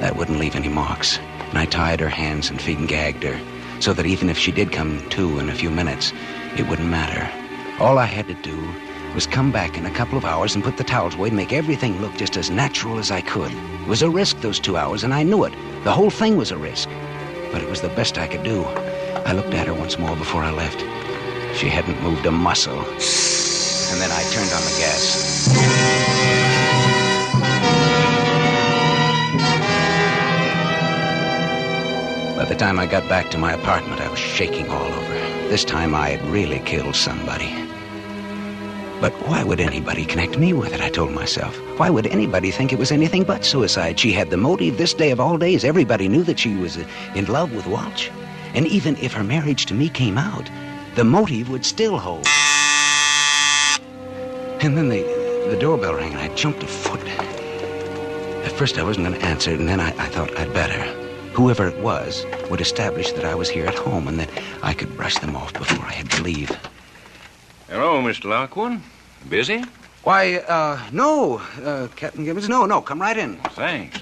That 0.00 0.16
wouldn't 0.16 0.38
leave 0.38 0.56
any 0.56 0.68
marks. 0.68 1.18
And 1.50 1.58
I 1.58 1.66
tied 1.66 2.00
her 2.00 2.08
hands 2.08 2.50
and 2.50 2.60
feet 2.60 2.78
and 2.78 2.88
gagged 2.88 3.22
her, 3.22 3.40
so 3.80 3.92
that 3.92 4.06
even 4.06 4.28
if 4.28 4.38
she 4.38 4.52
did 4.52 4.72
come 4.72 5.08
to 5.10 5.38
in 5.38 5.48
a 5.48 5.54
few 5.54 5.70
minutes, 5.70 6.12
it 6.56 6.68
wouldn't 6.68 6.88
matter. 6.88 7.30
All 7.82 7.98
I 7.98 8.06
had 8.06 8.26
to 8.28 8.34
do 8.42 8.56
was 9.14 9.26
come 9.26 9.52
back 9.52 9.76
in 9.78 9.86
a 9.86 9.90
couple 9.90 10.18
of 10.18 10.24
hours 10.24 10.54
and 10.54 10.64
put 10.64 10.76
the 10.76 10.84
towels 10.84 11.14
away 11.14 11.28
and 11.28 11.36
make 11.36 11.52
everything 11.52 12.00
look 12.00 12.14
just 12.16 12.36
as 12.36 12.50
natural 12.50 12.98
as 12.98 13.10
I 13.10 13.20
could. 13.20 13.52
It 13.52 13.88
was 13.88 14.02
a 14.02 14.10
risk, 14.10 14.40
those 14.40 14.60
two 14.60 14.76
hours, 14.76 15.04
and 15.04 15.14
I 15.14 15.22
knew 15.22 15.44
it. 15.44 15.52
The 15.84 15.92
whole 15.92 16.10
thing 16.10 16.36
was 16.36 16.50
a 16.50 16.56
risk. 16.56 16.88
But 17.52 17.62
it 17.62 17.68
was 17.68 17.80
the 17.80 17.88
best 17.88 18.18
I 18.18 18.26
could 18.26 18.42
do. 18.42 18.64
I 18.64 19.32
looked 19.32 19.54
at 19.54 19.66
her 19.66 19.74
once 19.74 19.98
more 19.98 20.16
before 20.16 20.42
I 20.42 20.50
left. 20.50 20.84
She 21.56 21.68
hadn't 21.68 22.02
moved 22.02 22.26
a 22.26 22.30
muscle. 22.30 22.78
And 22.78 24.00
then 24.00 24.10
I 24.10 24.22
turned 24.30 24.52
on 24.52 24.62
the 24.62 24.76
gas. 24.78 25.46
By 32.36 32.44
the 32.44 32.54
time 32.54 32.78
I 32.78 32.84
got 32.84 33.08
back 33.08 33.30
to 33.30 33.38
my 33.38 33.54
apartment, 33.54 34.02
I 34.02 34.10
was 34.10 34.18
shaking 34.18 34.68
all 34.68 34.84
over. 34.84 35.14
This 35.48 35.64
time 35.64 35.94
I 35.94 36.10
had 36.10 36.30
really 36.30 36.58
killed 36.60 36.94
somebody. 36.94 37.54
But 39.00 39.12
why 39.26 39.42
would 39.42 39.60
anybody 39.60 40.04
connect 40.04 40.36
me 40.38 40.52
with 40.52 40.74
it? 40.74 40.82
I 40.82 40.90
told 40.90 41.12
myself. 41.12 41.56
Why 41.78 41.88
would 41.88 42.06
anybody 42.06 42.50
think 42.50 42.74
it 42.74 42.78
was 42.78 42.92
anything 42.92 43.24
but 43.24 43.46
suicide? 43.46 43.98
She 43.98 44.12
had 44.12 44.28
the 44.28 44.36
motive 44.36 44.76
this 44.76 44.92
day 44.92 45.10
of 45.10 45.20
all 45.20 45.38
days. 45.38 45.64
Everybody 45.64 46.06
knew 46.06 46.22
that 46.24 46.38
she 46.38 46.54
was 46.54 46.76
uh, 46.76 46.84
in 47.14 47.24
love 47.24 47.54
with 47.54 47.66
Walsh. 47.66 48.10
And 48.54 48.66
even 48.66 48.96
if 48.96 49.14
her 49.14 49.24
marriage 49.24 49.64
to 49.66 49.74
me 49.74 49.88
came 49.88 50.18
out, 50.18 50.50
the 50.96 51.04
motive 51.04 51.50
would 51.50 51.64
still 51.64 51.98
hold. 51.98 52.26
And 54.64 54.76
then 54.76 54.88
the, 54.88 55.02
the 55.50 55.56
doorbell 55.60 55.94
rang 55.94 56.12
and 56.12 56.20
I 56.20 56.34
jumped 56.34 56.62
a 56.62 56.66
foot. 56.66 57.06
At 58.46 58.52
first 58.52 58.78
I 58.78 58.82
wasn't 58.82 59.06
going 59.06 59.20
to 59.20 59.26
answer 59.26 59.50
it, 59.50 59.60
and 59.60 59.68
then 59.68 59.78
I, 59.78 59.88
I 59.88 60.06
thought 60.06 60.36
I'd 60.38 60.52
better. 60.54 60.80
Whoever 61.34 61.68
it 61.68 61.78
was 61.82 62.24
would 62.50 62.62
establish 62.62 63.12
that 63.12 63.26
I 63.26 63.34
was 63.34 63.50
here 63.50 63.66
at 63.66 63.74
home 63.74 64.08
and 64.08 64.18
that 64.18 64.30
I 64.62 64.72
could 64.72 64.96
brush 64.96 65.18
them 65.18 65.36
off 65.36 65.52
before 65.52 65.84
I 65.84 65.92
had 65.92 66.10
to 66.12 66.22
leave. 66.22 66.50
Hello, 67.68 68.00
Mr. 68.00 68.24
Lockwood. 68.24 68.80
Busy? 69.28 69.62
Why, 70.02 70.36
uh, 70.36 70.80
no, 70.92 71.42
uh, 71.62 71.88
Captain 71.94 72.24
Gibbons. 72.24 72.48
No, 72.48 72.64
no, 72.64 72.80
come 72.80 73.02
right 73.02 73.18
in. 73.18 73.36
Thanks. 73.50 74.00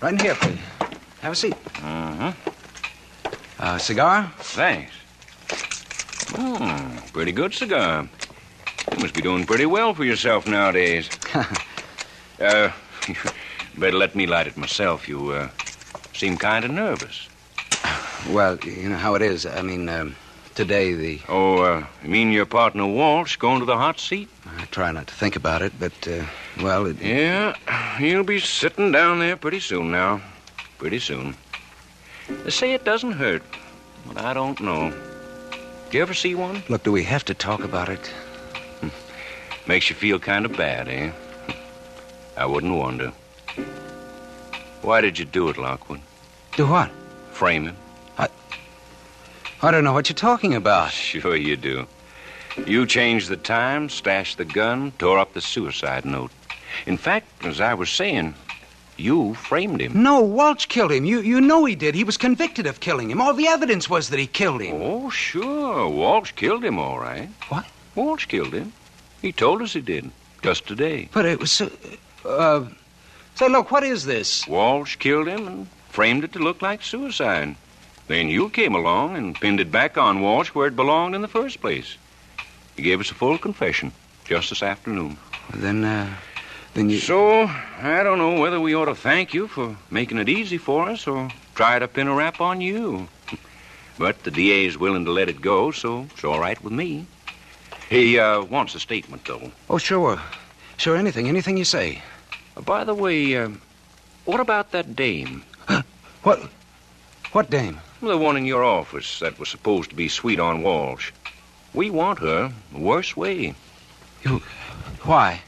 Right 0.00 0.12
in 0.12 0.20
here, 0.20 0.36
please. 0.36 0.58
Have 1.22 1.32
a 1.32 1.36
seat. 1.36 1.54
Uh-huh. 1.82 2.32
Uh, 3.58 3.78
cigar? 3.78 4.30
Thanks. 4.38 4.92
Hmm, 6.34 6.96
pretty 7.12 7.32
good 7.32 7.54
cigar. 7.54 8.08
You 8.92 8.98
must 8.98 9.14
be 9.14 9.22
doing 9.22 9.46
pretty 9.46 9.66
well 9.66 9.94
for 9.94 10.04
yourself 10.04 10.46
nowadays. 10.46 11.10
uh, 12.40 12.70
better 13.78 13.96
let 13.96 14.14
me 14.14 14.26
light 14.26 14.46
it 14.46 14.56
myself. 14.56 15.08
You, 15.08 15.30
uh, 15.30 15.48
Seem 16.16 16.38
kind 16.38 16.64
of 16.64 16.70
nervous. 16.70 17.28
Well, 18.30 18.56
you 18.64 18.88
know 18.88 18.96
how 18.96 19.16
it 19.16 19.22
is. 19.22 19.44
I 19.44 19.60
mean, 19.60 19.86
um, 19.90 20.16
today 20.54 20.94
the. 20.94 21.20
Oh, 21.28 21.58
uh, 21.58 21.86
you 22.02 22.08
mean 22.08 22.32
your 22.32 22.46
partner 22.46 22.86
Walsh 22.86 23.36
going 23.36 23.60
to 23.60 23.66
the 23.66 23.76
hot 23.76 24.00
seat? 24.00 24.30
I 24.46 24.64
try 24.70 24.92
not 24.92 25.08
to 25.08 25.14
think 25.14 25.36
about 25.36 25.60
it, 25.60 25.74
but, 25.78 25.92
uh, 26.08 26.24
well, 26.62 26.86
it. 26.86 27.02
Yeah, 27.02 27.52
he'll 27.98 28.24
be 28.24 28.40
sitting 28.40 28.92
down 28.92 29.18
there 29.18 29.36
pretty 29.36 29.60
soon 29.60 29.90
now. 29.90 30.22
Pretty 30.78 31.00
soon. 31.00 31.36
They 32.28 32.50
say 32.50 32.72
it 32.72 32.86
doesn't 32.86 33.12
hurt, 33.12 33.42
but 34.06 34.16
I 34.16 34.32
don't 34.32 34.58
know. 34.58 34.94
Do 35.90 35.98
you 35.98 36.02
ever 36.02 36.14
see 36.14 36.34
one? 36.34 36.62
Look, 36.68 36.82
do 36.82 36.92
we 36.92 37.04
have 37.04 37.24
to 37.26 37.34
talk 37.34 37.62
about 37.62 37.88
it? 37.88 38.12
Makes 39.66 39.90
you 39.90 39.96
feel 39.96 40.18
kind 40.18 40.44
of 40.44 40.56
bad, 40.56 40.88
eh? 40.88 41.10
I 42.36 42.46
wouldn't 42.46 42.74
wonder. 42.74 43.12
Why 44.82 45.00
did 45.00 45.18
you 45.18 45.24
do 45.24 45.48
it, 45.48 45.58
Lockwood? 45.58 46.00
Do 46.56 46.66
what? 46.66 46.90
Frame 47.32 47.66
him. 47.66 47.76
I 48.18 48.28
I 49.62 49.70
don't 49.70 49.84
know 49.84 49.92
what 49.92 50.08
you're 50.08 50.14
talking 50.14 50.54
about. 50.54 50.92
Sure 50.92 51.36
you 51.36 51.56
do. 51.56 51.86
You 52.66 52.86
changed 52.86 53.28
the 53.28 53.36
time, 53.36 53.88
stashed 53.88 54.38
the 54.38 54.44
gun, 54.44 54.92
tore 54.98 55.18
up 55.18 55.34
the 55.34 55.40
suicide 55.40 56.04
note. 56.04 56.30
In 56.86 56.96
fact, 56.96 57.26
as 57.44 57.60
I 57.60 57.74
was 57.74 57.90
saying, 57.90 58.34
you 58.96 59.34
framed 59.34 59.80
him. 59.80 60.02
No, 60.02 60.20
Walsh 60.20 60.66
killed 60.66 60.92
him. 60.92 61.04
You 61.04 61.20
you 61.20 61.40
know 61.40 61.64
he 61.64 61.74
did. 61.74 61.94
He 61.94 62.04
was 62.04 62.16
convicted 62.16 62.66
of 62.66 62.80
killing 62.80 63.10
him. 63.10 63.20
All 63.20 63.34
the 63.34 63.48
evidence 63.48 63.90
was 63.90 64.08
that 64.08 64.18
he 64.18 64.26
killed 64.26 64.62
him. 64.62 64.80
Oh, 64.80 65.10
sure. 65.10 65.88
Walsh 65.88 66.32
killed 66.32 66.64
him, 66.64 66.78
all 66.78 66.98
right. 66.98 67.28
What? 67.48 67.66
Walsh 67.94 68.26
killed 68.26 68.52
him. 68.52 68.72
He 69.22 69.32
told 69.32 69.62
us 69.62 69.72
he 69.72 69.80
did. 69.80 70.10
Just 70.42 70.66
today. 70.66 71.08
But 71.12 71.24
it 71.24 71.40
was 71.40 71.52
so. 71.52 71.70
Uh, 72.24 72.66
say, 73.34 73.48
look, 73.48 73.70
what 73.70 73.82
is 73.82 74.04
this? 74.04 74.46
Walsh 74.46 74.96
killed 74.96 75.28
him 75.28 75.46
and 75.46 75.68
framed 75.88 76.24
it 76.24 76.32
to 76.32 76.38
look 76.38 76.62
like 76.62 76.82
suicide. 76.82 77.56
Then 78.06 78.28
you 78.28 78.50
came 78.50 78.74
along 78.74 79.16
and 79.16 79.34
pinned 79.34 79.60
it 79.60 79.72
back 79.72 79.98
on 79.98 80.20
Walsh 80.20 80.48
where 80.50 80.68
it 80.68 80.76
belonged 80.76 81.14
in 81.14 81.22
the 81.22 81.28
first 81.28 81.60
place. 81.60 81.96
You 82.76 82.84
gave 82.84 83.00
us 83.00 83.10
a 83.10 83.14
full 83.14 83.38
confession 83.38 83.92
just 84.24 84.50
this 84.50 84.62
afternoon. 84.62 85.16
Then, 85.54 85.84
uh, 85.84 86.14
then 86.76 86.90
you. 86.90 86.98
So, 86.98 87.50
I 87.80 88.02
don't 88.02 88.18
know 88.18 88.38
whether 88.38 88.60
we 88.60 88.74
ought 88.74 88.84
to 88.84 88.94
thank 88.94 89.34
you 89.34 89.48
for 89.48 89.76
making 89.90 90.18
it 90.18 90.28
easy 90.28 90.58
for 90.58 90.88
us 90.88 91.06
or 91.06 91.30
try 91.54 91.78
to 91.78 91.88
pin 91.88 92.06
a 92.06 92.14
rap 92.14 92.40
on 92.40 92.60
you. 92.60 93.08
But 93.98 94.24
the 94.24 94.30
DA's 94.30 94.76
willing 94.76 95.06
to 95.06 95.10
let 95.10 95.30
it 95.30 95.40
go, 95.40 95.70
so 95.70 96.06
it's 96.12 96.22
all 96.22 96.38
right 96.38 96.62
with 96.62 96.74
me. 96.74 97.06
He 97.88 98.18
uh, 98.18 98.42
wants 98.42 98.74
a 98.74 98.78
statement, 98.80 99.24
though. 99.24 99.50
Oh, 99.70 99.78
sure. 99.78 100.20
Sure, 100.76 100.96
anything. 100.96 101.28
Anything 101.28 101.56
you 101.56 101.64
say. 101.64 102.02
Uh, 102.58 102.60
by 102.60 102.84
the 102.84 102.92
way, 102.92 103.34
uh, 103.34 103.48
what 104.26 104.40
about 104.40 104.72
that 104.72 104.94
dame? 104.94 105.44
What? 106.24 106.40
What 107.32 107.48
dame? 107.48 107.80
The 108.02 108.18
one 108.18 108.36
in 108.36 108.44
your 108.44 108.64
office 108.64 109.20
that 109.20 109.38
was 109.38 109.48
supposed 109.48 109.90
to 109.90 109.96
be 109.96 110.08
sweet 110.08 110.40
on 110.40 110.62
Walsh. 110.62 111.12
We 111.72 111.88
want 111.88 112.18
her 112.18 112.52
the 112.72 112.78
worst 112.78 113.16
way. 113.16 113.54
You. 114.24 114.42
Why? 115.02 115.40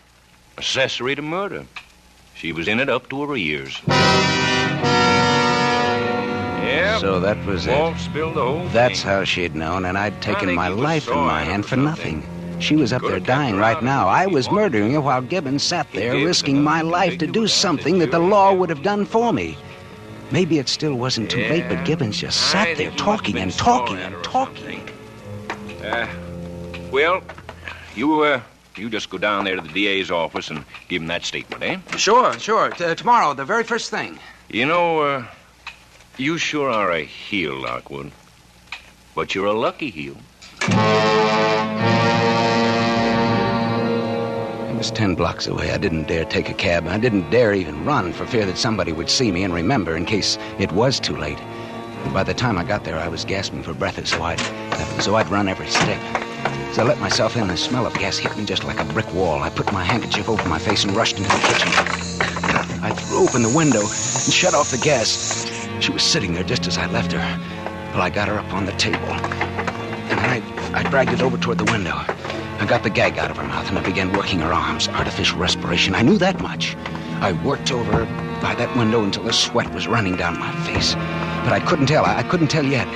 Accessory 0.58 1.14
to 1.14 1.22
murder. 1.22 1.64
She 2.34 2.52
was 2.52 2.66
in 2.66 2.80
it 2.80 2.88
up 2.88 3.08
to 3.10 3.22
her 3.24 3.36
ears. 3.36 3.80
Yeah. 6.66 6.98
So 6.98 7.20
that 7.20 7.36
was 7.46 7.68
Walsh 7.68 8.00
it. 8.00 8.04
spilled 8.10 8.34
the 8.34 8.42
whole 8.44 8.68
That's 8.70 9.02
thing. 9.02 9.08
how 9.10 9.22
she'd 9.22 9.54
known, 9.54 9.84
and 9.84 9.96
I'd 9.96 10.20
taken 10.20 10.52
my 10.52 10.66
life 10.66 11.06
in 11.06 11.16
my 11.16 11.44
hand 11.44 11.64
for 11.64 11.76
nothing. 11.76 12.24
She 12.58 12.74
was 12.74 12.92
up 12.92 13.02
there 13.02 13.20
dying 13.20 13.56
right 13.56 13.80
now. 13.84 14.08
I 14.08 14.26
was 14.26 14.50
murdering 14.50 14.94
her 14.94 15.00
while 15.00 15.22
Gibbons 15.22 15.62
sat 15.62 15.86
there 15.92 16.14
risking 16.14 16.60
my 16.60 16.82
life 16.82 17.18
to 17.18 17.28
do 17.28 17.46
something 17.46 18.00
that 18.00 18.10
the 18.10 18.18
law 18.18 18.52
would 18.52 18.68
have 18.68 18.82
done 18.82 19.04
for 19.06 19.32
me. 19.32 19.56
Maybe 20.32 20.58
it 20.58 20.68
still 20.68 20.94
wasn't 20.94 21.30
too 21.30 21.42
late, 21.42 21.68
but 21.68 21.84
Gibbons 21.84 22.18
just 22.18 22.50
sat 22.50 22.76
there 22.76 22.90
think 22.90 23.26
he 23.26 23.32
must 23.32 23.60
have 23.60 23.66
talking 23.68 23.96
and 23.98 24.24
talking 24.24 24.80
and 24.80 24.88
talking. 24.88 25.84
Uh, 25.84 26.08
well, 26.90 27.22
you 27.94 28.22
uh, 28.22 28.40
you 28.78 28.88
just 28.88 29.10
go 29.10 29.18
down 29.18 29.44
there 29.44 29.56
to 29.56 29.60
the 29.60 29.68
DA's 29.72 30.10
office 30.10 30.50
and 30.50 30.64
give 30.88 31.02
him 31.02 31.08
that 31.08 31.24
statement, 31.24 31.62
eh? 31.62 31.78
Sure, 31.96 32.38
sure. 32.38 32.70
T- 32.70 32.94
tomorrow, 32.94 33.34
the 33.34 33.44
very 33.44 33.64
first 33.64 33.90
thing. 33.90 34.18
You 34.48 34.66
know, 34.66 35.00
uh, 35.00 35.24
you 36.16 36.38
sure 36.38 36.70
are 36.70 36.90
a 36.92 37.04
heel, 37.04 37.60
Lockwood. 37.60 38.12
But 39.14 39.34
you're 39.34 39.46
a 39.46 39.52
lucky 39.52 39.90
heel. 39.90 40.16
It 44.68 44.76
was 44.76 44.90
ten 44.92 45.14
blocks 45.16 45.46
away. 45.46 45.72
I 45.72 45.76
didn't 45.76 46.06
dare 46.06 46.24
take 46.24 46.48
a 46.48 46.54
cab. 46.54 46.86
I 46.86 46.98
didn't 46.98 47.28
dare 47.30 47.52
even 47.52 47.84
run 47.84 48.12
for 48.12 48.26
fear 48.26 48.46
that 48.46 48.58
somebody 48.58 48.92
would 48.92 49.10
see 49.10 49.32
me 49.32 49.42
and 49.42 49.52
remember 49.52 49.96
in 49.96 50.04
case 50.04 50.38
it 50.58 50.70
was 50.72 51.00
too 51.00 51.16
late. 51.16 51.40
And 51.40 52.14
by 52.14 52.22
the 52.22 52.34
time 52.34 52.56
I 52.58 52.64
got 52.64 52.84
there, 52.84 52.96
I 52.96 53.08
was 53.08 53.24
gasping 53.24 53.64
for 53.64 53.74
breath, 53.74 54.06
so 54.06 54.22
I'd, 54.22 54.40
so 55.02 55.16
I'd 55.16 55.28
run 55.28 55.48
every 55.48 55.68
step. 55.68 56.27
As 56.70 56.78
I 56.78 56.82
let 56.82 56.98
myself 57.00 57.36
in, 57.36 57.48
the 57.48 57.56
smell 57.56 57.86
of 57.86 57.94
gas 57.94 58.18
hit 58.18 58.36
me 58.36 58.44
just 58.44 58.64
like 58.64 58.78
a 58.80 58.84
brick 58.84 59.12
wall. 59.12 59.42
I 59.42 59.50
put 59.50 59.72
my 59.72 59.82
handkerchief 59.82 60.28
over 60.28 60.48
my 60.48 60.58
face 60.58 60.84
and 60.84 60.94
rushed 60.94 61.16
into 61.16 61.28
the 61.28 61.42
kitchen. 61.48 61.68
I 62.82 62.92
threw 62.92 63.24
open 63.24 63.42
the 63.42 63.52
window 63.54 63.80
and 63.80 64.32
shut 64.32 64.54
off 64.54 64.70
the 64.70 64.78
gas. 64.78 65.50
She 65.80 65.90
was 65.90 66.02
sitting 66.02 66.34
there 66.34 66.44
just 66.44 66.66
as 66.66 66.78
I 66.78 66.86
left 66.86 67.12
her. 67.12 67.18
Well, 67.92 68.02
I 68.02 68.10
got 68.10 68.28
her 68.28 68.38
up 68.38 68.52
on 68.52 68.66
the 68.66 68.72
table. 68.72 68.98
And 68.98 70.20
I, 70.20 70.42
I 70.74 70.88
dragged 70.88 71.12
it 71.12 71.22
over 71.22 71.38
toward 71.38 71.58
the 71.58 71.70
window. 71.72 71.94
I 71.94 72.66
got 72.68 72.82
the 72.82 72.90
gag 72.90 73.18
out 73.18 73.30
of 73.30 73.36
her 73.36 73.44
mouth 73.44 73.68
and 73.68 73.78
I 73.78 73.82
began 73.82 74.12
working 74.12 74.40
her 74.40 74.52
arms. 74.52 74.88
Artificial 74.88 75.38
respiration. 75.38 75.94
I 75.94 76.02
knew 76.02 76.18
that 76.18 76.40
much. 76.40 76.76
I 77.20 77.32
worked 77.44 77.72
over 77.72 78.04
her 78.04 78.40
by 78.40 78.54
that 78.54 78.76
window 78.76 79.02
until 79.02 79.24
the 79.24 79.32
sweat 79.32 79.72
was 79.74 79.88
running 79.88 80.16
down 80.16 80.38
my 80.38 80.52
face. 80.64 80.94
But 80.94 81.52
I 81.52 81.60
couldn't 81.66 81.86
tell. 81.86 82.04
I, 82.04 82.18
I 82.18 82.22
couldn't 82.22 82.48
tell 82.48 82.64
yet. 82.64 82.86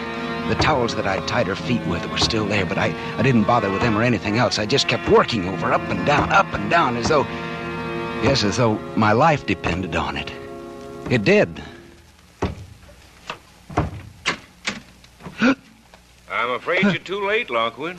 The 0.53 0.63
towels 0.63 0.95
that 0.97 1.07
I'd 1.07 1.27
tied 1.27 1.47
her 1.47 1.57
feet 1.57 1.81
with 1.87 2.07
were 2.11 2.19
still 2.19 2.45
there, 2.45 2.67
but 2.67 2.77
I, 2.77 2.95
I 3.17 3.23
didn't 3.23 3.45
bother 3.45 3.71
with 3.71 3.81
them 3.81 3.97
or 3.97 4.03
anything 4.03 4.37
else. 4.37 4.59
I 4.59 4.67
just 4.67 4.87
kept 4.87 5.09
working 5.09 5.49
over 5.49 5.73
up 5.73 5.81
and 5.89 6.05
down, 6.05 6.31
up 6.31 6.53
and 6.53 6.69
down, 6.69 6.99
as 6.99 7.09
though. 7.09 7.23
Yes, 8.23 8.45
as 8.45 8.59
though 8.59 8.75
my 8.95 9.13
life 9.13 9.47
depended 9.47 9.97
on 9.97 10.15
it. 10.19 10.31
It 11.09 11.25
did. 11.25 11.63
I'm 16.31 16.51
afraid 16.51 16.83
you're 16.83 16.99
too 16.99 17.27
late, 17.27 17.49
Lockwood. 17.49 17.99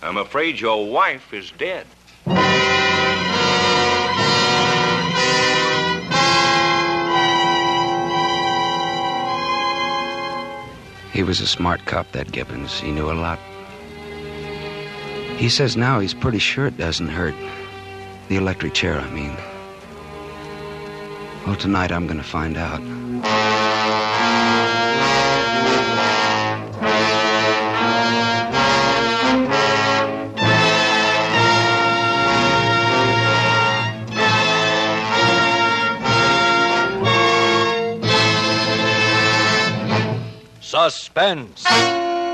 I'm 0.00 0.18
afraid 0.18 0.60
your 0.60 0.88
wife 0.88 1.34
is 1.34 1.50
dead. 1.58 1.84
He 11.12 11.22
was 11.22 11.40
a 11.40 11.46
smart 11.46 11.84
cop, 11.86 12.12
that 12.12 12.30
Gibbons. 12.30 12.78
He 12.78 12.92
knew 12.92 13.10
a 13.10 13.14
lot. 13.14 13.38
He 15.36 15.48
says 15.48 15.76
now 15.76 16.00
he's 16.00 16.14
pretty 16.14 16.38
sure 16.38 16.66
it 16.66 16.76
doesn't 16.76 17.08
hurt. 17.08 17.34
The 18.28 18.36
electric 18.36 18.74
chair, 18.74 19.00
I 19.00 19.10
mean. 19.10 19.36
Well, 21.46 21.56
tonight 21.56 21.90
I'm 21.90 22.06
going 22.06 22.18
to 22.18 22.22
find 22.22 22.56
out. 22.56 22.99
Suspense. 40.88 41.66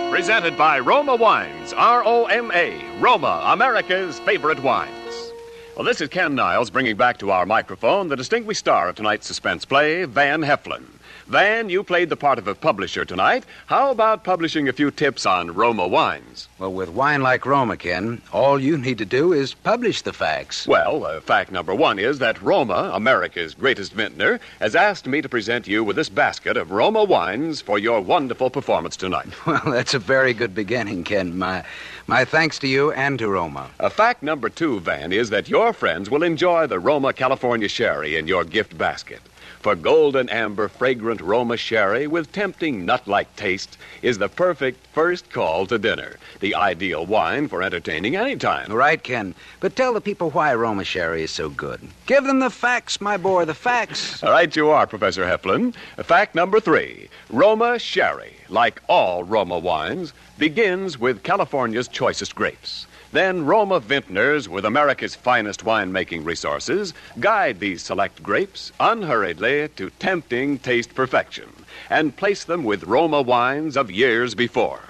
Presented 0.08 0.56
by 0.56 0.78
Roma 0.78 1.16
Wines, 1.16 1.72
R 1.72 2.04
O 2.06 2.26
M 2.26 2.52
A, 2.54 2.80
Roma, 3.00 3.42
America's 3.46 4.20
favorite 4.20 4.62
wines. 4.62 5.32
Well, 5.74 5.84
this 5.84 6.00
is 6.00 6.08
Ken 6.10 6.36
Niles 6.36 6.70
bringing 6.70 6.96
back 6.96 7.18
to 7.18 7.32
our 7.32 7.44
microphone 7.44 8.06
the 8.08 8.14
distinguished 8.14 8.60
star 8.60 8.88
of 8.88 8.94
tonight's 8.94 9.26
suspense 9.26 9.64
play, 9.64 10.04
Van 10.04 10.42
Heflin. 10.42 10.84
Van, 11.28 11.68
you 11.68 11.82
played 11.82 12.08
the 12.08 12.16
part 12.16 12.38
of 12.38 12.46
a 12.46 12.54
publisher 12.54 13.04
tonight. 13.04 13.44
How 13.66 13.90
about 13.90 14.22
publishing 14.22 14.68
a 14.68 14.72
few 14.72 14.92
tips 14.92 15.26
on 15.26 15.52
Roma 15.52 15.88
wines? 15.88 16.46
Well, 16.60 16.72
with 16.72 16.90
wine 16.90 17.20
like 17.20 17.44
Roma, 17.44 17.76
Ken, 17.76 18.22
all 18.32 18.60
you 18.60 18.78
need 18.78 18.98
to 18.98 19.04
do 19.04 19.32
is 19.32 19.52
publish 19.52 20.02
the 20.02 20.12
facts. 20.12 20.68
Well, 20.68 21.04
uh, 21.04 21.20
fact 21.20 21.50
number 21.50 21.74
one 21.74 21.98
is 21.98 22.20
that 22.20 22.40
Roma, 22.40 22.92
America's 22.94 23.54
greatest 23.54 23.92
vintner, 23.92 24.38
has 24.60 24.76
asked 24.76 25.08
me 25.08 25.20
to 25.20 25.28
present 25.28 25.66
you 25.66 25.82
with 25.82 25.96
this 25.96 26.08
basket 26.08 26.56
of 26.56 26.70
Roma 26.70 27.02
wines 27.02 27.60
for 27.60 27.76
your 27.76 28.00
wonderful 28.00 28.48
performance 28.48 28.96
tonight. 28.96 29.26
Well, 29.46 29.62
that's 29.66 29.94
a 29.94 29.98
very 29.98 30.32
good 30.34 30.54
beginning, 30.54 31.02
Ken. 31.02 31.36
My, 31.38 31.64
my 32.06 32.24
thanks 32.24 32.58
to 32.60 32.68
you 32.68 32.92
and 32.92 33.18
to 33.18 33.28
Roma. 33.28 33.70
Uh, 33.80 33.88
fact 33.88 34.22
number 34.22 34.48
two, 34.48 34.78
Van, 34.80 35.12
is 35.12 35.30
that 35.30 35.48
your 35.48 35.72
friends 35.72 36.08
will 36.08 36.22
enjoy 36.22 36.66
the 36.68 36.78
Roma 36.78 37.12
California 37.12 37.68
Sherry 37.68 38.16
in 38.16 38.28
your 38.28 38.44
gift 38.44 38.76
basket. 38.78 39.20
For 39.66 39.74
golden 39.74 40.28
amber, 40.28 40.68
fragrant 40.68 41.20
Roma 41.20 41.56
sherry 41.56 42.06
with 42.06 42.30
tempting 42.30 42.84
nut 42.84 43.08
like 43.08 43.34
taste 43.34 43.76
is 44.00 44.16
the 44.16 44.28
perfect 44.28 44.86
first 44.92 45.28
call 45.28 45.66
to 45.66 45.76
dinner. 45.76 46.18
The 46.38 46.54
ideal 46.54 47.04
wine 47.04 47.48
for 47.48 47.64
entertaining 47.64 48.14
any 48.14 48.36
time. 48.36 48.72
Right, 48.72 49.02
Ken. 49.02 49.34
But 49.58 49.74
tell 49.74 49.92
the 49.92 50.00
people 50.00 50.30
why 50.30 50.54
Roma 50.54 50.84
sherry 50.84 51.24
is 51.24 51.32
so 51.32 51.48
good. 51.48 51.80
Give 52.06 52.22
them 52.22 52.38
the 52.38 52.48
facts, 52.48 53.00
my 53.00 53.16
boy, 53.16 53.44
the 53.44 53.54
facts. 53.54 54.22
All 54.22 54.30
right, 54.30 54.54
you 54.54 54.70
are, 54.70 54.86
Professor 54.86 55.24
Heflin. 55.24 55.74
Fact 55.96 56.36
number 56.36 56.60
three 56.60 57.08
Roma 57.28 57.80
sherry, 57.80 58.36
like 58.48 58.80
all 58.86 59.24
Roma 59.24 59.58
wines, 59.58 60.12
begins 60.38 60.96
with 60.96 61.24
California's 61.24 61.88
choicest 61.88 62.36
grapes. 62.36 62.86
Then 63.16 63.46
Roma 63.46 63.80
vintners, 63.80 64.46
with 64.46 64.66
America's 64.66 65.14
finest 65.14 65.64
winemaking 65.64 66.26
resources, 66.26 66.92
guide 67.18 67.60
these 67.60 67.80
select 67.80 68.22
grapes 68.22 68.72
unhurriedly 68.78 69.70
to 69.76 69.88
tempting 69.98 70.58
taste 70.58 70.94
perfection 70.94 71.48
and 71.88 72.14
place 72.14 72.44
them 72.44 72.62
with 72.62 72.84
Roma 72.84 73.22
wines 73.22 73.74
of 73.74 73.90
years 73.90 74.34
before. 74.34 74.82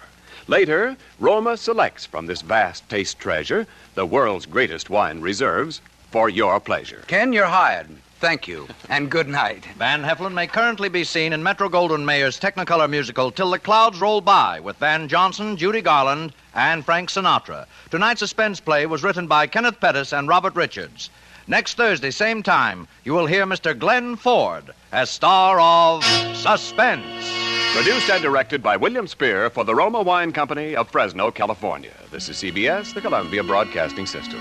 Later, 0.49 0.97
Roma 1.21 1.57
selects 1.57 2.05
from 2.05 2.27
this 2.27 2.43
vast 2.43 2.89
taste 2.89 3.21
treasure 3.21 3.65
the 3.95 4.05
world's 4.05 4.47
greatest 4.47 4.91
wine 4.91 5.21
reserves 5.21 5.81
for 6.11 6.29
your 6.29 6.59
pleasure. 6.59 7.05
Ken, 7.07 7.33
you're 7.33 7.47
hired. 7.47 7.87
Thank 8.27 8.49
you, 8.49 8.67
and 8.89 9.09
good 9.09 9.29
night. 9.29 9.65
Van 9.79 10.03
Heflin 10.03 10.33
may 10.33 10.49
currently 10.49 10.89
be 10.89 11.05
seen 11.05 11.33
in 11.33 11.45
Metro 11.45 11.69
Goldwyn 11.69 12.05
Mayer's 12.05 12.41
Technicolor 12.41 12.91
musical 12.91 13.31
Till 13.31 13.53
the 13.53 13.59
Clouds 13.61 14.01
Roll 14.01 14.21
By 14.21 14.59
with 14.59 14.79
Van 14.79 15.07
Johnson, 15.07 15.57
Judy 15.57 15.81
Garland, 15.81 16.33
and 16.53 16.85
Frank 16.85 17.09
Sinatra. 17.09 17.67
Tonight's 17.89 18.19
suspense 18.19 18.59
play 18.59 18.85
was 18.85 19.05
written 19.05 19.29
by 19.29 19.47
Kenneth 19.47 19.79
Pettus 19.79 20.13
and 20.13 20.27
Robert 20.27 20.57
Richards. 20.57 21.09
Next 21.47 21.75
Thursday, 21.75 22.11
same 22.11 22.43
time, 22.43 22.89
you 23.05 23.13
will 23.13 23.27
hear 23.27 23.47
Mr. 23.47 23.79
Glenn 23.79 24.17
Ford 24.17 24.73
as 24.91 25.09
star 25.09 25.61
of 25.61 26.03
Suspense. 26.35 27.31
Produced 27.75 28.11
and 28.11 28.25
directed 28.25 28.61
by 28.61 28.77
William 28.77 29.07
Spier 29.07 29.51
for 29.51 29.63
the 29.63 29.77
Roma 29.77 30.03
Wine 30.03 30.33
Company 30.33 30.75
of 30.75 30.91
Fresno, 30.91 31.31
California. 31.31 31.93
This 32.11 32.29
is 32.29 32.39
CBS, 32.39 32.93
the 32.93 33.01
Columbia 33.01 33.45
Broadcasting 33.45 34.07
System. 34.07 34.41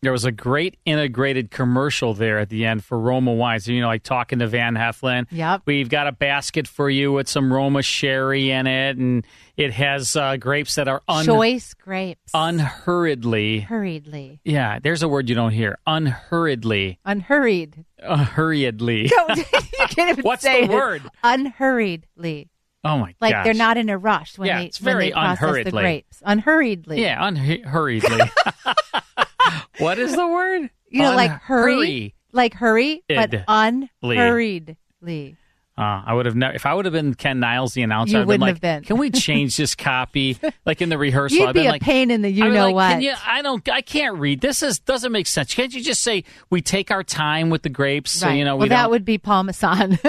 There 0.00 0.12
was 0.12 0.24
a 0.24 0.30
great 0.30 0.76
integrated 0.84 1.50
commercial 1.50 2.14
there 2.14 2.38
at 2.38 2.50
the 2.50 2.64
end 2.64 2.84
for 2.84 2.98
Roma 3.00 3.32
wines. 3.34 3.66
You 3.66 3.80
know, 3.80 3.88
like 3.88 4.04
talking 4.04 4.38
to 4.38 4.46
Van 4.46 4.74
Heflin. 4.76 5.26
Yep. 5.32 5.62
We've 5.66 5.88
got 5.88 6.06
a 6.06 6.12
basket 6.12 6.68
for 6.68 6.88
you 6.88 7.10
with 7.12 7.28
some 7.28 7.52
Roma 7.52 7.82
sherry 7.82 8.50
in 8.52 8.68
it, 8.68 8.96
and 8.96 9.26
it 9.56 9.72
has 9.72 10.14
uh, 10.14 10.36
grapes 10.36 10.76
that 10.76 10.86
are 10.86 11.02
un- 11.08 11.24
Choice 11.26 11.74
grapes. 11.74 12.30
unhurriedly. 12.32 13.64
Hurriedly. 13.64 14.40
Yeah, 14.44 14.78
there's 14.80 15.02
a 15.02 15.08
word 15.08 15.28
you 15.28 15.34
don't 15.34 15.50
hear. 15.52 15.78
Unhurriedly. 15.86 16.98
Unhurried. 17.04 17.84
Unhurriedly. 18.00 19.10
No, 19.10 19.34
you 19.34 19.44
can't 19.90 20.10
even 20.10 20.22
What's 20.22 20.42
say 20.42 20.64
the 20.66 20.72
it. 20.72 20.76
word? 20.76 21.02
Unhurriedly. 21.24 22.48
Oh 22.88 22.98
my 22.98 23.06
god. 23.08 23.14
Like 23.20 23.32
gosh. 23.32 23.44
they're 23.44 23.54
not 23.54 23.76
in 23.76 23.88
a 23.88 23.98
rush 23.98 24.38
when 24.38 24.46
Yeah, 24.48 24.60
they 24.60 24.66
it's 24.66 24.80
when 24.80 24.94
very 24.94 25.04
they 25.06 25.12
process 25.12 25.38
the 25.40 25.46
unhurriedly. 25.46 25.82
grapes. 25.82 26.22
Unhurriedly. 26.24 27.00
Yeah, 27.00 27.26
unhurriedly. 27.26 28.30
what 29.78 29.98
is 29.98 30.14
the 30.14 30.26
word? 30.26 30.70
You 30.90 31.02
know, 31.02 31.14
like 31.14 31.30
hurry, 31.30 31.72
Unhurry. 31.74 32.14
like 32.32 32.54
hurry, 32.54 33.02
but 33.08 33.34
unhurriedly. 33.46 35.36
Uh, 35.78 36.02
I 36.06 36.12
would 36.12 36.26
have 36.26 36.34
never, 36.34 36.54
if 36.56 36.66
I 36.66 36.74
would 36.74 36.86
have 36.86 36.92
been 36.92 37.14
Ken 37.14 37.38
Niles, 37.38 37.72
the 37.72 37.82
announcer, 37.82 38.14
You 38.14 38.18
I'd 38.18 38.22
been 38.22 38.26
wouldn't 38.26 38.40
like, 38.42 38.54
have 38.56 38.60
been. 38.60 38.82
"Can 38.82 38.98
we 38.98 39.10
change 39.10 39.56
this 39.56 39.74
copy?" 39.76 40.36
like 40.66 40.82
in 40.82 40.88
the 40.88 40.98
rehearsal, 40.98 41.38
You'd 41.38 41.48
I'd 41.50 41.52
been 41.52 41.62
be 41.62 41.66
a 41.68 41.70
like, 41.70 41.82
pain 41.82 42.10
in 42.10 42.22
the 42.22 42.28
you 42.30 42.46
I'd 42.46 42.52
know 42.52 42.66
like, 42.66 42.74
what. 42.74 42.90
Can 42.94 43.02
you, 43.02 43.14
I 43.24 43.42
don't, 43.42 43.68
I 43.68 43.80
can't 43.80 44.18
read. 44.18 44.40
This 44.40 44.64
is 44.64 44.80
doesn't 44.80 45.12
make 45.12 45.28
sense. 45.28 45.54
Can't 45.54 45.72
you 45.72 45.80
just 45.80 46.02
say 46.02 46.24
we 46.50 46.60
take 46.62 46.90
our 46.90 47.04
time 47.04 47.48
with 47.48 47.62
the 47.62 47.68
grapes? 47.68 48.10
So 48.10 48.28
you 48.28 48.44
know, 48.44 48.56
well, 48.56 48.64
we 48.64 48.68
that 48.70 48.82
don't. 48.82 48.90
would 48.90 49.04
be 49.04 49.18
Parmesan. 49.18 49.98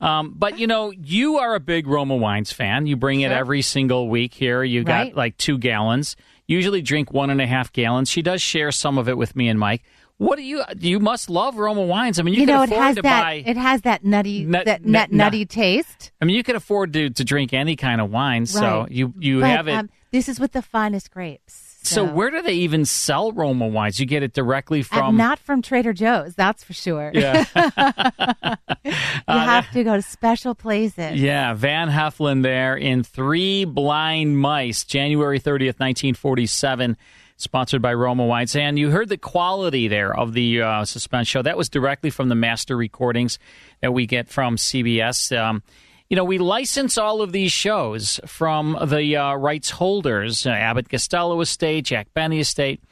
Um, 0.00 0.34
but 0.36 0.58
you 0.58 0.66
know, 0.66 0.90
you 0.90 1.36
are 1.38 1.54
a 1.54 1.60
big 1.60 1.86
Roma 1.86 2.16
wines 2.16 2.52
fan. 2.52 2.86
You 2.86 2.96
bring 2.96 3.20
it 3.20 3.32
every 3.32 3.60
single 3.62 4.08
week 4.08 4.32
here. 4.32 4.62
You 4.64 4.82
got 4.82 4.92
Right. 4.92 5.16
like 5.16 5.36
two 5.36 5.58
gallons. 5.58 6.16
Usually 6.46 6.80
drink 6.80 7.12
one 7.12 7.28
and 7.30 7.40
a 7.40 7.46
half 7.46 7.72
gallons. 7.72 8.08
She 8.10 8.22
does 8.22 8.40
share 8.40 8.72
some 8.72 8.96
of 8.98 9.08
it 9.08 9.18
with 9.18 9.36
me 9.36 9.48
and 9.48 9.58
Mike. 9.58 9.82
What 10.20 10.36
do 10.36 10.42
you? 10.42 10.62
You 10.78 11.00
must 11.00 11.30
love 11.30 11.56
Roma 11.56 11.80
wines. 11.80 12.18
I 12.18 12.22
mean, 12.22 12.34
you, 12.34 12.40
you 12.42 12.46
can 12.46 12.54
know, 12.56 12.62
it 12.64 12.68
has 12.68 12.96
to 12.96 13.02
that. 13.02 13.22
buy. 13.22 13.42
It 13.46 13.56
has 13.56 13.80
that 13.82 14.04
nutty, 14.04 14.44
Nut- 14.44 14.66
that 14.66 14.84
nut- 14.84 15.10
nut, 15.10 15.12
nutty 15.12 15.46
taste. 15.46 16.12
I 16.20 16.26
mean, 16.26 16.36
you 16.36 16.42
can 16.42 16.56
afford 16.56 16.92
to, 16.92 17.08
to 17.08 17.24
drink 17.24 17.54
any 17.54 17.74
kind 17.74 18.02
of 18.02 18.10
wine, 18.10 18.44
so 18.44 18.86
you 18.90 19.14
you 19.18 19.40
But, 19.40 19.48
have 19.48 19.66
it. 19.68 19.72
Um, 19.72 19.88
this 20.10 20.28
is 20.28 20.38
with 20.38 20.52
the 20.52 20.60
finest 20.60 21.10
grapes. 21.10 21.78
so 21.84 22.04
where 22.04 22.30
do 22.30 22.42
they 22.42 22.52
even 22.52 22.84
sell 22.84 23.32
Roma 23.32 23.66
wines? 23.66 23.98
You 23.98 24.04
get 24.04 24.22
it 24.22 24.34
directly 24.34 24.80
Uh, 24.80 24.84
from. 24.84 25.16
not 25.16 25.38
from 25.38 25.62
Trader 25.62 25.94
Joe's, 25.94 26.34
that's 26.34 26.62
for 26.64 26.74
sure. 26.74 27.10
Yeah. 27.14 27.44
you 28.84 28.92
have 29.28 29.70
to 29.72 29.84
go 29.84 29.96
to 29.96 30.02
special 30.02 30.54
places. 30.54 31.20
Yeah, 31.20 31.54
Van 31.54 31.88
Heflin 31.88 32.42
there 32.42 32.76
in 32.76 33.04
Three 33.04 33.64
Blind 33.64 34.38
Mice, 34.38 34.84
January 34.84 35.40
30th, 35.40 35.78
1947, 35.80 36.96
sponsored 37.40 37.82
by 37.82 37.94
Roma 37.94 38.26
Wines. 38.26 38.54
And 38.54 38.78
you 38.78 38.90
heard 38.90 39.08
the 39.08 39.18
quality 39.18 39.88
there 39.88 40.16
of 40.16 40.32
the 40.32 40.62
uh, 40.62 40.84
suspense 40.84 41.28
show. 41.28 41.42
That 41.42 41.56
was 41.56 41.68
directly 41.68 42.10
from 42.10 42.28
the 42.28 42.34
master 42.34 42.76
recordings 42.76 43.38
that 43.80 43.92
we 43.92 44.06
get 44.06 44.28
from 44.28 44.56
CBS. 44.56 45.36
Um, 45.36 45.62
you 46.08 46.16
know, 46.16 46.24
we 46.24 46.38
license 46.38 46.98
all 46.98 47.22
of 47.22 47.32
these 47.32 47.52
shows 47.52 48.18
from 48.26 48.76
the 48.84 49.16
uh, 49.16 49.34
rights 49.34 49.70
holders, 49.70 50.44
uh, 50.44 50.50
Abbott 50.50 50.88
Costello 50.88 51.40
Estate, 51.40 51.84
Jack 51.84 52.12
Benny 52.14 52.40
Estate, 52.40 52.82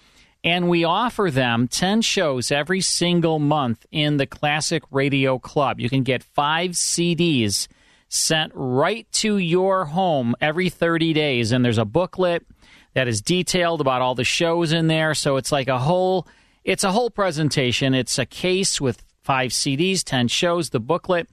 and 0.45 0.69
we 0.69 0.85
offer 0.85 1.31
them 1.31 1.67
10 1.67 2.01
shows 2.03 2.53
every 2.53 2.81
single 2.81 3.41
month 3.41 3.87
in 3.91 4.19
the 4.19 4.27
Classic 4.27 4.85
Radio 4.93 5.39
Club. 5.39 5.81
You 5.81 5.91
can 5.91 6.05
get 6.05 6.23
five 6.23 6.73
CDs 6.73 7.67
sent 8.09 8.53
right 8.55 9.11
to 9.13 9.39
your 9.39 9.87
home 9.87 10.35
every 10.41 10.71
30 10.71 11.13
days, 11.13 11.53
and 11.53 11.65
there's 11.65 11.79
a 11.79 11.85
booklet 11.85 12.47
that 12.95 13.09
is 13.09 13.21
detailed 13.21 13.81
about 13.81 14.03
all 14.03 14.15
the 14.15 14.25
shows 14.25 14.73
in 14.73 14.87
there. 14.87 15.15
So 15.15 15.37
it's 15.37 15.53
like 15.53 15.69
a 15.69 15.79
whole, 15.79 16.27
it's 16.65 16.85
a 16.85 16.93
whole 16.93 17.11
presentation. 17.11 17.95
It's 17.95 18.19
a 18.19 18.27
case 18.27 18.81
with 18.81 19.03
five 19.23 19.51
CDs, 19.51 20.03
10 20.05 20.29
shows, 20.29 20.71
the 20.71 20.81
booklet. 20.81 21.29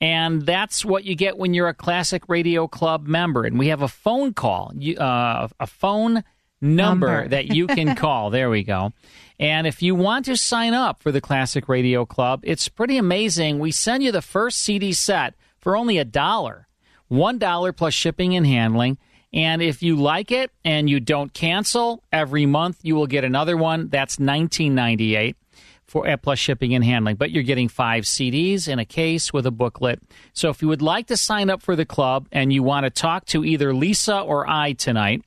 And 0.00 0.42
that's 0.42 0.84
what 0.84 1.04
you 1.04 1.16
get 1.16 1.38
when 1.38 1.54
you're 1.54 1.68
a 1.68 1.74
Classic 1.74 2.22
Radio 2.28 2.68
Club 2.68 3.06
member. 3.06 3.44
And 3.44 3.58
we 3.58 3.68
have 3.68 3.82
a 3.82 3.88
phone 3.88 4.32
call, 4.32 4.72
uh, 4.98 5.48
a 5.58 5.66
phone 5.66 6.22
number, 6.60 7.06
Number. 7.06 7.28
that 7.28 7.54
you 7.54 7.66
can 7.66 7.94
call. 7.96 8.30
There 8.30 8.50
we 8.50 8.62
go. 8.62 8.92
And 9.40 9.66
if 9.66 9.82
you 9.82 9.94
want 9.94 10.24
to 10.26 10.36
sign 10.36 10.74
up 10.74 11.02
for 11.02 11.12
the 11.12 11.20
Classic 11.20 11.68
Radio 11.68 12.04
Club, 12.04 12.40
it's 12.42 12.68
pretty 12.68 12.96
amazing. 12.96 13.58
We 13.60 13.70
send 13.70 14.02
you 14.02 14.10
the 14.12 14.22
first 14.22 14.60
CD 14.60 14.92
set 14.92 15.34
for 15.60 15.76
only 15.76 15.98
a 15.98 16.04
dollar, 16.04 16.66
one 17.06 17.38
dollar 17.38 17.72
plus 17.72 17.94
shipping 17.94 18.34
and 18.34 18.46
handling. 18.46 18.98
And 19.32 19.60
if 19.60 19.82
you 19.82 19.96
like 19.96 20.32
it 20.32 20.50
and 20.64 20.88
you 20.88 21.00
don't 21.00 21.32
cancel 21.32 22.02
every 22.12 22.46
month, 22.46 22.78
you 22.82 22.94
will 22.94 23.06
get 23.06 23.24
another 23.24 23.56
one. 23.56 23.88
That's 23.88 24.18
nineteen 24.18 24.74
ninety 24.74 25.16
eight 25.16 25.36
for 25.84 26.06
uh, 26.06 26.16
plus 26.16 26.38
shipping 26.38 26.74
and 26.74 26.84
handling. 26.84 27.16
But 27.16 27.30
you're 27.30 27.42
getting 27.42 27.68
five 27.68 28.04
CDs 28.04 28.68
in 28.68 28.78
a 28.78 28.84
case 28.84 29.32
with 29.32 29.46
a 29.46 29.50
booklet. 29.50 30.00
So 30.32 30.50
if 30.50 30.62
you 30.62 30.68
would 30.68 30.82
like 30.82 31.08
to 31.08 31.16
sign 31.16 31.50
up 31.50 31.62
for 31.62 31.76
the 31.76 31.86
club 31.86 32.28
and 32.30 32.52
you 32.52 32.62
want 32.62 32.84
to 32.84 32.90
talk 32.90 33.26
to 33.26 33.44
either 33.44 33.74
Lisa 33.74 34.20
or 34.20 34.48
I 34.48 34.72
tonight, 34.74 35.22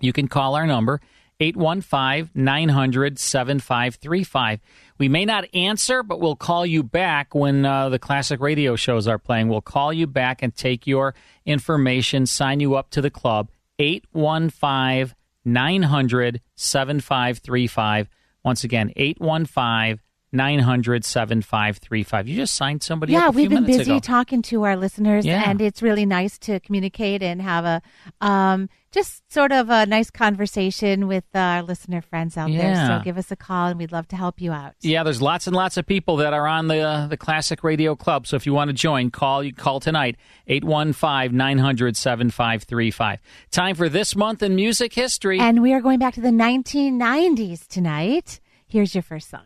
you 0.00 0.12
can 0.12 0.28
call 0.28 0.54
our 0.54 0.66
number 0.66 1.00
815 1.40 2.30
900 2.34 3.18
7535. 3.18 4.60
We 4.98 5.08
may 5.08 5.24
not 5.24 5.44
answer, 5.54 6.02
but 6.02 6.20
we'll 6.20 6.36
call 6.36 6.64
you 6.64 6.82
back 6.82 7.34
when 7.34 7.66
uh, 7.66 7.88
the 7.88 7.98
classic 7.98 8.40
radio 8.40 8.76
shows 8.76 9.08
are 9.08 9.18
playing. 9.18 9.48
We'll 9.48 9.60
call 9.60 9.92
you 9.92 10.06
back 10.06 10.42
and 10.42 10.54
take 10.54 10.86
your 10.86 11.14
information, 11.44 12.26
sign 12.26 12.60
you 12.60 12.76
up 12.76 12.90
to 12.90 13.00
the 13.00 13.10
club. 13.10 13.50
815 13.78 15.14
900 15.44 16.40
7535. 16.54 18.08
Once 18.44 18.64
again, 18.64 18.92
815 18.96 20.00
900 20.32 21.04
7535. 21.04 22.28
You 22.28 22.36
just 22.36 22.54
signed 22.54 22.82
somebody 22.82 23.12
yeah, 23.12 23.30
we've 23.30 23.48
been 23.48 23.64
busy 23.64 23.92
ago. 23.92 24.00
talking 24.00 24.42
to 24.42 24.64
our 24.64 24.76
listeners, 24.76 25.24
Yeah. 25.24 25.48
and 25.48 25.60
it's 25.60 25.80
really 25.80 26.06
nice 26.06 26.38
to 26.40 26.58
communicate 26.60 27.22
and 27.22 27.40
have 27.40 27.64
a 27.64 27.82
um, 28.20 28.68
just 28.94 29.22
sort 29.30 29.52
of 29.52 29.68
a 29.70 29.86
nice 29.86 30.10
conversation 30.10 31.08
with 31.08 31.24
our 31.34 31.62
listener 31.62 32.00
friends 32.00 32.36
out 32.36 32.50
there. 32.50 32.86
So 32.86 33.00
give 33.04 33.18
us 33.18 33.32
a 33.32 33.36
call, 33.36 33.66
and 33.66 33.78
we'd 33.78 33.92
love 33.92 34.08
to 34.08 34.16
help 34.16 34.40
you 34.40 34.52
out. 34.52 34.74
Yeah, 34.80 35.02
there's 35.02 35.20
lots 35.20 35.46
and 35.48 35.56
lots 35.56 35.76
of 35.76 35.84
people 35.84 36.16
that 36.18 36.32
are 36.32 36.46
on 36.46 36.68
the 36.68 36.78
uh, 36.78 37.08
the 37.08 37.16
Classic 37.16 37.64
Radio 37.64 37.96
Club. 37.96 38.28
So 38.28 38.36
if 38.36 38.46
you 38.46 38.54
want 38.54 38.68
to 38.68 38.74
join, 38.74 39.10
call 39.10 39.42
you 39.42 39.52
call 39.52 39.80
tonight 39.80 40.16
815-900-7535. 40.48 43.18
Time 43.50 43.74
for 43.74 43.88
this 43.88 44.14
month 44.14 44.40
in 44.42 44.54
music 44.54 44.92
history. 44.94 45.40
And 45.40 45.60
we 45.60 45.74
are 45.74 45.80
going 45.80 45.98
back 45.98 46.14
to 46.14 46.20
the 46.20 46.28
1990s 46.28 47.66
tonight. 47.66 48.38
Here's 48.66 48.94
your 48.94 49.02
first 49.02 49.28
song. 49.28 49.42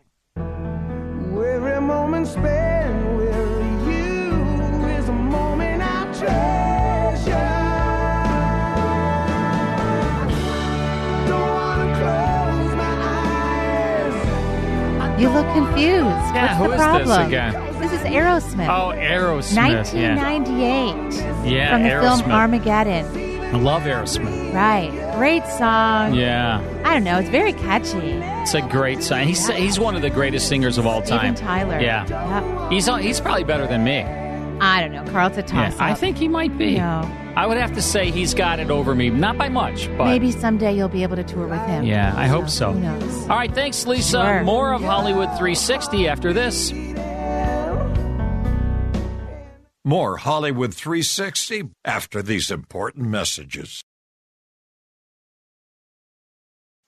You 15.18 15.28
look 15.30 15.46
confused. 15.52 16.04
Yeah, 16.34 16.58
What's 16.60 16.62
who 16.62 16.68
the 16.68 16.74
is 16.74 16.80
problem? 16.80 17.08
this 17.08 17.26
again? 17.26 17.80
This 17.80 17.92
is 17.92 18.00
Aerosmith. 18.00 18.68
Oh, 18.68 18.92
Aerosmith. 18.96 19.92
1998. 19.94 21.50
Yeah, 21.50 21.72
From 21.72 21.82
the 21.82 21.88
Aerosmith. 21.88 22.18
film 22.20 22.32
Armageddon. 22.32 23.28
I 23.54 23.56
love 23.58 23.82
Aerosmith. 23.82 24.52
Right. 24.54 24.90
Great 25.16 25.44
song. 25.46 26.14
Yeah. 26.14 26.60
I 26.84 26.94
don't 26.94 27.04
know. 27.04 27.18
It's 27.18 27.30
very 27.30 27.52
catchy. 27.54 28.12
It's 28.42 28.54
a 28.54 28.60
great 28.62 29.02
song. 29.02 29.20
He's 29.26 29.46
he's 29.48 29.78
one 29.80 29.96
of 29.96 30.02
the 30.02 30.10
greatest 30.10 30.48
singers 30.48 30.76
of 30.78 30.86
all 30.86 31.00
time. 31.02 31.34
Steven 31.34 31.48
Tyler. 31.48 31.80
Yeah. 31.80 32.06
Yep. 32.68 32.72
He's 32.72 32.86
he's 32.86 33.20
probably 33.20 33.44
better 33.44 33.66
than 33.66 33.84
me. 33.84 34.02
I 34.60 34.80
don't 34.80 34.92
know. 34.92 35.04
Carl, 35.12 35.28
it's 35.28 35.38
a 35.38 35.54
Yeah, 35.54 35.70
toss 35.70 35.78
I 35.80 35.94
think 35.94 36.16
he 36.18 36.28
might 36.28 36.56
be. 36.58 36.76
No. 36.76 37.08
I 37.36 37.46
would 37.46 37.56
have 37.58 37.72
to 37.74 37.82
say 37.82 38.10
he's 38.10 38.34
got 38.34 38.58
it 38.58 38.70
over 38.70 38.94
me, 38.94 39.10
not 39.10 39.38
by 39.38 39.48
much, 39.48 39.86
but 39.96 40.06
Maybe 40.06 40.32
someday 40.32 40.76
you'll 40.76 40.88
be 40.88 41.04
able 41.04 41.16
to 41.16 41.22
tour 41.24 41.46
with 41.46 41.60
him. 41.66 41.84
yeah, 41.84 42.12
I 42.16 42.26
hope 42.26 42.48
so. 42.48 42.72
Who 42.72 42.80
knows? 42.80 43.22
All 43.28 43.36
right, 43.36 43.54
thanks, 43.54 43.86
Lisa. 43.86 44.20
Sure. 44.22 44.42
More 44.44 44.72
of 44.72 44.82
Hollywood 44.82 45.28
360 45.38 46.08
after 46.08 46.32
this. 46.32 46.72
More 49.84 50.16
Hollywood 50.18 50.74
360 50.74 51.70
after 51.84 52.20
these 52.22 52.50
important 52.50 53.06
messages. 53.08 53.82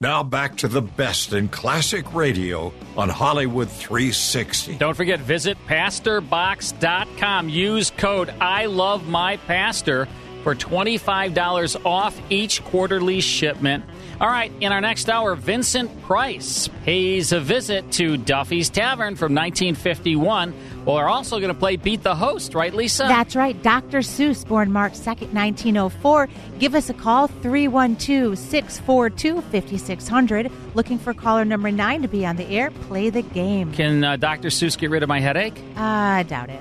Now 0.02 0.22
back 0.22 0.56
to 0.56 0.68
the 0.68 0.80
best 0.80 1.34
in 1.34 1.48
classic 1.48 2.14
radio 2.14 2.72
on 2.96 3.10
Hollywood 3.10 3.68
360. 3.68 4.76
Don't 4.76 4.96
forget, 4.96 5.20
visit 5.20 5.58
pastorbox.com. 5.66 7.50
Use 7.50 7.90
code 7.90 8.30
I 8.40 8.64
love 8.64 9.06
my 9.06 9.36
pastor 9.36 10.08
for 10.42 10.54
$25 10.54 11.84
off 11.84 12.20
each 12.30 12.64
quarterly 12.64 13.20
shipment. 13.20 13.84
All 14.20 14.28
right, 14.28 14.52
in 14.60 14.70
our 14.70 14.82
next 14.82 15.08
hour, 15.08 15.34
Vincent 15.34 16.02
Price 16.02 16.68
pays 16.84 17.32
a 17.32 17.40
visit 17.40 17.90
to 17.92 18.18
Duffy's 18.18 18.68
Tavern 18.68 19.16
from 19.16 19.34
1951. 19.34 20.52
Well, 20.84 20.96
we're 20.96 21.08
also 21.08 21.38
going 21.38 21.52
to 21.52 21.58
play 21.58 21.76
Beat 21.76 22.02
the 22.02 22.14
Host, 22.14 22.54
right, 22.54 22.74
Lisa? 22.74 23.04
That's 23.04 23.34
right. 23.34 23.60
Dr. 23.62 24.00
Seuss, 24.00 24.46
born 24.46 24.72
March 24.72 24.92
2nd, 24.92 25.32
1904. 25.32 26.28
Give 26.58 26.74
us 26.74 26.90
a 26.90 26.94
call, 26.94 27.28
312 27.28 28.36
642 28.36 29.40
5600. 29.40 30.52
Looking 30.74 30.98
for 30.98 31.14
caller 31.14 31.46
number 31.46 31.70
nine 31.70 32.02
to 32.02 32.08
be 32.08 32.26
on 32.26 32.36
the 32.36 32.46
air. 32.46 32.70
Play 32.70 33.08
the 33.08 33.22
game. 33.22 33.72
Can 33.72 34.04
uh, 34.04 34.16
Dr. 34.16 34.48
Seuss 34.48 34.76
get 34.76 34.90
rid 34.90 35.02
of 35.02 35.08
my 35.08 35.20
headache? 35.20 35.58
Uh, 35.76 35.80
I 35.80 36.22
doubt 36.24 36.50
it. 36.50 36.60